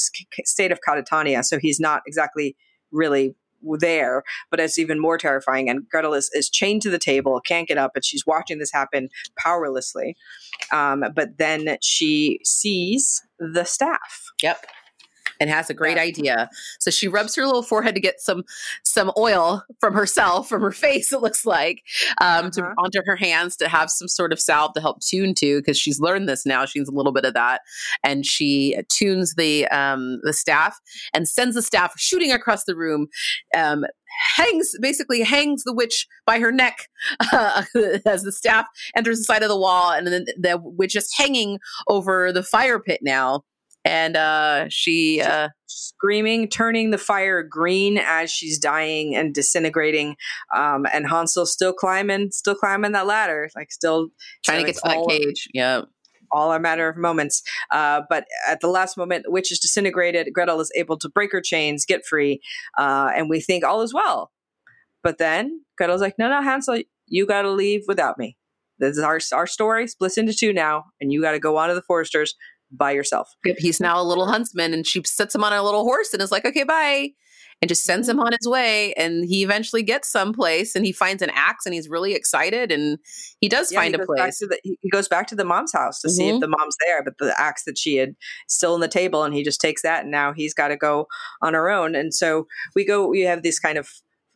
state 0.46 0.72
of 0.72 0.80
catatonia, 0.88 1.44
so 1.44 1.60
he's 1.60 1.80
not 1.80 2.02
exactly 2.08 2.56
really 2.92 3.36
there, 3.80 4.24
but 4.52 4.60
it's 4.60 4.78
even 4.78 5.00
more 5.00 5.18
terrifying. 5.18 5.70
And 5.70 5.90
Gretel 5.90 6.14
is, 6.14 6.30
is 6.34 6.50
chained 6.50 6.84
to 6.84 6.90
the 6.92 7.00
table, 7.00 7.42
can't 7.42 7.68
get 7.68 7.80
up, 7.80 7.94
and 7.96 8.06
she's 8.06 8.26
watching 8.26 8.60
this 8.60 8.72
happen 8.72 9.10
powerlessly. 9.40 10.16
Um, 10.72 11.04
but 11.16 11.38
then 11.40 11.78
she 11.82 12.40
sees 12.44 13.24
the 13.40 13.64
staff. 13.64 14.32
Yep 14.44 14.66
and 15.40 15.50
has 15.50 15.70
a 15.70 15.74
great 15.74 15.98
yeah. 15.98 16.04
idea. 16.04 16.50
So 16.80 16.92
she 16.92 17.08
rubs 17.08 17.36
her 17.36 17.46
little 17.46 17.64
forehead 17.64 17.96
to 17.96 18.02
get 18.02 18.22
some 18.22 18.44
some 18.84 19.12
oil 19.18 19.64
from 19.80 19.94
herself, 19.94 20.50
from 20.50 20.62
her 20.62 20.72
face. 20.86 21.12
It 21.12 21.22
looks 21.22 21.46
like 21.46 21.84
um, 22.22 22.46
uh-huh. 22.46 22.50
to 22.52 22.62
onto 22.78 23.02
her 23.06 23.16
hands 23.16 23.56
to 23.58 23.68
have 23.68 23.90
some 23.90 24.08
sort 24.08 24.34
of 24.34 24.40
salve 24.40 24.74
to 24.74 24.82
help 24.82 25.02
tune 25.02 25.34
to 25.36 25.60
because 25.60 25.78
she's 25.78 26.00
learned 26.00 26.30
this 26.30 26.46
now. 26.46 26.66
She 26.66 26.80
needs 26.80 26.90
a 26.90 26.94
little 26.94 27.12
bit 27.12 27.26
of 27.26 27.34
that, 27.34 27.62
and 28.04 28.26
she 28.26 28.78
tunes 28.90 29.36
the 29.36 29.68
um, 29.68 30.20
the 30.24 30.34
staff 30.34 30.80
and 31.14 31.28
sends 31.28 31.56
the 31.56 31.62
staff 31.62 31.94
shooting 31.98 32.32
across 32.32 32.66
the 32.66 32.76
room. 32.76 33.08
Um, 33.56 33.86
hangs 34.36 34.72
basically 34.82 35.22
hangs 35.22 35.64
the 35.64 35.74
witch 35.74 36.08
by 36.26 36.40
her 36.40 36.52
neck 36.52 36.88
uh, 37.32 37.64
as 38.06 38.24
the 38.24 38.32
staff 38.32 38.66
enters 38.96 39.18
the 39.18 39.24
side 39.24 39.44
of 39.44 39.50
the 39.50 39.58
wall 39.58 39.92
and 39.92 40.08
then 40.08 40.26
the 40.38 40.60
witch 40.64 40.96
is 40.96 41.12
hanging 41.18 41.60
over 41.88 42.32
the 42.32 42.44
fire 42.44 42.80
pit 42.80 43.00
now 43.04 43.44
and 43.86 44.18
uh, 44.18 44.66
she 44.70 45.22
uh, 45.22 45.50
screaming, 45.68 46.50
turning 46.50 46.90
the 46.90 46.98
fire 46.98 47.44
green 47.44 48.00
as 48.00 48.32
she's 48.32 48.58
dying 48.58 49.16
and 49.16 49.34
disintegrating. 49.34 50.16
Um, 50.56 50.88
and 50.92 51.08
Hansel 51.08 51.46
still 51.46 51.72
climbing, 51.72 52.32
still 52.32 52.56
climbing 52.56 52.94
that 52.94 53.06
ladder, 53.06 53.50
like 53.56 53.72
still 53.72 54.10
trying 54.44 54.62
to 54.62 54.66
get 54.66 54.76
to 54.76 54.82
that 54.86 55.06
cage. 55.08 55.48
Yeah. 55.54 55.82
All 56.32 56.52
a 56.52 56.60
matter 56.60 56.90
of 56.90 56.98
moments. 56.98 57.44
Uh, 57.72 58.02
but 58.10 58.26
at 58.50 58.60
the 58.60 58.68
last 58.68 58.98
moment, 58.98 59.26
the 59.26 59.32
witch 59.32 59.52
is 59.52 59.60
disintegrated. 59.60 60.34
Gretel 60.34 60.60
is 60.60 60.72
able 60.76 60.98
to 60.98 61.08
break 61.08 61.32
her 61.32 61.40
chains, 61.40 61.86
get 61.86 62.04
free, 62.04 62.42
uh, 62.78 63.12
and 63.16 63.30
we 63.30 63.40
think 63.40 63.64
all 63.64 63.82
is 63.84 63.94
well. 63.94 64.32
But 65.04 65.20
then 65.20 65.62
Gretel's 65.78 66.02
like, 66.02 66.16
"No, 66.18 66.28
no, 66.28 66.42
Hansel, 66.42 66.82
you 67.06 67.28
got 67.28 67.44
to 67.44 67.52
leave 67.52 67.84
without 67.88 68.18
me. 68.18 68.38
This 68.80 68.98
is 68.98 69.04
our 69.04 69.20
our 69.34 69.48
story 69.48 69.88
splits 69.88 70.18
into 70.18 70.34
two 70.34 70.52
now, 70.52 70.86
and 71.00 71.14
you 71.14 71.22
got 71.22 71.34
to 71.34 71.40
go 71.40 71.58
on 71.58 71.70
to 71.70 71.76
the 71.76 71.84
Foresters 71.84 72.34
by 72.72 72.92
yourself. 72.92 73.30
He's 73.58 73.80
now 73.80 74.02
a 74.02 74.04
little 74.04 74.28
huntsman, 74.28 74.74
and 74.74 74.86
she 74.86 75.02
sets 75.06 75.36
him 75.36 75.44
on 75.44 75.54
a 75.54 75.64
little 75.64 75.84
horse 75.84 76.14
and 76.14 76.22
is 76.22 76.32
like, 76.32 76.46
okay, 76.46 76.64
bye. 76.64 77.10
And 77.62 77.70
just 77.70 77.86
sends 77.86 78.10
him 78.10 78.20
on 78.20 78.34
his 78.34 78.48
way. 78.48 78.94
And 78.96 79.24
he 79.24 79.42
eventually 79.42 79.82
gets 79.82 80.12
someplace 80.12 80.76
and 80.76 80.86
he 80.86 80.92
finds 80.92 81.22
an 81.22 81.32
axe 81.34 81.66
and 81.66 81.74
he's 81.74 81.88
really 81.88 82.14
excited. 82.14 82.70
And 82.70 83.00
he 83.40 83.48
does 83.48 83.72
yeah, 83.72 83.80
find 83.80 83.96
he 83.96 84.02
a 84.02 84.06
place. 84.06 84.40
The, 84.40 84.60
he 84.62 84.90
goes 84.90 85.08
back 85.08 85.26
to 85.28 85.36
the 85.36 85.46
mom's 85.46 85.72
house 85.72 86.02
to 86.02 86.10
mm-hmm. 86.10 86.16
see 86.16 86.28
if 86.28 86.34
mm-hmm. 86.34 86.42
the 86.42 86.50
mom's 86.50 86.76
there. 86.86 87.02
But 87.02 87.18
the 87.18 87.34
axe 87.40 87.64
that 87.64 87.78
she 87.78 87.96
had 87.96 88.16
still 88.50 88.74
on 88.74 88.82
the 88.82 88.90
table, 88.90 89.24
and 89.24 89.34
he 89.34 89.42
just 89.42 89.62
takes 89.62 89.84
that. 89.84 90.02
And 90.02 90.12
now 90.12 90.34
he's 90.34 90.54
got 90.54 90.68
to 90.68 90.76
go 90.76 91.08
on 91.42 91.54
her 91.54 91.70
own. 91.70 91.96
And 91.96 92.14
so 92.14 92.46
we 92.76 92.86
go, 92.86 93.08
we 93.08 93.22
have 93.22 93.42
this 93.42 93.58
kind 93.58 93.78
of 93.78 93.90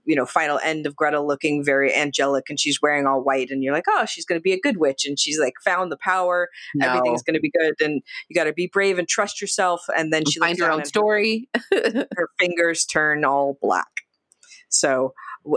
you 0.09 0.15
know 0.15 0.25
final 0.25 0.59
end 0.63 0.87
of 0.87 0.95
Gretel 0.95 1.27
looking 1.27 1.63
very 1.63 1.93
angelic 1.95 2.49
and 2.49 2.59
she's 2.59 2.81
wearing 2.81 3.05
all 3.05 3.21
white 3.21 3.51
and 3.51 3.63
you're 3.63 3.75
like 3.75 3.85
oh 3.87 4.05
she's 4.05 4.25
going 4.25 4.39
to 4.39 4.41
be 4.41 4.53
a 4.53 4.59
good 4.59 4.77
witch 4.77 5.05
and 5.05 5.19
she's 5.19 5.39
like 5.39 5.53
found 5.63 5.91
the 5.91 5.97
power. 5.97 6.49
No. 6.73 6.87
everything's 6.87 7.21
going 7.21 7.35
to 7.35 7.39
be 7.39 7.51
good 7.51 7.75
and 7.79 8.01
you 8.27 8.33
got 8.33 8.45
to 8.45 8.53
be 8.53 8.65
brave 8.65 8.97
and 8.97 9.07
trust 9.07 9.39
yourself 9.39 9.85
and 9.95 10.11
then 10.11 10.23
she 10.25 10.39
finds 10.39 10.59
her 10.59 10.71
own 10.71 10.83
story. 10.83 11.47
her, 11.71 12.07
her 12.15 12.29
fingers 12.39 12.85
turn 12.85 13.23
all 13.23 13.59
black. 13.61 13.85
So 14.69 15.13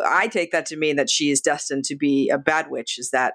I 0.07 0.29
take 0.29 0.53
that 0.53 0.67
to 0.67 0.77
mean 0.77 0.97
that 0.97 1.09
she 1.09 1.31
is 1.31 1.41
destined 1.41 1.87
to 1.87 1.97
be 1.97 2.29
a 2.29 2.37
bad 2.37 2.71
witch. 2.71 2.99
Is 2.99 3.11
that 3.11 3.35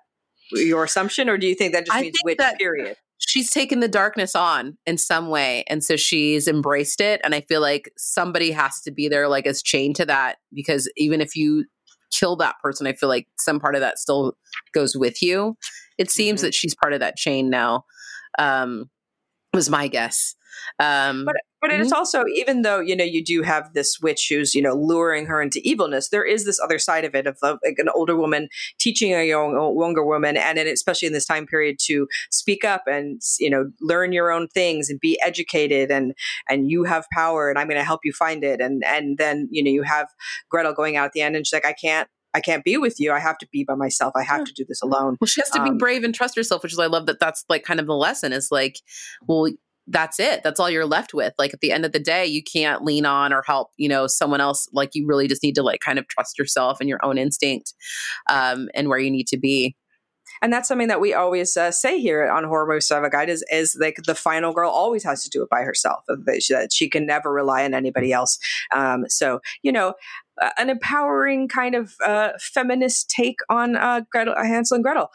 your 0.51 0.83
assumption 0.83 1.29
or 1.29 1.37
do 1.39 1.47
you 1.47 1.55
think 1.55 1.73
that 1.73 1.87
just 1.87 1.97
I 1.97 2.01
means 2.01 2.15
witch 2.23 2.37
that, 2.37 2.59
period 2.59 2.95
she's 3.17 3.49
taken 3.49 3.79
the 3.79 3.87
darkness 3.87 4.35
on 4.35 4.77
in 4.85 4.97
some 4.97 5.29
way 5.29 5.63
and 5.67 5.83
so 5.83 5.95
she's 5.95 6.47
embraced 6.47 7.01
it 7.01 7.19
and 7.23 7.33
i 7.33 7.41
feel 7.41 7.61
like 7.61 7.91
somebody 7.97 8.51
has 8.51 8.81
to 8.81 8.91
be 8.91 9.07
there 9.07 9.27
like 9.27 9.45
as 9.47 9.61
chained 9.61 9.95
to 9.95 10.05
that 10.05 10.37
because 10.53 10.89
even 10.97 11.21
if 11.21 11.35
you 11.35 11.65
kill 12.11 12.35
that 12.35 12.55
person 12.63 12.87
i 12.87 12.93
feel 12.93 13.09
like 13.09 13.27
some 13.37 13.59
part 13.59 13.75
of 13.75 13.81
that 13.81 13.97
still 13.97 14.33
goes 14.73 14.95
with 14.95 15.21
you 15.21 15.57
it 15.97 16.09
seems 16.09 16.39
mm-hmm. 16.39 16.47
that 16.47 16.53
she's 16.53 16.75
part 16.75 16.93
of 16.93 16.99
that 16.99 17.15
chain 17.15 17.49
now 17.49 17.83
um 18.39 18.89
was 19.53 19.69
my 19.69 19.87
guess 19.87 20.35
um 20.79 21.25
but 21.25 21.35
but 21.61 21.71
it's 21.71 21.89
mm-hmm. 21.89 21.97
also, 21.97 22.25
even 22.35 22.61
though, 22.61 22.79
you 22.79 22.95
know, 22.95 23.03
you 23.03 23.23
do 23.23 23.41
have 23.41 23.73
this 23.73 23.99
witch 23.99 24.27
who's, 24.29 24.53
you 24.53 24.61
know, 24.61 24.73
luring 24.75 25.25
her 25.25 25.41
into 25.41 25.59
evilness, 25.63 26.09
there 26.09 26.23
is 26.25 26.45
this 26.45 26.59
other 26.59 26.79
side 26.79 27.05
of 27.05 27.15
it 27.15 27.27
of, 27.27 27.37
like 27.41 27.77
an 27.77 27.89
older 27.95 28.15
woman 28.15 28.49
teaching 28.79 29.13
a 29.13 29.27
young, 29.27 29.53
younger 29.79 30.05
woman, 30.05 30.37
and 30.37 30.59
especially 30.59 31.07
in 31.07 31.13
this 31.13 31.25
time 31.25 31.47
period, 31.47 31.77
to 31.85 32.07
speak 32.31 32.63
up 32.63 32.83
and, 32.87 33.21
you 33.39 33.49
know, 33.49 33.71
learn 33.81 34.11
your 34.11 34.31
own 34.31 34.47
things 34.47 34.89
and 34.89 34.99
be 34.99 35.19
educated 35.23 35.91
and, 35.91 36.13
and 36.49 36.69
you 36.69 36.83
have 36.83 37.05
power 37.13 37.49
and 37.49 37.57
I'm 37.57 37.67
going 37.67 37.79
to 37.79 37.85
help 37.85 38.01
you 38.03 38.13
find 38.13 38.43
it. 38.43 38.61
And, 38.61 38.83
and 38.85 39.17
then, 39.17 39.47
you 39.51 39.63
know, 39.63 39.71
you 39.71 39.83
have 39.83 40.07
Gretel 40.49 40.73
going 40.73 40.97
out 40.97 41.05
at 41.05 41.13
the 41.13 41.21
end 41.21 41.35
and 41.35 41.45
she's 41.45 41.53
like, 41.53 41.65
I 41.65 41.73
can't, 41.73 42.07
I 42.33 42.39
can't 42.39 42.63
be 42.63 42.77
with 42.77 42.99
you. 42.99 43.11
I 43.11 43.19
have 43.19 43.39
to 43.39 43.47
be 43.51 43.63
by 43.63 43.73
myself. 43.73 44.13
I 44.15 44.21
have 44.21 44.43
to 44.43 44.53
do 44.53 44.63
this 44.67 44.81
alone. 44.83 45.17
Well, 45.19 45.27
she 45.27 45.41
has 45.41 45.49
to 45.51 45.61
um, 45.61 45.71
be 45.71 45.77
brave 45.77 46.03
and 46.03 46.13
trust 46.13 46.35
herself, 46.35 46.61
which 46.61 46.71
is 46.73 46.77
I 46.77 46.85
love 46.85 47.07
that. 47.07 47.19
That's 47.19 47.43
like 47.49 47.63
kind 47.63 47.79
of 47.79 47.87
the 47.87 47.95
lesson 47.95 48.31
is 48.31 48.51
like, 48.51 48.79
well, 49.27 49.47
that's 49.87 50.19
it. 50.19 50.41
That's 50.43 50.59
all 50.59 50.69
you're 50.69 50.85
left 50.85 51.13
with. 51.13 51.33
Like 51.37 51.53
at 51.53 51.61
the 51.61 51.71
end 51.71 51.85
of 51.85 51.93
the 51.93 51.99
day, 51.99 52.25
you 52.25 52.43
can't 52.43 52.83
lean 52.83 53.05
on 53.05 53.33
or 53.33 53.41
help, 53.45 53.69
you 53.77 53.87
know, 53.87 54.07
someone 54.07 54.41
else. 54.41 54.67
Like 54.73 54.91
you 54.93 55.07
really 55.07 55.27
just 55.27 55.43
need 55.43 55.55
to 55.55 55.63
like 55.63 55.79
kind 55.79 55.97
of 55.97 56.07
trust 56.07 56.37
yourself 56.37 56.79
and 56.79 56.89
your 56.89 57.03
own 57.03 57.17
instinct 57.17 57.73
um, 58.29 58.69
and 58.75 58.89
where 58.89 58.99
you 58.99 59.09
need 59.09 59.27
to 59.27 59.37
be 59.37 59.75
and 60.41 60.53
that's 60.53 60.67
something 60.67 60.87
that 60.87 61.01
we 61.01 61.13
always 61.13 61.55
uh, 61.57 61.71
say 61.71 61.99
here 61.99 62.27
on 62.27 62.43
horror 62.43 62.67
movie 62.67 62.81
survival 62.81 63.09
guide 63.09 63.29
is 63.29 63.43
is 63.51 63.77
like 63.79 63.97
the 64.05 64.15
final 64.15 64.53
girl 64.53 64.69
always 64.69 65.03
has 65.03 65.23
to 65.23 65.29
do 65.29 65.41
it 65.43 65.49
by 65.49 65.61
herself 65.61 66.03
that 66.07 66.43
she, 66.43 66.53
that 66.53 66.73
she 66.73 66.89
can 66.89 67.05
never 67.05 67.31
rely 67.31 67.63
on 67.63 67.73
anybody 67.73 68.11
else 68.11 68.37
um, 68.73 69.05
so 69.07 69.39
you 69.61 69.71
know 69.71 69.93
an 70.57 70.69
empowering 70.69 71.47
kind 71.47 71.75
of 71.75 71.95
uh, 72.05 72.29
feminist 72.39 73.09
take 73.09 73.39
on 73.49 73.75
uh, 73.75 74.01
Gretel, 74.11 74.33
uh, 74.37 74.43
Hansel 74.43 74.75
and 74.75 74.83
Gretel. 74.83 75.09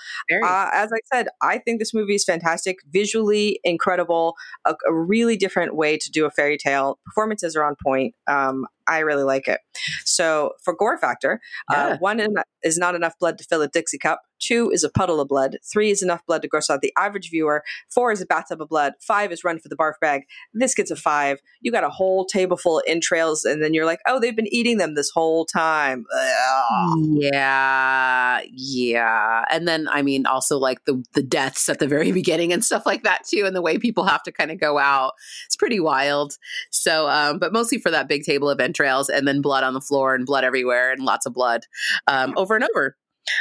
Uh, 0.45 0.71
as 0.73 0.91
I 0.93 1.01
said, 1.13 1.29
I 1.41 1.59
think 1.59 1.79
this 1.79 1.95
movie 1.95 2.15
is 2.15 2.25
fantastic, 2.25 2.79
visually 2.91 3.61
incredible, 3.65 4.35
a, 4.65 4.75
a, 4.89 4.95
really 4.95 5.37
different 5.37 5.77
way 5.77 5.97
to 5.97 6.11
do 6.11 6.27
a 6.27 6.31
fairy 6.31 6.57
tale. 6.57 6.99
Performances 7.05 7.57
are 7.57 7.65
on 7.65 7.77
point. 7.83 8.15
Um, 8.27 8.67
I 8.87 8.99
really 8.99 9.23
like 9.23 9.49
it. 9.49 9.61
So 10.05 10.53
for 10.63 10.75
gore 10.75 10.99
factor, 10.99 11.41
uh, 11.73 11.91
yeah. 11.91 11.97
one 11.99 12.21
is 12.63 12.79
not 12.79 12.95
enough 12.95 13.19
blood 13.19 13.39
to 13.39 13.45
fill 13.45 13.63
a 13.63 13.69
Dixie 13.69 13.99
cup. 13.99 14.23
Two 14.43 14.71
is 14.71 14.83
a 14.83 14.91
puddle 14.91 15.21
of 15.21 15.29
blood. 15.29 15.59
Three 15.71 15.91
is 15.91 16.03
enough 16.03 16.27
blood 16.27 16.43
to 16.43 16.49
gross 16.49 16.69
out 16.69 16.81
the 16.81 16.93
average 16.99 17.31
viewer. 17.31 17.63
Four 17.89 18.11
is 18.13 18.21
a 18.21 18.27
bathtub 18.27 18.61
of 18.61 18.69
blood. 18.69 18.95
Five 19.01 19.31
is 19.31 19.45
run 19.45 19.61
for 19.61 19.69
the 19.69 19.77
barf 19.77 19.95
bag. 20.01 20.23
This 20.53 20.75
gets 20.75 20.91
a 20.91 20.97
five. 20.97 21.39
You 21.61 21.71
got 21.71 21.85
a 21.85 21.91
whole 21.91 22.25
table 22.25 22.57
full 22.57 22.79
of 22.79 22.85
entrails, 22.87 23.45
and 23.45 23.63
then 23.63 23.73
you're 23.73 23.87
like, 23.87 24.01
oh, 24.07 24.19
they've 24.19 24.35
been 24.35 24.53
eating 24.53 24.79
them 24.79 24.95
this 24.95 25.11
whole 25.11 25.47
time. 25.47 26.05
Ugh. 26.15 26.99
Yeah, 27.13 28.41
yeah. 28.51 29.45
And 29.51 29.69
then 29.69 29.89
I 29.89 30.03
mean, 30.03 30.27
also 30.27 30.59
like 30.59 30.85
the 30.85 31.03
the 31.15 31.23
deaths 31.23 31.69
at 31.69 31.79
the 31.79 31.89
very 31.89 32.11
beginning 32.23 32.53
and 32.53 32.65
stuff 32.65 32.85
like 32.85 33.05
that 33.05 33.25
too, 33.27 33.45
and 33.47 33.55
the 33.55 33.63
way 33.63 33.79
people 33.79 34.05
have 34.05 34.23
to 34.25 34.33
kind 34.33 34.51
of 34.51 34.59
go 34.59 34.79
out. 34.79 35.13
It's 35.47 35.57
pretty 35.57 35.79
wild. 35.79 36.37
So, 36.71 37.09
um, 37.09 37.39
but 37.39 37.53
mostly 37.53 37.79
for 37.79 37.91
that 37.91 38.09
big 38.09 38.25
table 38.25 38.51
of 38.51 38.61
entrails, 38.61 39.09
and 39.09 39.27
then 39.29 39.41
blood 39.41 39.63
on 39.63 39.75
the 39.75 39.81
floor 39.81 40.15
and 40.15 40.27
blood 40.27 40.43
everywhere, 40.43 40.91
and 40.91 41.03
lots 41.05 41.27
of 41.27 41.33
blood 41.33 41.67
um, 42.09 42.35
over 42.37 42.57
and 42.57 42.65
over. 42.75 42.97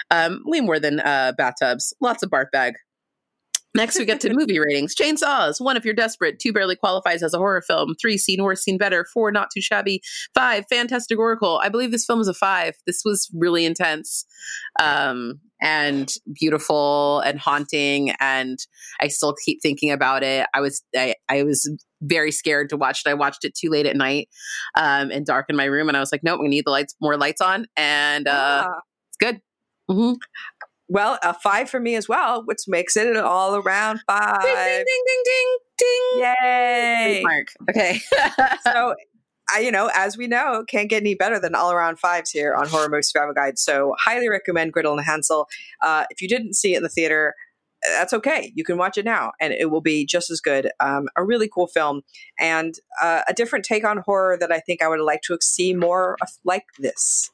Um, 0.09 0.41
way 0.45 0.61
more 0.61 0.79
than 0.79 0.99
uh, 0.99 1.33
bathtubs. 1.37 1.93
Lots 2.01 2.23
of 2.23 2.29
barf 2.29 2.51
bag. 2.51 2.75
Next, 3.73 3.97
we 3.97 4.05
get 4.05 4.19
to 4.21 4.33
movie 4.33 4.59
ratings. 4.65 4.95
Chainsaws. 4.95 5.61
One, 5.61 5.77
if 5.77 5.85
you're 5.85 5.93
desperate. 5.93 6.39
Two, 6.39 6.51
barely 6.51 6.75
qualifies 6.75 7.23
as 7.23 7.33
a 7.33 7.37
horror 7.37 7.61
film. 7.61 7.95
Three, 8.01 8.17
seen 8.17 8.43
worse, 8.43 8.63
seen 8.63 8.77
better. 8.77 9.05
Four, 9.13 9.31
not 9.31 9.47
too 9.53 9.61
shabby. 9.61 10.01
Five, 10.33 10.65
fantasticorical. 10.71 11.59
I 11.61 11.69
believe 11.69 11.91
this 11.91 12.05
film 12.05 12.19
is 12.19 12.27
a 12.27 12.33
five. 12.33 12.73
This 12.85 13.03
was 13.05 13.29
really 13.33 13.65
intense 13.65 14.25
um, 14.81 15.39
and 15.61 16.11
beautiful 16.33 17.21
and 17.21 17.39
haunting. 17.39 18.11
And 18.19 18.59
I 18.99 19.07
still 19.07 19.35
keep 19.45 19.61
thinking 19.61 19.91
about 19.91 20.23
it. 20.23 20.47
I 20.53 20.59
was 20.59 20.83
I, 20.95 21.15
I 21.29 21.43
was 21.43 21.71
very 22.01 22.31
scared 22.31 22.69
to 22.69 22.77
watch 22.77 23.03
it. 23.05 23.09
I 23.09 23.13
watched 23.13 23.45
it 23.45 23.55
too 23.55 23.69
late 23.69 23.85
at 23.85 23.95
night 23.95 24.27
um, 24.75 25.11
and 25.11 25.25
dark 25.25 25.45
in 25.47 25.55
my 25.55 25.65
room, 25.65 25.87
and 25.87 25.95
I 25.95 26.01
was 26.01 26.11
like, 26.11 26.23
nope, 26.23 26.41
we 26.41 26.49
need 26.49 26.65
the 26.65 26.71
lights, 26.71 26.95
more 26.99 27.15
lights 27.15 27.41
on, 27.41 27.67
and 27.77 28.27
uh, 28.27 28.65
ah. 28.67 28.79
it's 29.09 29.17
good 29.17 29.39
Mhm. 29.91 30.17
Well, 30.87 31.19
a 31.23 31.33
five 31.33 31.69
for 31.69 31.79
me 31.79 31.95
as 31.95 32.09
well, 32.09 32.43
which 32.45 32.63
makes 32.67 32.97
it 32.97 33.07
an 33.07 33.17
all 33.17 33.55
around 33.55 34.01
five. 34.07 34.41
Ding, 34.41 34.55
ding, 34.55 34.83
ding, 34.85 35.03
ding, 35.05 35.23
ding, 35.25 35.57
ding. 35.77 36.19
Yay! 36.19 37.21
Mark. 37.23 37.47
Okay. 37.69 38.01
so 38.63 38.95
I, 39.53 39.59
you 39.59 39.71
know, 39.71 39.89
as 39.95 40.17
we 40.17 40.27
know, 40.27 40.63
can't 40.67 40.89
get 40.89 41.01
any 41.01 41.15
better 41.15 41.39
than 41.39 41.55
all 41.55 41.71
around 41.71 41.99
fives 41.99 42.31
here 42.31 42.53
on 42.53 42.67
Horror 42.67 42.89
Movie 42.89 43.03
Survival 43.03 43.33
Guide. 43.33 43.57
So, 43.59 43.95
highly 43.99 44.29
recommend 44.29 44.73
Gretel 44.73 44.97
and 44.97 45.05
Hansel. 45.05 45.47
Uh, 45.81 46.05
if 46.09 46.21
you 46.21 46.27
didn't 46.27 46.53
see 46.55 46.73
it 46.73 46.77
in 46.77 46.83
the 46.83 46.89
theater, 46.89 47.35
that's 47.83 48.13
okay. 48.13 48.51
You 48.55 48.63
can 48.63 48.77
watch 48.77 48.97
it 48.97 49.05
now, 49.05 49.31
and 49.39 49.53
it 49.53 49.71
will 49.71 49.81
be 49.81 50.05
just 50.05 50.29
as 50.29 50.39
good. 50.39 50.69
Um, 50.79 51.07
a 51.15 51.23
really 51.23 51.49
cool 51.49 51.67
film, 51.67 52.01
and 52.39 52.75
uh, 53.01 53.21
a 53.27 53.33
different 53.33 53.65
take 53.65 53.83
on 53.83 53.97
horror 53.97 54.37
that 54.37 54.51
I 54.51 54.59
think 54.59 54.81
I 54.81 54.87
would 54.87 54.99
like 54.99 55.21
to 55.23 55.37
see 55.41 55.73
more 55.73 56.15
of 56.21 56.29
like 56.45 56.65
this. 56.79 57.29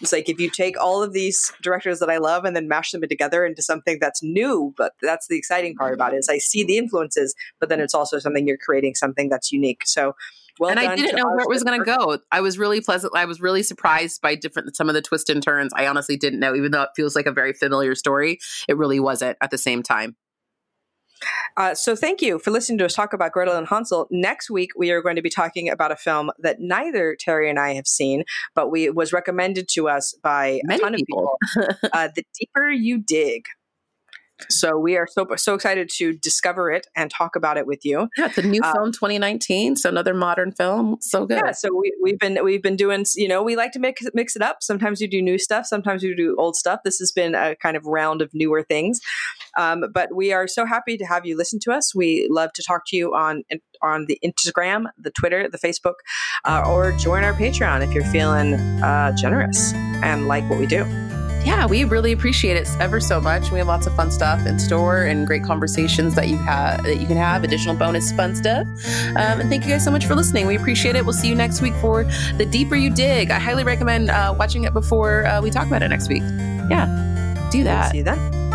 It's 0.00 0.12
like 0.12 0.28
if 0.28 0.40
you 0.40 0.50
take 0.50 0.78
all 0.80 1.02
of 1.02 1.12
these 1.12 1.52
directors 1.62 1.98
that 2.00 2.10
I 2.10 2.18
love 2.18 2.44
and 2.44 2.54
then 2.54 2.68
mash 2.68 2.90
them 2.90 3.02
together 3.02 3.44
into 3.44 3.62
something 3.62 3.98
that's 4.00 4.22
new, 4.22 4.74
but 4.76 4.92
that's 5.02 5.28
the 5.28 5.36
exciting 5.36 5.74
part 5.76 5.94
about 5.94 6.14
it 6.14 6.18
is 6.18 6.28
I 6.28 6.38
see 6.38 6.64
the 6.64 6.78
influences, 6.78 7.34
but 7.60 7.68
then 7.68 7.80
it's 7.80 7.94
also 7.94 8.18
something 8.18 8.46
you're 8.46 8.56
creating 8.58 8.94
something 8.94 9.28
that's 9.28 9.52
unique. 9.52 9.82
So 9.86 10.14
well 10.58 10.70
and 10.70 10.80
I 10.80 10.96
didn't 10.96 11.16
know 11.16 11.26
where 11.26 11.40
it 11.40 11.48
was 11.48 11.62
going 11.62 11.78
to 11.78 11.84
go. 11.84 12.18
I 12.32 12.40
was 12.40 12.58
really 12.58 12.80
pleasant. 12.80 13.12
I 13.14 13.24
was 13.24 13.40
really 13.40 13.62
surprised 13.62 14.20
by 14.20 14.34
different 14.34 14.74
some 14.76 14.88
of 14.88 14.94
the 14.94 15.02
twists 15.02 15.30
and 15.30 15.42
turns. 15.42 15.72
I 15.74 15.86
honestly 15.86 16.16
didn't 16.16 16.40
know, 16.40 16.54
even 16.54 16.72
though 16.72 16.82
it 16.82 16.90
feels 16.96 17.14
like 17.14 17.26
a 17.26 17.32
very 17.32 17.52
familiar 17.52 17.94
story. 17.94 18.38
It 18.68 18.76
really 18.76 19.00
wasn't 19.00 19.38
at 19.40 19.50
the 19.50 19.58
same 19.58 19.82
time. 19.82 20.16
Uh, 21.56 21.74
so 21.74 21.96
thank 21.96 22.22
you 22.22 22.38
for 22.38 22.50
listening 22.50 22.78
to 22.78 22.84
us 22.84 22.94
talk 22.94 23.12
about 23.12 23.32
Gretel 23.32 23.56
and 23.56 23.66
Hansel. 23.66 24.06
Next 24.10 24.50
week 24.50 24.70
we 24.76 24.90
are 24.90 25.02
going 25.02 25.16
to 25.16 25.22
be 25.22 25.30
talking 25.30 25.68
about 25.68 25.92
a 25.92 25.96
film 25.96 26.30
that 26.38 26.60
neither 26.60 27.16
Terry 27.18 27.50
and 27.50 27.58
I 27.58 27.74
have 27.74 27.86
seen, 27.86 28.24
but 28.54 28.70
we 28.70 28.90
was 28.90 29.12
recommended 29.12 29.68
to 29.70 29.88
us 29.88 30.14
by 30.22 30.60
Many 30.64 30.78
a 30.78 30.82
ton 30.82 30.94
people. 30.94 31.36
of 31.56 31.64
people. 31.64 31.88
uh, 31.92 32.08
the 32.14 32.24
deeper 32.38 32.70
you 32.70 32.98
dig. 32.98 33.44
So 34.48 34.78
we 34.78 34.96
are 34.96 35.06
so 35.06 35.26
so 35.36 35.54
excited 35.54 35.88
to 35.96 36.12
discover 36.12 36.70
it 36.70 36.86
and 36.96 37.10
talk 37.10 37.36
about 37.36 37.56
it 37.56 37.66
with 37.66 37.84
you. 37.84 38.08
Yeah, 38.16 38.26
it's 38.26 38.38
a 38.38 38.42
new 38.42 38.60
Uh, 38.62 38.72
film, 38.72 38.92
2019. 38.92 39.76
So 39.76 39.88
another 39.88 40.14
modern 40.14 40.52
film. 40.52 40.96
So 41.00 41.26
good. 41.26 41.40
Yeah, 41.44 41.52
so 41.52 41.68
we, 41.74 41.92
we've 42.02 42.18
been 42.18 42.38
we've 42.44 42.62
been 42.62 42.76
doing 42.76 43.04
you 43.16 43.28
know 43.28 43.42
we 43.42 43.56
like 43.56 43.72
to 43.72 43.78
mix 43.78 44.02
mix 44.14 44.36
it 44.36 44.42
up. 44.42 44.62
Sometimes 44.62 45.00
we 45.00 45.06
do 45.06 45.20
new 45.20 45.38
stuff, 45.38 45.66
sometimes 45.66 46.02
we 46.02 46.14
do 46.14 46.36
old 46.38 46.56
stuff. 46.56 46.80
This 46.84 46.98
has 46.98 47.12
been 47.12 47.34
a 47.34 47.56
kind 47.56 47.76
of 47.76 47.84
round 47.84 48.22
of 48.22 48.30
newer 48.32 48.62
things, 48.62 49.00
um, 49.56 49.84
but 49.92 50.14
we 50.14 50.32
are 50.32 50.46
so 50.46 50.64
happy 50.64 50.96
to 50.96 51.04
have 51.04 51.26
you 51.26 51.36
listen 51.36 51.58
to 51.60 51.72
us. 51.72 51.94
We 51.94 52.28
love 52.30 52.52
to 52.54 52.62
talk 52.62 52.82
to 52.88 52.96
you 52.96 53.14
on 53.14 53.42
on 53.82 54.06
the 54.06 54.18
Instagram, 54.24 54.86
the 54.98 55.10
Twitter, 55.10 55.48
the 55.48 55.58
Facebook, 55.58 55.94
uh, 56.44 56.64
or 56.66 56.92
join 56.92 57.24
our 57.24 57.32
Patreon 57.34 57.86
if 57.86 57.92
you're 57.92 58.04
feeling 58.04 58.54
uh, 58.82 59.14
generous 59.16 59.72
and 60.02 60.26
like 60.26 60.48
what 60.50 60.58
we 60.58 60.66
do. 60.66 61.07
Yeah, 61.44 61.66
we 61.66 61.84
really 61.84 62.12
appreciate 62.12 62.56
it 62.56 62.68
ever 62.80 63.00
so 63.00 63.20
much. 63.20 63.50
We 63.50 63.58
have 63.58 63.66
lots 63.66 63.86
of 63.86 63.94
fun 63.94 64.10
stuff 64.10 64.46
in 64.46 64.58
store 64.58 65.04
and 65.04 65.26
great 65.26 65.42
conversations 65.42 66.14
that 66.14 66.28
you 66.28 66.36
have 66.38 66.82
that 66.84 67.00
you 67.00 67.06
can 67.06 67.16
have, 67.16 67.44
additional 67.44 67.74
bonus 67.74 68.12
fun 68.12 68.34
stuff. 68.34 68.66
Um, 69.16 69.40
and 69.40 69.48
thank 69.48 69.64
you 69.64 69.70
guys 69.70 69.84
so 69.84 69.90
much 69.90 70.06
for 70.06 70.14
listening. 70.14 70.46
We 70.46 70.56
appreciate 70.56 70.96
it. 70.96 71.04
We'll 71.04 71.14
see 71.14 71.28
you 71.28 71.34
next 71.34 71.62
week 71.62 71.74
for 71.74 72.04
the 72.36 72.46
deeper 72.46 72.76
you 72.76 72.90
dig. 72.90 73.30
I 73.30 73.38
highly 73.38 73.64
recommend 73.64 74.10
uh, 74.10 74.34
watching 74.38 74.64
it 74.64 74.72
before 74.72 75.26
uh, 75.26 75.40
we 75.40 75.50
talk 75.50 75.66
about 75.66 75.82
it 75.82 75.88
next 75.88 76.08
week. 76.08 76.22
Yeah, 76.70 77.48
do 77.50 77.64
that. 77.64 77.92
See 77.92 78.02
then. 78.02 78.47